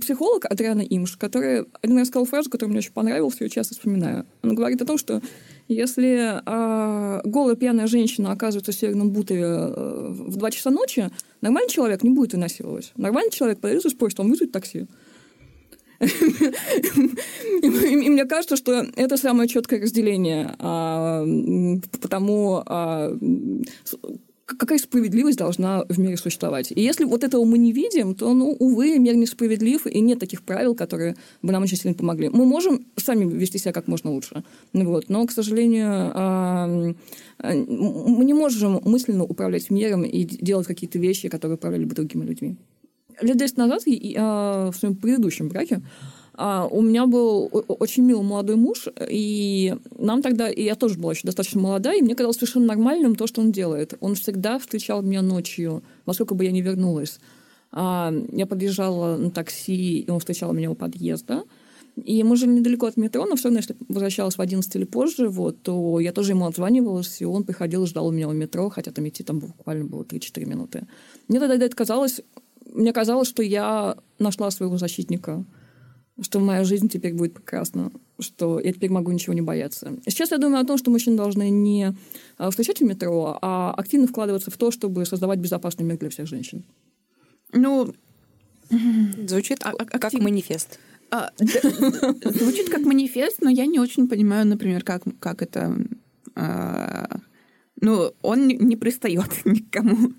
психолог 0.00 0.44
Адриана 0.44 0.82
Имш, 0.82 1.16
который 1.16 1.64
один 1.82 1.98
раз 1.98 2.08
сказал 2.08 2.26
фразу, 2.26 2.50
которая 2.50 2.70
мне 2.70 2.78
очень 2.78 2.92
понравилась, 2.92 3.36
я 3.40 3.48
часто 3.48 3.74
вспоминаю. 3.74 4.26
Он 4.42 4.54
говорит 4.54 4.82
о 4.82 4.86
том, 4.86 4.98
что 4.98 5.22
если 5.68 6.40
э, 6.44 7.20
голая 7.24 7.56
пьяная 7.56 7.86
женщина 7.86 8.32
оказывается 8.32 8.72
в 8.72 8.74
Северном 8.74 9.10
Бутове 9.10 9.42
э, 9.42 10.06
в 10.08 10.36
2 10.36 10.50
часа 10.50 10.70
ночи, 10.70 11.10
нормальный 11.40 11.70
человек 11.70 12.02
не 12.02 12.10
будет 12.10 12.34
ее 12.34 12.40
насиловать. 12.40 12.92
Нормальный 12.96 13.30
человек 13.30 13.60
подойдет 13.60 13.86
и 13.86 13.90
спросит, 13.90 14.20
он 14.20 14.28
вызовет 14.30 14.52
такси. 14.52 14.86
И 16.00 17.66
мне 18.10 18.24
кажется, 18.26 18.56
что 18.56 18.84
это 18.96 19.16
самое 19.16 19.48
четкое 19.48 19.80
разделение 19.80 20.54
а, 20.58 21.24
потому, 22.02 22.62
а, 22.66 23.16
какая 24.46 24.78
справедливость 24.78 25.38
должна 25.38 25.84
в 25.88 25.98
мире 25.98 26.16
существовать. 26.16 26.72
И 26.72 26.80
если 26.80 27.04
вот 27.04 27.24
этого 27.24 27.44
мы 27.44 27.58
не 27.58 27.72
видим, 27.72 28.14
то, 28.14 28.32
ну, 28.34 28.56
увы, 28.58 28.98
мир 28.98 29.14
несправедлив, 29.14 29.86
и 29.86 30.00
нет 30.00 30.18
таких 30.18 30.42
правил, 30.42 30.74
которые 30.74 31.16
бы 31.42 31.52
нам 31.52 31.62
очень 31.62 31.76
сильно 31.76 31.94
помогли. 31.96 32.28
Мы 32.28 32.44
можем 32.44 32.84
сами 32.96 33.24
вести 33.24 33.58
себя 33.58 33.72
как 33.72 33.88
можно 33.88 34.10
лучше, 34.10 34.44
вот, 34.72 35.08
но, 35.08 35.26
к 35.26 35.32
сожалению, 35.32 36.94
мы 37.42 38.24
не 38.24 38.34
можем 38.34 38.80
мысленно 38.84 39.24
управлять 39.24 39.70
миром 39.70 40.04
и 40.04 40.24
делать 40.24 40.66
какие-то 40.66 40.98
вещи, 40.98 41.28
которые 41.28 41.56
управляли 41.56 41.84
бы 41.84 41.94
другими 41.94 42.24
людьми. 42.24 42.56
Лет 43.20 43.36
10 43.36 43.56
назад 43.56 43.82
я 43.86 44.70
в 44.72 44.76
своем 44.76 44.96
предыдущем 44.96 45.48
браке 45.48 45.76
а, 45.76 45.82
у 46.36 46.82
меня 46.82 47.06
был 47.06 47.48
очень 47.68 48.04
милый 48.04 48.24
молодой 48.24 48.56
муж, 48.56 48.88
и 49.08 49.76
нам 49.96 50.20
тогда, 50.20 50.48
и 50.48 50.64
я 50.64 50.74
тоже 50.74 50.98
была 50.98 51.12
еще 51.12 51.26
достаточно 51.26 51.60
молодая, 51.60 51.98
и 51.98 52.02
мне 52.02 52.14
казалось 52.14 52.36
совершенно 52.36 52.66
нормальным 52.66 53.14
то, 53.14 53.26
что 53.26 53.40
он 53.40 53.52
делает. 53.52 53.94
Он 54.00 54.14
всегда 54.14 54.58
встречал 54.58 55.02
меня 55.02 55.22
ночью, 55.22 55.82
во 56.06 56.14
сколько 56.14 56.34
бы 56.34 56.44
я 56.44 56.50
ни 56.50 56.60
вернулась. 56.60 57.20
А, 57.70 58.12
я 58.32 58.46
подъезжала 58.46 59.16
на 59.16 59.30
такси, 59.30 60.00
и 60.00 60.10
он 60.10 60.18
встречал 60.18 60.52
меня 60.52 60.70
у 60.70 60.74
подъезда. 60.74 61.44
И 62.02 62.24
мы 62.24 62.36
жили 62.36 62.50
недалеко 62.50 62.86
от 62.86 62.96
метро, 62.96 63.24
но 63.24 63.36
все 63.36 63.44
равно, 63.44 63.58
если 63.60 63.76
возвращалась 63.88 64.36
в 64.36 64.40
11 64.40 64.74
или 64.74 64.84
позже, 64.84 65.28
вот, 65.28 65.62
то 65.62 66.00
я 66.00 66.12
тоже 66.12 66.32
ему 66.32 66.46
отзванивалась, 66.46 67.20
и 67.20 67.24
он 67.24 67.44
приходил 67.44 67.84
и 67.84 67.86
ждал 67.86 68.10
меня 68.10 68.28
у 68.28 68.32
метро, 68.32 68.68
хотя 68.68 68.90
там 68.90 69.06
идти 69.06 69.22
там 69.22 69.38
буквально 69.38 69.84
было 69.84 70.02
3-4 70.02 70.44
минуты. 70.44 70.88
Мне 71.28 71.38
тогда 71.38 71.54
это 71.64 71.76
казалось, 71.76 72.20
мне 72.72 72.92
казалось, 72.92 73.28
что 73.28 73.44
я 73.44 73.96
нашла 74.18 74.50
своего 74.50 74.76
защитника 74.76 75.44
что 76.20 76.40
моя 76.40 76.64
жизнь 76.64 76.88
теперь 76.88 77.14
будет 77.14 77.34
прекрасна, 77.34 77.90
что 78.18 78.60
я 78.60 78.72
теперь 78.72 78.90
могу 78.90 79.10
ничего 79.10 79.34
не 79.34 79.40
бояться. 79.40 79.98
Сейчас 80.06 80.30
я 80.30 80.38
думаю 80.38 80.62
о 80.62 80.66
том, 80.66 80.78
что 80.78 80.90
мужчины 80.90 81.16
должны 81.16 81.50
не 81.50 81.94
а, 82.38 82.50
встречать 82.50 82.80
в 82.80 82.84
метро, 82.84 83.38
а 83.42 83.72
активно 83.76 84.06
вкладываться 84.06 84.50
в 84.50 84.56
то, 84.56 84.70
чтобы 84.70 85.04
создавать 85.06 85.40
безопасный 85.40 85.84
мир 85.84 85.98
для 85.98 86.10
всех 86.10 86.26
женщин. 86.26 86.64
Ну, 87.52 87.92
звучит 89.26 89.58
а, 89.62 89.72
как 89.72 90.12
манифест. 90.14 90.78
А, 91.10 91.30
да, 91.38 92.30
звучит 92.30 92.70
как 92.70 92.82
манифест, 92.82 93.40
но 93.40 93.50
я 93.50 93.66
не 93.66 93.78
очень 93.78 94.08
понимаю, 94.08 94.46
например, 94.46 94.82
как, 94.82 95.02
как 95.18 95.42
это... 95.42 95.76
А, 96.34 97.18
ну, 97.80 98.12
он 98.22 98.48
не 98.48 98.76
пристает 98.76 99.30
никому. 99.44 100.12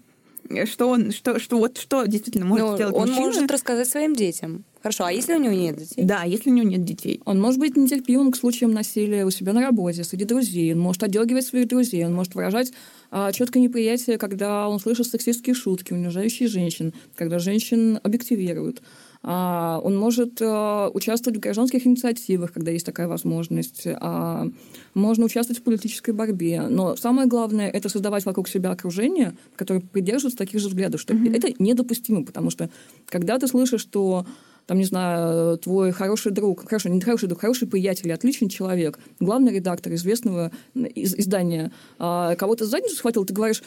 Что 0.66 0.90
он, 0.90 1.12
что, 1.12 1.40
что 1.40 1.58
вот 1.58 1.78
что 1.78 2.06
действительно 2.06 2.46
может 2.46 2.68
Но 2.68 2.76
сделать 2.76 2.96
он 2.96 3.08
мужчина? 3.10 3.26
может 3.26 3.52
рассказать 3.52 3.90
своим 3.90 4.16
детям. 4.16 4.64
Хорошо, 4.82 5.06
а 5.06 5.12
если 5.12 5.34
у 5.34 5.40
него 5.40 5.54
нет 5.54 5.78
детей? 5.78 6.04
Да, 6.04 6.24
если 6.24 6.52
у 6.52 6.54
него 6.54 6.70
нет 6.70 6.84
детей. 6.84 7.20
Он 7.26 7.42
может 7.42 7.60
быть 7.60 7.76
нетерпимым 7.76 8.32
к 8.32 8.38
случаям 8.38 8.72
насилия 8.72 9.26
у 9.26 9.32
себя 9.32 9.52
на 9.54 9.62
работе, 9.62 10.04
среди 10.04 10.26
друзей. 10.26 10.74
Он 10.74 10.80
может 10.80 11.02
отдергивать 11.02 11.48
своих 11.48 11.68
друзей, 11.68 12.06
он 12.06 12.14
может 12.14 12.36
выражать 12.36 12.72
а, 13.10 13.32
четкое 13.32 13.64
неприятие, 13.64 14.20
когда 14.20 14.70
он 14.70 14.80
слышит 14.80 15.08
сексистские 15.08 15.56
шутки, 15.56 15.94
унижающие 15.94 16.48
женщин, 16.48 16.94
когда 17.16 17.40
женщин 17.40 18.00
объективируют. 18.04 18.84
А, 19.28 19.82
он 19.84 19.98
может 19.98 20.40
а, 20.40 20.92
участвовать 20.94 21.38
в 21.38 21.42
гражданских 21.42 21.88
инициативах, 21.88 22.54
когда 22.54 22.70
есть 22.70 22.86
такая 22.86 23.08
возможность. 23.08 23.88
А, 23.88 24.48
можно 24.94 25.26
участвовать 25.26 25.60
в 25.60 25.64
политической 25.64 26.12
борьбе. 26.12 26.68
Но 26.70 26.96
самое 26.96 27.28
главное— 27.28 27.68
это 27.74 27.90
создавать 27.90 28.24
вокруг 28.26 28.48
себя 28.48 28.70
окружение, 28.70 29.36
которое 29.56 29.80
придерживается 29.80 30.38
таких 30.38 30.62
же 30.62 30.68
взглядов, 30.68 31.02
что 31.02 31.16
mm-hmm. 31.16 31.36
это 31.36 31.54
недопустимо, 31.58 32.24
потому 32.24 32.52
что 32.52 32.70
когда 33.08 33.40
ты 33.40 33.48
слышишь, 33.48 33.82
что 33.82 34.28
там, 34.68 34.78
не 34.78 34.86
знаю, 34.86 35.58
твой 35.58 35.92
хороший 35.92 36.32
друг, 36.32 36.68
хорошо, 36.68 36.90
не 36.90 37.02
хороший 37.02 37.28
друг, 37.28 37.42
хороший 37.42 37.68
приятель, 37.68 38.14
отличный 38.14 38.50
человек, 38.50 39.00
главный 39.20 39.54
редактор 39.54 39.94
известного 39.94 40.52
издания, 40.74 41.72
кого-то 41.98 42.66
за 42.66 42.72
задницу 42.72 42.96
схватил, 42.96 43.26
ты 43.26 43.34
говоришь, 43.34 43.62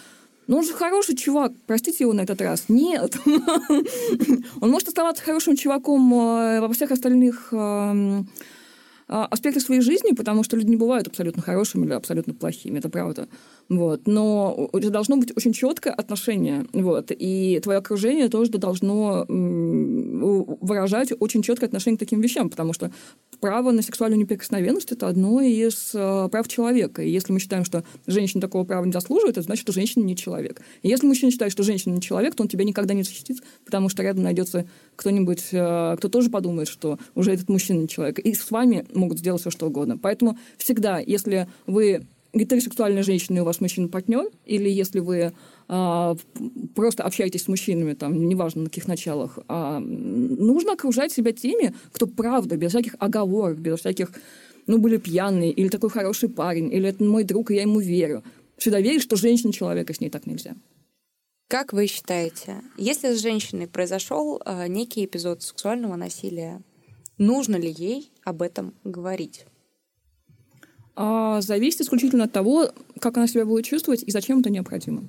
Но 0.49 0.57
он 0.57 0.65
же 0.65 0.73
хороший 0.73 1.15
чувак, 1.15 1.53
простите 1.67 2.05
его 2.05 2.15
на 2.15 2.23
этот 2.23 2.41
раз. 2.41 2.65
Нет. 2.69 3.19
Он 4.61 4.71
может 4.71 4.89
оставаться 4.89 5.23
хорошим 5.23 5.57
чуваком 5.57 6.13
э, 6.15 6.61
во 6.61 6.73
всех 6.73 6.91
остальных 6.91 7.53
эм, 7.53 8.27
а, 9.09 9.27
аспектах 9.27 9.63
своей 9.63 9.81
жизни, 9.81 10.13
потому 10.13 10.45
что 10.45 10.57
люди 10.57 10.69
не 10.69 10.77
бывают 10.77 11.07
абсолютно 11.07 11.43
хорошими 11.43 11.87
или 11.87 11.93
абсолютно 11.93 12.35
плохими, 12.35 12.79
это 12.79 12.91
правда. 12.91 13.27
Вот. 13.69 14.07
Но 14.07 14.71
это 14.73 14.91
должно 14.91 15.17
быть 15.17 15.35
очень 15.37 15.53
четкое 15.53 15.93
отношение. 15.93 16.67
Вот. 16.73 17.11
И 17.11 17.61
твое 17.63 17.79
окружение 17.79 18.29
тоже 18.29 18.51
должно 18.53 19.25
выражать 20.29 21.13
очень 21.19 21.43
четкое 21.43 21.69
отношение 21.69 21.97
к 21.97 22.01
таким 22.01 22.21
вещам, 22.21 22.51
потому 22.51 22.73
что 22.73 22.91
право 23.41 23.71
на 23.71 23.83
сексуальную 23.83 24.21
неприкосновенность– 24.21 24.93
это 24.93 25.09
одно 25.09 25.41
из 25.41 25.93
э, 25.95 26.29
прав 26.31 26.49
человека. 26.49 27.03
И 27.03 27.11
если 27.11 27.33
мы 27.33 27.41
считаем, 27.41 27.65
что 27.65 27.85
женщина 28.07 28.41
такого 28.41 28.65
права 28.65 28.85
не 28.85 28.93
заслуживает, 28.93 29.37
это 29.37 29.43
значит, 29.43 29.63
что 29.63 29.73
женщина 29.73 30.05
не 30.05 30.17
человек. 30.17 30.61
И 30.83 30.89
если 30.89 31.07
мужчина 31.07 31.31
считает, 31.31 31.53
что 31.53 31.63
женщина 31.63 31.95
не 31.95 32.01
человек, 32.01 32.35
то 32.35 32.43
он 32.43 32.49
тебя 32.49 32.65
никогда 32.65 32.95
не 32.95 33.03
защитит, 33.03 33.43
потому 33.65 33.89
что 33.89 34.03
рядом 34.03 34.25
найдется 34.25 34.67
кто-нибудь, 34.97 35.49
э, 35.53 35.97
кто 35.99 36.09
тоже 36.09 36.31
подумает, 36.31 36.69
что 36.69 36.99
уже 37.15 37.33
этот 37.33 37.49
мужчина 37.49 37.79
не 37.79 37.89
человек. 37.89 38.19
И 38.19 38.35
с 38.35 38.51
вами 38.51 38.87
могут 38.95 39.19
сделать 39.19 39.41
все, 39.41 39.51
что 39.51 39.67
угодно. 39.67 39.99
Поэтому 39.99 40.39
всегда, 40.59 40.99
если 40.99 41.49
вы 41.67 42.07
гетеросексуальная 42.33 43.03
женщина, 43.03 43.39
и 43.39 43.41
у 43.41 43.45
вас 43.45 43.61
мужчина-партнер, 43.61 44.31
или 44.45 44.69
если 44.69 45.01
вы 45.01 45.33
а, 45.69 46.17
просто 46.75 47.05
общаетесь 47.05 47.45
с 47.45 47.49
мужчинами, 47.49 47.95
там, 47.95 48.29
неважно 48.29 48.63
на 48.63 48.69
каких 48.69 48.87
началах, 48.87 49.39
а, 49.49 49.81
нужно 49.81 50.73
окружать 50.73 51.13
себя 51.13 51.33
теми, 51.33 51.75
кто 51.93 52.07
правда, 52.07 52.57
без 52.57 52.71
всяких 52.71 52.97
оговорок, 52.99 53.59
без 53.59 53.81
всяких, 53.81 54.13
ну, 54.67 54.79
были 54.79 54.99
пьяные, 54.99 55.53
или 55.53 55.69
такой 55.69 55.91
хороший 55.91 56.29
парень, 56.29 56.73
или 56.73 56.89
это 56.89 57.03
мой 57.03 57.25
друг, 57.25 57.51
и 57.51 57.55
я 57.55 57.63
ему 57.63 57.81
верю. 57.81 58.23
Всегда 58.57 58.81
верить, 58.81 59.03
что 59.03 59.17
женщина 59.17 59.53
человека, 59.53 59.95
с 59.95 60.01
ней 60.01 60.11
так 60.11 60.27
нельзя. 60.27 60.55
Как 61.49 61.73
вы 61.73 61.87
считаете, 61.87 62.61
если 62.77 63.15
с 63.15 63.23
женщиной 63.23 63.69
произошел 63.69 64.43
э, 64.45 64.69
некий 64.69 65.07
эпизод 65.07 65.43
сексуального 65.43 65.97
насилия, 65.97 66.61
нужно 67.17 67.57
ли 67.57 67.71
ей 67.71 68.11
об 68.23 68.43
этом 68.43 68.75
говорить? 68.85 69.47
А, 71.01 71.41
зависит 71.43 71.83
исключительно 71.83 72.25
от 72.25 72.33
того, 72.33 72.73
как 72.99 73.17
она 73.17 73.29
себя 73.29 73.47
будет 73.47 73.65
чувствовать 73.65 74.03
и 74.05 74.11
зачем 74.11 74.41
это 74.41 74.51
необходимо. 74.51 75.05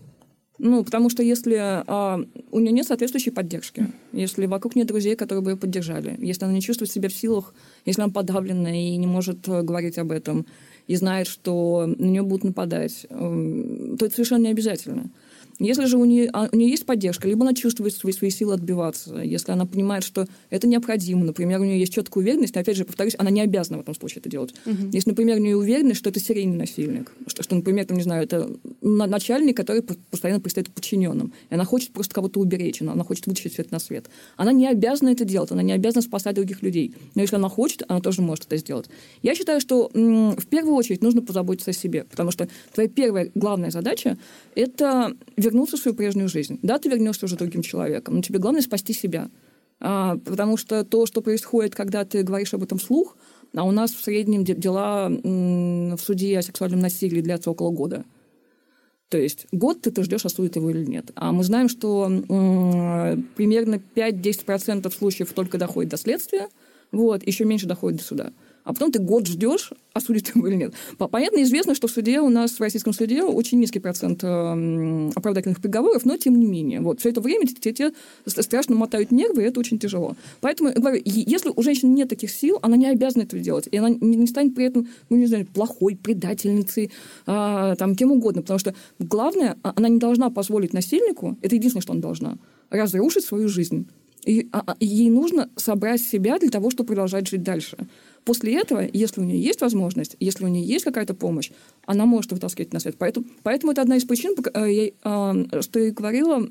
Ну, 0.60 0.84
потому 0.84 1.10
что 1.10 1.24
если 1.24 1.56
а, 1.58 2.24
у 2.52 2.60
нее 2.60 2.72
нет 2.72 2.86
соответствующей 2.86 3.32
поддержки, 3.32 3.88
если 4.12 4.46
вокруг 4.46 4.76
нет 4.76 4.86
друзей, 4.86 5.16
которые 5.16 5.42
бы 5.44 5.52
ее 5.52 5.58
поддержали, 5.58 6.16
если 6.20 6.46
она 6.46 6.54
не 6.54 6.62
чувствует 6.62 6.92
себя 6.92 7.10
в 7.10 7.14
силах, 7.14 7.56
если 7.86 8.04
она 8.04 8.12
подавлена 8.12 8.70
и 8.70 8.98
не 8.98 9.08
может 9.08 9.48
э, 9.48 9.64
говорить 9.64 9.98
об 9.98 10.12
этом, 10.12 10.46
и 10.86 10.96
знает, 10.96 11.26
что 11.26 11.86
на 11.88 12.06
нее 12.06 12.22
будут 12.22 12.44
нападать, 12.44 13.08
э, 13.10 13.96
то 13.98 14.06
это 14.06 14.14
совершенно 14.14 14.44
не 14.44 14.52
обязательно. 14.52 15.10
Если 15.60 15.86
же 15.86 15.98
у 15.98 16.06
нее, 16.06 16.30
а, 16.32 16.48
у 16.52 16.56
нее 16.56 16.70
есть 16.70 16.86
поддержка, 16.86 17.28
либо 17.28 17.42
она 17.42 17.54
чувствует 17.54 17.94
свои, 17.94 18.14
свои 18.14 18.30
силы 18.30 18.54
отбиваться, 18.54 19.18
если 19.18 19.52
она 19.52 19.66
понимает, 19.66 20.04
что 20.04 20.26
это 20.50 20.68
необходимо, 20.68 21.26
например, 21.26 21.60
у 21.60 21.66
нее 21.66 21.80
есть 21.80 21.94
четкая 21.94 22.24
уверенность, 22.24 22.56
опять 22.56 22.78
же, 22.78 22.86
повторюсь, 22.86 23.16
она 23.18 23.30
не 23.30 23.42
обязана 23.42 23.78
в 23.78 23.82
этом 23.82 23.94
случае 23.94 24.20
это 24.22 24.30
делать. 24.30 24.54
Угу. 24.66 24.90
Если, 24.94 25.10
например, 25.10 25.38
у 25.38 25.42
нее 25.42 25.58
уверенность, 25.58 26.00
что 26.00 26.10
это 26.10 26.20
серийный 26.20 26.58
насильник, 26.58 27.12
что, 27.28 27.44
что 27.44 27.56
например, 27.56 27.86
там, 27.86 27.98
не 27.98 28.04
знаю, 28.04 28.24
это 28.24 28.50
начальник, 28.82 29.58
который 29.58 29.84
постоянно 29.84 30.40
предстоит 30.40 30.70
подчиненным, 30.70 31.34
и 31.50 31.54
она 31.54 31.66
хочет 31.66 31.92
просто 31.92 32.16
кого-то 32.16 32.40
уберечь, 32.40 32.82
она, 32.82 32.94
она 32.94 33.04
хочет 33.04 33.28
вытащить 33.28 33.54
все 33.54 33.64
это 33.64 33.74
на 33.74 33.80
свет. 33.80 34.10
Она 34.38 34.54
не 34.54 34.68
обязана 34.68 35.10
это 35.10 35.26
делать, 35.26 35.52
она 35.52 35.62
не 35.62 35.74
обязана 35.74 36.02
спасать 36.02 36.36
других 36.36 36.62
людей. 36.62 36.94
Но 37.16 37.22
если 37.22 37.36
она 37.36 37.50
хочет, 37.50 37.84
она 37.88 38.00
тоже 38.00 38.22
может 38.22 38.46
это 38.46 38.58
сделать. 38.58 38.88
Я 39.22 39.36
считаю, 39.36 39.60
что 39.60 39.92
м- 39.94 40.36
в 40.38 40.46
первую 40.48 40.76
очередь 40.76 41.04
нужно 41.04 41.22
позаботиться 41.22 41.72
о 41.72 41.74
себе, 41.74 42.06
потому 42.06 42.32
что 42.32 42.48
твоя 42.74 42.88
первая 42.88 43.30
главная 43.36 43.72
задача– 43.72 44.18
это 44.56 45.16
вернуться 45.50 45.78
в 45.78 45.80
свою 45.80 45.96
прежнюю 45.96 46.30
жизнь. 46.30 46.60
Да, 46.62 46.78
ты 46.80 46.90
вернешься 46.90 47.26
уже 47.26 47.36
другим 47.36 47.62
человеком, 47.62 48.16
но 48.16 48.22
тебе 48.22 48.40
главное 48.40 48.62
спасти 48.62 48.94
себя. 48.94 49.30
А, 49.80 50.18
потому 50.18 50.58
что 50.58 50.84
то, 50.84 51.06
что 51.06 51.22
происходит, 51.22 51.76
когда 51.76 52.06
ты 52.06 52.24
говоришь 52.24 52.54
об 52.54 52.64
этом 52.64 52.78
вслух, 52.78 53.18
а 53.56 53.64
у 53.64 53.72
нас 53.72 53.92
в 53.92 54.04
среднем 54.04 54.44
дела 54.44 55.10
в 55.10 55.98
суде 55.98 56.38
о 56.38 56.42
сексуальном 56.42 56.80
насилии 56.82 57.22
длятся 57.22 57.50
около 57.50 57.72
года. 57.72 58.06
То 59.10 59.18
есть 59.18 59.48
год 59.52 59.82
ты, 59.82 59.90
ты 59.90 60.04
ждешь, 60.04 60.26
осудит 60.26 60.56
его 60.56 60.70
или 60.70 60.86
нет. 60.86 61.12
А 61.16 61.32
мы 61.32 61.44
знаем, 61.44 61.68
что 61.68 62.06
м- 62.06 63.24
примерно 63.36 63.82
5-10% 63.96 64.92
случаев 64.96 65.34
только 65.34 65.58
доходит 65.58 65.90
до 65.90 65.98
следствия, 65.98 66.50
вот, 66.92 67.26
еще 67.26 67.46
меньше 67.46 67.66
доходит 67.66 68.00
до 68.00 68.04
суда 68.06 68.34
а 68.70 68.74
потом 68.74 68.92
ты 68.92 69.00
год 69.00 69.26
ждешь, 69.26 69.72
осудить 69.94 70.32
его 70.36 70.48
или 70.48 70.56
нет. 70.56 70.76
Понятно, 71.00 71.42
известно, 71.42 71.74
что 71.74 71.88
в 71.88 71.92
суде 71.92 72.22
у 72.22 72.30
нас, 72.30 72.52
в 72.52 72.60
российском 72.60 72.94
суде, 72.94 73.24
очень 73.24 73.60
низкий 73.60 73.80
процент 73.80 74.24
э, 74.24 75.10
оправдательных 75.16 75.60
приговоров, 75.60 76.06
но 76.06 76.18
тем 76.18 76.40
не 76.40 76.46
менее. 76.46 76.80
Вот, 76.82 77.00
все 77.00 77.10
это 77.10 77.20
время 77.20 77.48
тебе, 77.48 77.74
тебе 77.74 77.92
страшно 78.28 78.76
мотают 78.76 79.10
нервы, 79.10 79.42
и 79.42 79.46
это 79.46 79.60
очень 79.60 79.80
тяжело. 79.80 80.16
Поэтому, 80.40 80.72
говорю, 80.72 81.02
если 81.04 81.52
у 81.56 81.64
женщины 81.64 81.90
нет 81.90 82.10
таких 82.10 82.30
сил, 82.30 82.60
она 82.62 82.78
не 82.78 82.86
обязана 82.86 83.24
этого 83.24 83.42
делать. 83.42 83.68
И 83.72 83.78
она 83.78 83.90
не, 83.90 84.18
не 84.18 84.28
станет 84.28 84.54
при 84.54 84.66
этом, 84.66 84.88
ну, 85.10 85.18
не 85.18 85.26
знаю, 85.26 85.48
плохой, 85.48 85.96
предательницей, 85.96 86.92
э, 87.26 87.76
там, 87.76 87.96
кем 87.96 88.12
угодно. 88.12 88.44
Потому 88.44 88.60
что 88.60 88.76
главное, 89.00 89.58
а, 89.64 89.74
она 89.76 89.90
не 89.90 89.98
должна 89.98 90.30
позволить 90.30 90.74
насильнику, 90.74 91.38
это 91.42 91.56
единственное, 91.56 91.82
что 91.82 91.94
она 91.94 92.04
должна, 92.04 92.38
разрушить 92.70 93.26
свою 93.26 93.48
жизнь. 93.48 93.88
И, 94.26 94.48
а, 94.52 94.64
а 94.66 94.76
ей 94.80 95.10
нужно 95.10 95.50
собрать 95.56 96.02
себя 96.02 96.38
для 96.40 96.50
того, 96.50 96.70
чтобы 96.70 96.88
продолжать 96.88 97.28
жить 97.28 97.44
дальше. 97.44 97.78
После 98.30 98.60
этого, 98.60 98.88
если 98.94 99.22
у 99.22 99.24
нее 99.24 99.42
есть 99.42 99.60
возможность, 99.60 100.16
если 100.20 100.46
у 100.46 100.48
нее 100.48 100.64
есть 100.64 100.86
какая-то 100.86 101.16
помощь, 101.16 101.50
она 101.88 102.06
может 102.06 102.32
вытаскивать 102.32 102.72
на 102.74 102.80
свет. 102.80 102.96
Поэтому, 103.00 103.26
поэтому 103.42 103.72
это 103.72 103.82
одна 103.82 103.98
из 103.98 104.04
причин, 104.04 104.36
э, 104.54 104.92
я, 105.04 105.62
что 105.64 105.80
я 105.80 105.92
говорила, 105.92 106.48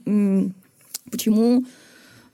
почему 1.09 1.65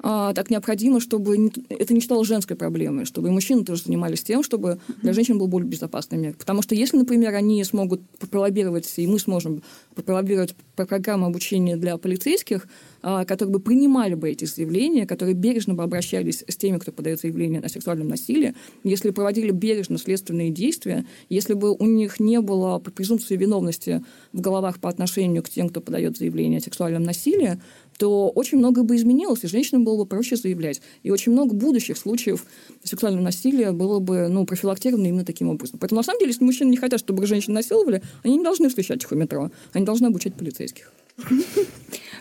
а, 0.07 0.35
так 0.35 0.51
необходимо, 0.51 1.01
чтобы 1.01 1.51
это 1.71 1.95
не 1.95 2.03
стало 2.03 2.27
женской 2.27 2.57
проблемой, 2.57 3.07
чтобы 3.07 3.29
и 3.29 3.31
мужчины 3.31 3.65
тоже 3.65 3.85
занимались 3.85 4.23
тем, 4.23 4.43
чтобы 4.43 4.79
для 5.01 5.15
женщин 5.15 5.39
был 5.39 5.47
более 5.47 5.67
безопасный 5.67 6.19
мир. 6.19 6.35
Потому 6.35 6.61
что 6.61 6.75
если, 6.75 6.99
например, 6.99 7.35
они 7.35 7.65
смогут 7.65 8.03
пролоббировать, 8.31 8.93
и 8.99 9.07
мы 9.07 9.19
сможем 9.19 9.63
пролоббировать 9.95 10.55
программу 10.77 11.25
обучения 11.25 11.79
для 11.79 11.97
полицейских, 11.97 12.69
а, 13.01 13.25
которые 13.25 13.55
бы 13.55 13.61
принимали 13.61 14.15
бы 14.15 14.31
эти 14.31 14.45
заявления, 14.45 15.07
которые 15.07 15.35
бережно 15.35 15.73
бы 15.73 15.83
обращались 15.83 16.45
с 16.47 16.57
теми, 16.57 16.77
кто 16.77 16.93
подает 16.93 17.21
заявление 17.21 17.61
о 17.61 17.69
сексуальном 17.71 18.09
насилии, 18.09 18.55
если 18.83 19.09
проводили 19.09 19.53
бережно 19.53 19.97
следственные 19.97 20.51
действия, 20.51 21.07
если 21.31 21.55
бы 21.55 21.73
у 21.73 21.87
них 21.87 22.21
не 22.21 22.43
было 22.43 22.79
презумпции 22.79 23.37
виновности 23.37 24.05
в 24.35 24.41
головах 24.43 24.81
по 24.81 24.91
отношению 24.91 25.43
к 25.43 25.49
тем, 25.49 25.71
кто 25.71 25.81
подает 25.81 26.19
заявление 26.19 26.59
о 26.59 26.63
сексуальном 26.63 27.05
насилии, 27.05 27.59
то 27.99 28.29
очень 28.31 28.59
много 28.59 28.83
бы 28.83 28.97
изменилось, 28.97 29.45
и 29.45 29.49
женщинам 29.49 29.85
было 29.85 29.99
бы 29.99 30.07
проще 30.07 30.37
заявлять. 30.37 30.81
И 31.03 31.11
очень 31.11 31.33
много 31.33 31.55
будущих 31.55 31.97
случаев 31.97 32.47
сексуального 32.83 33.23
насилия 33.23 33.73
было 33.73 33.99
бы 33.99 34.29
ну, 34.29 34.47
профилактировано 34.47 35.07
именно 35.07 35.25
таким 35.25 35.49
образом. 35.49 35.79
Поэтому, 35.79 36.01
на 36.01 36.05
самом 36.05 36.19
деле, 36.19 36.31
если 36.31 36.45
мужчины 36.45 36.71
не 36.71 36.77
хотят, 36.77 37.01
чтобы 37.01 37.27
женщин 37.27 37.53
насиловали, 37.53 38.03
они 38.23 38.37
не 38.37 38.45
должны 38.45 38.69
встречать 38.69 39.03
их 39.03 39.13
у 39.13 39.15
метро. 39.15 39.51
Они 39.73 39.85
должны 39.85 40.07
обучать 40.07 40.35
полицейских. 40.35 40.93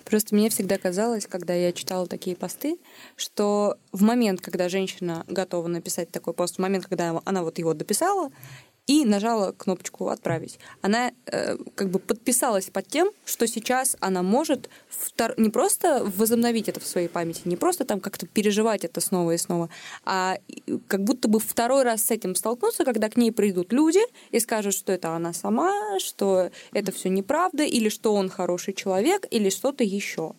Просто 0.05 0.36
мне 0.36 0.49
всегда 0.49 0.78
казалось, 0.78 1.26
когда 1.26 1.53
я 1.53 1.71
читала 1.71 2.07
такие 2.07 2.36
посты, 2.36 2.78
что 3.15 3.78
в 3.91 4.03
момент, 4.03 4.41
когда 4.41 4.69
женщина 4.69 5.24
готова 5.28 5.67
написать 5.67 6.11
такой 6.11 6.34
пост, 6.34 6.55
в 6.55 6.59
момент, 6.59 6.86
когда 6.86 7.19
она 7.26 7.43
вот 7.43 7.57
его 7.57 7.74
дописала, 7.74 8.30
и 8.88 9.05
нажала 9.05 9.51
кнопочку 9.51 10.09
«Отправить». 10.09 10.59
Она 10.81 11.11
э, 11.25 11.57
как 11.75 11.89
бы 11.89 11.99
подписалась 11.99 12.69
под 12.69 12.88
тем, 12.88 13.11
что 13.25 13.47
сейчас 13.47 13.95
она 13.99 14.23
может 14.23 14.69
втор... 14.89 15.34
не 15.38 15.49
просто 15.49 16.03
возобновить 16.17 16.67
это 16.67 16.79
в 16.79 16.86
своей 16.86 17.07
памяти, 17.07 17.41
не 17.45 17.55
просто 17.55 17.86
там 17.86 17.99
как-то 17.99 18.27
переживать 18.27 18.84
это 18.84 18.99
снова 18.99 19.31
и 19.31 19.38
снова, 19.38 19.69
а 20.03 20.38
как 20.88 21.03
будто 21.03 21.27
бы 21.27 21.39
второй 21.39 21.84
раз 21.84 22.03
с 22.03 22.11
этим 22.11 22.36
столкнуться, 22.36 22.84
когда 22.84 23.09
к 23.09 23.15
ней 23.15 23.31
придут 23.31 23.71
люди 23.71 24.01
и 24.31 24.39
скажут, 24.39 24.73
что 24.73 24.91
это 24.91 25.15
она 25.15 25.34
сама, 25.34 25.99
что 25.99 26.49
это 26.73 26.91
все 26.91 27.09
неправда, 27.09 27.63
или 27.63 27.89
что 27.89 28.13
он 28.13 28.29
хороший 28.29 28.73
человек, 28.73 29.25
или 29.31 29.49
что-то 29.49 29.84
еще. 29.84 30.34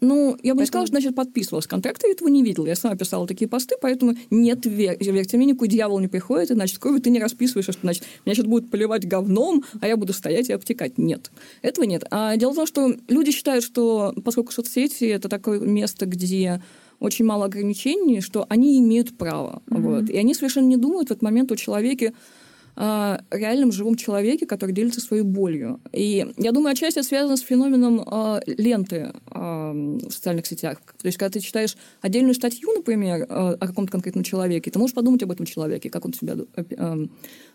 Ну, 0.00 0.36
я 0.42 0.54
бы 0.54 0.58
поэтому... 0.58 0.60
не 0.60 0.66
сказала, 0.66 0.86
что, 0.86 0.92
значит, 0.92 1.14
подписывалась 1.16 1.66
контракт, 1.66 2.02
я 2.04 2.10
этого 2.10 2.28
не 2.28 2.42
видела. 2.42 2.66
Я 2.66 2.76
сама 2.76 2.94
писала 2.94 3.26
такие 3.26 3.48
посты, 3.48 3.74
поэтому 3.80 4.14
нет, 4.30 4.64
вер... 4.64 4.96
верьте 5.00 5.36
мне, 5.36 5.46
никакой 5.46 5.68
дьявол 5.68 5.98
не 5.98 6.08
приходит, 6.08 6.48
значит, 6.50 6.78
кроме 6.78 7.00
ты 7.00 7.10
не 7.10 7.18
расписываешь, 7.18 7.64
что, 7.64 7.74
значит, 7.80 8.04
меня 8.24 8.34
сейчас 8.34 8.46
будут 8.46 8.70
поливать 8.70 9.06
говном, 9.06 9.64
а 9.80 9.88
я 9.88 9.96
буду 9.96 10.12
стоять 10.12 10.50
и 10.50 10.52
обтекать. 10.52 10.98
Нет. 10.98 11.30
Этого 11.62 11.84
нет. 11.84 12.04
А 12.10 12.36
дело 12.36 12.52
в 12.52 12.56
том, 12.56 12.66
что 12.66 12.94
люди 13.08 13.32
считают, 13.32 13.64
что 13.64 14.14
поскольку 14.24 14.52
соцсети— 14.52 15.04
это 15.06 15.28
такое 15.28 15.58
место, 15.58 16.06
где 16.06 16.62
очень 17.00 17.24
мало 17.24 17.46
ограничений, 17.46 18.20
что 18.20 18.46
они 18.48 18.78
имеют 18.78 19.16
право. 19.16 19.62
Mm-hmm. 19.66 19.80
Вот. 19.80 20.10
И 20.10 20.16
они 20.16 20.34
совершенно 20.34 20.66
не 20.66 20.76
думают 20.76 21.08
в 21.08 21.12
этот 21.12 21.22
момент 21.22 21.50
о 21.52 21.56
человеке, 21.56 22.12
э, 22.78 23.18
реальном 23.30 23.72
живом 23.72 23.96
человеке, 23.96 24.46
который 24.46 24.72
делится 24.72 25.00
своей 25.00 25.22
болью. 25.22 25.80
И 25.92 26.26
я 26.36 26.52
думаю, 26.52 26.72
отчасти 26.72 27.00
это 27.00 27.08
связано 27.08 27.36
с 27.36 27.40
феноменом 27.40 28.00
э, 28.00 28.40
ленты 28.46 29.12
э, 29.30 29.98
в 30.08 30.10
социальных 30.10 30.46
сетях. 30.46 30.78
То 31.00 31.06
есть, 31.06 31.18
когда 31.18 31.32
ты 31.32 31.40
читаешь 31.40 31.76
отдельную 32.00 32.34
статью, 32.34 32.72
например, 32.72 33.22
э, 33.22 33.26
о 33.28 33.66
каком-то 33.66 33.92
конкретном 33.92 34.24
человеке, 34.24 34.70
ты 34.70 34.78
можешь 34.78 34.94
подумать 34.94 35.22
об 35.22 35.32
этом 35.32 35.44
человеке, 35.44 35.90
как 35.90 36.04
он 36.04 36.12
себя 36.12 36.36
э, 36.56 36.64
э, 36.70 37.06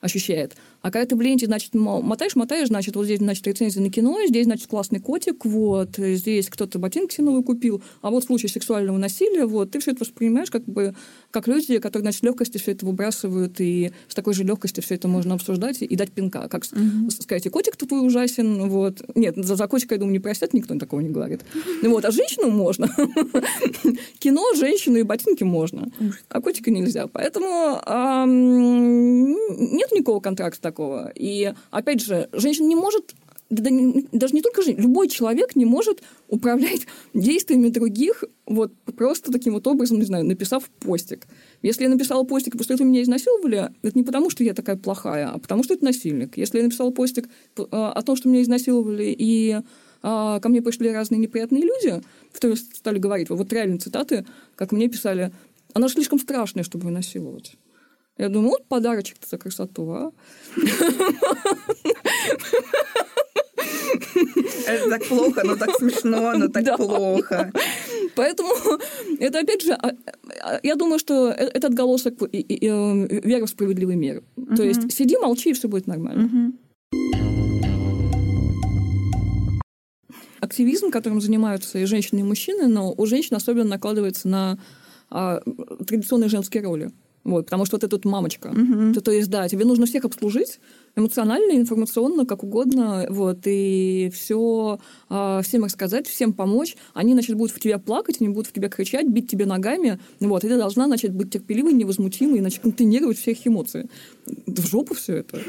ощущает. 0.02 0.56
А 0.82 0.92
когда 0.92 1.06
ты 1.06 1.16
в 1.16 1.22
ленте, 1.22 1.46
значит, 1.46 1.74
мотаешь, 1.74 2.36
мотаешь, 2.36 2.68
значит, 2.68 2.96
вот 2.96 3.06
здесь, 3.06 3.20
значит, 3.20 3.48
рецензия 3.48 3.82
на 3.82 3.90
кино, 3.90 4.20
здесь, 4.28 4.46
значит, 4.46 4.68
классный 4.68 5.00
котик, 5.00 5.46
вот, 5.46 5.96
здесь 5.98 6.50
кто-то 6.50 6.78
ботинки 6.80 7.22
новые 7.22 7.44
купил, 7.44 7.82
а 8.02 8.10
вот 8.10 8.24
в 8.24 8.28
случае 8.28 8.50
сексуального 8.50 8.98
насилия, 8.98 9.46
вот, 9.46 9.72
ты 9.72 9.80
все 9.80 9.92
это 9.92 10.02
воспринимаешь 10.02 10.52
как 10.52 10.66
бы 10.66 10.94
как 11.32 11.48
люди, 11.48 11.80
которые, 11.80 12.04
значит, 12.04 12.24
легкости 12.24 12.58
все 12.58 12.72
это 12.72 12.86
выбрасывают, 12.86 13.62
и 13.62 13.92
с 14.08 14.16
такой 14.16 14.34
же 14.34 14.44
легкостью 14.44 14.84
все 14.84 14.96
это 14.96 15.08
можно 15.14 15.36
обсуждать 15.36 15.82
и 15.82 15.96
дать 15.96 16.12
пинка. 16.12 16.48
Как 16.50 16.64
угу. 16.72 17.12
сказать, 17.12 17.46
и 17.46 17.50
котик 17.50 17.78
твой 17.78 18.06
ужасен, 18.06 18.70
вот. 18.70 19.02
Нет, 19.16 19.36
за, 19.38 19.56
за 19.56 19.68
котика, 19.68 19.96
я 19.96 20.00
думаю, 20.00 20.14
не 20.14 20.20
простят, 20.20 20.54
никто 20.54 20.78
такого 20.78 21.00
не 21.00 21.10
говорит. 21.10 21.42
Ну 21.82 21.92
вот, 21.92 22.06
а 22.06 22.12
женщину 22.12 22.50
можно. 22.50 22.88
Кино, 24.20 24.44
женщину 24.56 24.98
и 24.98 25.04
ботинки 25.04 25.44
можно, 25.44 25.92
а 26.30 26.42
котика 26.42 26.72
нельзя. 26.72 27.08
Поэтому 27.08 27.80
нет 28.26 29.92
никакого 29.92 30.20
контракта 30.20 30.62
такого. 30.62 31.12
И, 31.16 31.54
опять 31.72 32.02
же, 32.02 32.30
женщина 32.34 32.68
не 32.68 32.76
может 32.76 33.14
даже 33.50 34.34
не 34.34 34.42
только 34.42 34.62
жизнь, 34.62 34.82
любой 34.82 35.08
человек 35.08 35.56
не 35.56 35.66
может 35.66 36.02
управлять 36.28 36.88
действиями 37.14 37.70
других 37.70 38.24
вот 38.46 38.74
просто 38.98 39.32
таким 39.32 39.54
вот 39.54 39.68
образом, 39.68 40.00
не 40.00 40.06
знаю, 40.06 40.26
написав 40.26 40.70
постик. 40.80 41.28
Если 41.64 41.84
я 41.84 41.90
написала 41.90 42.24
постик, 42.26 42.58
после 42.58 42.76
этого 42.76 42.86
меня 42.86 43.02
изнасиловали, 43.02 43.72
это 43.82 43.98
не 43.98 44.04
потому, 44.04 44.30
что 44.30 44.44
я 44.44 44.54
такая 44.54 44.76
плохая, 44.76 45.30
а 45.30 45.40
потому, 45.40 45.64
что 45.64 45.74
это 45.74 45.86
насильник. 45.86 46.38
Если 46.38 46.58
я 46.58 46.64
написала 46.66 46.92
постик 46.92 47.30
а, 47.72 47.94
о 47.94 48.02
том, 48.04 48.18
что 48.18 48.28
меня 48.28 48.44
изнасиловали, 48.44 49.16
и 49.18 49.58
а, 50.04 50.42
ко 50.42 50.50
мне 50.50 50.62
пришли 50.62 50.92
разные 50.92 51.20
неприятные 51.20 51.64
люди, 51.64 52.04
которые 52.34 52.58
стали 52.58 53.00
говорить, 53.00 53.30
вот 53.30 53.52
реальные 53.52 53.80
цитаты, 53.80 54.26
как 54.56 54.74
мне 54.74 54.90
писали, 54.90 55.32
она 55.74 55.88
слишком 55.88 56.20
страшная, 56.20 56.64
чтобы 56.64 56.88
ее 56.88 56.92
насиловать. 56.92 57.56
Я 58.18 58.28
думаю, 58.28 58.52
вот 58.52 58.68
подарочек-то 58.68 59.28
за 59.28 59.38
красоту, 59.38 59.90
а? 59.90 60.12
Это 64.68 64.90
так 64.90 65.06
плохо, 65.06 65.42
но 65.44 65.56
так 65.56 65.76
смешно, 65.78 66.34
но 66.38 66.48
так 66.48 66.78
плохо. 66.78 67.52
Поэтому 68.16 68.50
это, 69.20 69.40
опять 69.40 69.64
же, 69.64 69.74
а, 69.74 69.92
а, 70.42 70.60
я 70.64 70.76
думаю, 70.76 71.00
что 71.00 71.30
э, 71.30 71.50
это 71.54 71.68
отголосок 71.68 72.22
веры 72.32 73.46
в 73.46 73.50
справедливый 73.50 73.96
мир. 73.96 74.24
То 74.56 74.64
есть 74.64 74.92
сиди, 74.92 75.18
молчи, 75.18 75.50
и 75.52 75.54
все 75.54 75.68
будет 75.68 75.88
нормально. 75.88 76.54
Активизм, 80.40 80.92
которым 80.92 81.22
занимаются 81.22 81.80
и 81.80 81.86
женщины, 81.86 82.20
и 82.20 82.24
мужчины, 82.24 82.68
но 82.68 82.94
у 82.96 83.06
женщин 83.06 83.38
особенно 83.38 83.70
накладывается 83.70 84.28
на 84.28 84.60
а, 85.10 85.42
традиционные 85.88 86.30
женские 86.30 86.64
роли. 86.64 86.92
Вот, 87.24 87.46
потому 87.46 87.66
что 87.66 87.78
вот 87.78 87.84
эта 87.86 87.96
вот 87.96 88.04
мамочка. 88.04 88.48
Угу. 88.48 88.94
То, 88.94 89.02
то 89.02 89.12
есть, 89.12 89.30
да, 89.30 89.48
тебе 89.48 89.64
нужно 89.64 89.86
всех 89.86 90.04
обслужить 90.04 90.60
эмоционально, 90.96 91.54
информационно, 91.54 92.26
как 92.26 92.44
угодно, 92.44 93.06
вот, 93.10 93.40
и 93.46 94.12
все 94.14 94.80
э, 95.10 95.42
всем 95.44 95.64
рассказать, 95.64 96.08
всем 96.08 96.34
помочь. 96.34 96.76
Они, 96.94 97.14
значит, 97.14 97.36
будут 97.36 97.56
в 97.56 97.60
тебя 97.60 97.80
плакать, 97.80 98.18
они 98.20 98.30
будут 98.30 98.48
в 98.48 98.54
тебя 98.54 98.70
кричать, 98.70 99.08
бить 99.08 99.30
тебе 99.30 99.46
ногами, 99.46 100.00
вот, 100.20 100.44
и 100.44 100.48
ты 100.48 100.58
должна, 100.58 100.86
значит, 100.86 101.14
быть 101.14 101.32
терпеливой, 101.32 101.74
невозмутимой, 101.74 102.40
значит, 102.40 102.62
контейнировать 102.62 103.18
все 103.18 103.32
их 103.32 103.46
эмоции. 103.48 103.90
В 104.26 104.68
жопу 104.68 104.94
все 104.94 105.18
это. 105.18 105.42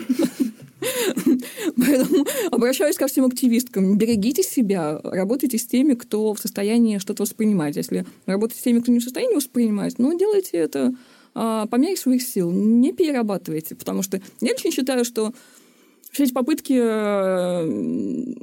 Поэтому 1.77 2.27
обращаюсь 2.51 2.97
ко 2.97 3.07
всем 3.07 3.27
активисткам. 3.27 3.97
Берегите 3.97 4.43
себя, 4.43 5.01
работайте 5.03 5.59
с 5.59 5.67
теми, 5.67 5.95
кто 5.95 6.35
в 6.35 6.39
состоянии 6.39 6.99
что-то 6.99 7.23
воспринимать. 7.23 7.77
Если 7.77 8.07
работаете 8.27 8.61
с 8.61 8.65
теми, 8.65 8.81
кто 8.81 8.93
не 8.93 8.99
в 8.99 9.03
состоянии 9.05 9.35
воспринимать, 9.35 9.99
ну, 9.99 10.17
делайте 10.19 10.57
это 10.57 10.95
а, 11.35 11.67
по 11.67 11.77
мере 11.77 11.97
своих 11.97 12.23
сил. 12.23 12.51
Не 12.51 12.93
перерабатывайте, 12.93 13.75
потому 13.75 14.03
что 14.03 14.21
я 14.41 14.53
очень 14.53 14.71
считаю, 14.71 15.05
что 15.05 15.33
все 16.15 16.25
эти 16.25 16.33
попытки 16.33 16.75
э, 16.81 18.35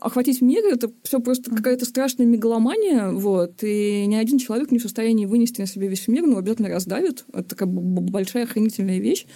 охватить 0.00 0.40
мир 0.42 0.64
это 0.64 0.92
все 1.02 1.18
просто 1.18 1.50
какая-то 1.50 1.84
страшная 1.84 2.24
мегаломания, 2.24 3.10
вот, 3.10 3.64
и 3.64 4.06
ни 4.06 4.14
один 4.14 4.38
человек 4.38 4.70
не 4.70 4.78
в 4.78 4.82
состоянии 4.82 5.26
вынести 5.26 5.60
на 5.60 5.66
себе 5.66 5.88
весь 5.88 6.06
мир, 6.06 6.24
но 6.24 6.38
обязательно 6.38 6.68
раздавит. 6.68 7.24
Это 7.32 7.48
такая 7.48 7.68
большая 7.68 8.44
охранительная 8.44 9.00
вещь. 9.00 9.26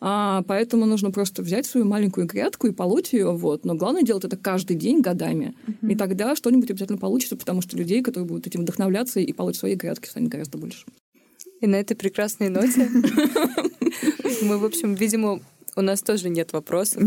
А, 0.00 0.42
поэтому 0.46 0.86
нужно 0.86 1.10
просто 1.10 1.42
взять 1.42 1.66
свою 1.66 1.86
маленькую 1.86 2.26
грядку 2.26 2.68
и 2.68 2.72
полоть 2.72 3.12
ее, 3.12 3.32
вот. 3.32 3.64
Но 3.64 3.74
главное 3.74 4.02
делать 4.02 4.24
это 4.24 4.36
каждый 4.36 4.76
день 4.76 5.00
годами. 5.00 5.54
Uh-huh. 5.66 5.92
И 5.92 5.96
тогда 5.96 6.36
что-нибудь 6.36 6.70
обязательно 6.70 6.98
получится, 6.98 7.36
потому 7.36 7.62
что 7.62 7.76
людей, 7.76 8.02
которые 8.02 8.28
будут 8.28 8.46
этим 8.46 8.60
вдохновляться 8.60 9.18
и 9.18 9.32
полоть 9.32 9.56
свои 9.56 9.74
грядки, 9.74 10.06
станет 10.06 10.28
гораздо 10.28 10.58
больше. 10.58 10.84
И 11.60 11.66
на 11.66 11.76
этой 11.76 11.96
прекрасной 11.96 12.48
ноте 12.48 12.88
мы, 14.42 14.58
в 14.58 14.64
общем, 14.64 14.94
видимо, 14.94 15.40
у 15.78 15.80
нас 15.80 16.02
тоже 16.02 16.28
нет 16.28 16.52
вопросов. 16.52 17.02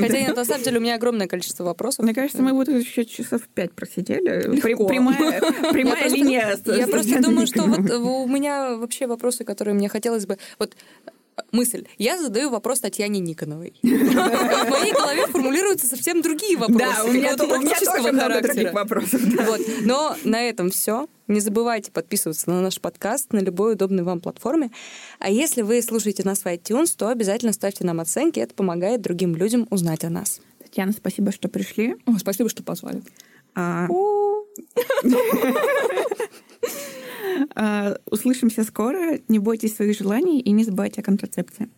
Хотя 0.00 0.20
нет, 0.20 0.36
на 0.36 0.44
самом 0.44 0.62
деле 0.62 0.78
у 0.78 0.80
меня 0.80 0.94
огромное 0.94 1.26
количество 1.26 1.64
вопросов. 1.64 2.04
Мне 2.04 2.14
кажется, 2.14 2.40
мы 2.40 2.52
вот 2.52 2.68
еще 2.68 3.04
часов 3.04 3.42
пять 3.54 3.72
просидели. 3.72 4.48
Легко. 4.48 4.86
Прямая, 4.86 5.40
прямая 5.72 6.04
я 6.04 6.08
линия. 6.08 6.46
Просто, 6.46 6.74
я 6.74 6.86
просто 6.86 7.20
думаю, 7.20 7.46
что 7.48 7.62
вот 7.64 7.90
у 7.90 8.28
меня 8.28 8.76
вообще 8.76 9.08
вопросы, 9.08 9.44
которые 9.44 9.74
мне 9.74 9.88
хотелось 9.88 10.26
бы... 10.26 10.38
Вот 10.58 10.76
мысль. 11.50 11.86
Я 11.98 12.18
задаю 12.18 12.50
вопрос 12.50 12.80
Татьяне 12.80 13.20
Никоновой. 13.20 13.74
В 13.82 13.86
моей 13.86 14.92
голове 14.92 15.26
формулируются 15.26 15.86
совсем 15.86 16.22
другие 16.22 16.56
вопросы. 16.56 16.78
Да, 16.78 17.04
у 17.04 17.12
меня, 17.12 17.36
тоже 17.36 18.12
много 18.12 18.40
других 18.40 18.72
вопросов. 18.72 19.20
Вот. 19.46 19.60
Но 19.82 20.16
на 20.24 20.42
этом 20.42 20.70
все. 20.70 21.08
Не 21.28 21.40
забывайте 21.40 21.90
подписываться 21.92 22.50
на 22.50 22.60
наш 22.60 22.80
подкаст 22.80 23.32
на 23.32 23.38
любой 23.38 23.74
удобной 23.74 24.02
вам 24.02 24.20
платформе. 24.20 24.70
А 25.18 25.30
если 25.30 25.62
вы 25.62 25.80
слушаете 25.82 26.24
нас 26.24 26.40
в 26.40 26.46
iTunes, 26.46 26.94
то 26.96 27.08
обязательно 27.08 27.52
ставьте 27.52 27.84
нам 27.84 28.00
оценки. 28.00 28.40
Это 28.40 28.54
помогает 28.54 29.00
другим 29.00 29.34
людям 29.36 29.66
узнать 29.70 30.04
о 30.04 30.10
нас. 30.10 30.40
Татьяна, 30.58 30.92
спасибо, 30.92 31.32
что 31.32 31.48
пришли. 31.48 31.96
О, 32.06 32.18
спасибо, 32.18 32.48
что 32.48 32.62
позвали. 32.62 33.02
А, 33.54 33.88
услышимся 38.06 38.64
скоро. 38.64 39.18
Не 39.28 39.38
бойтесь 39.38 39.76
своих 39.76 39.98
желаний 39.98 40.40
и 40.40 40.50
не 40.50 40.64
забывайте 40.64 41.00
о 41.00 41.04
контрацепции. 41.04 41.68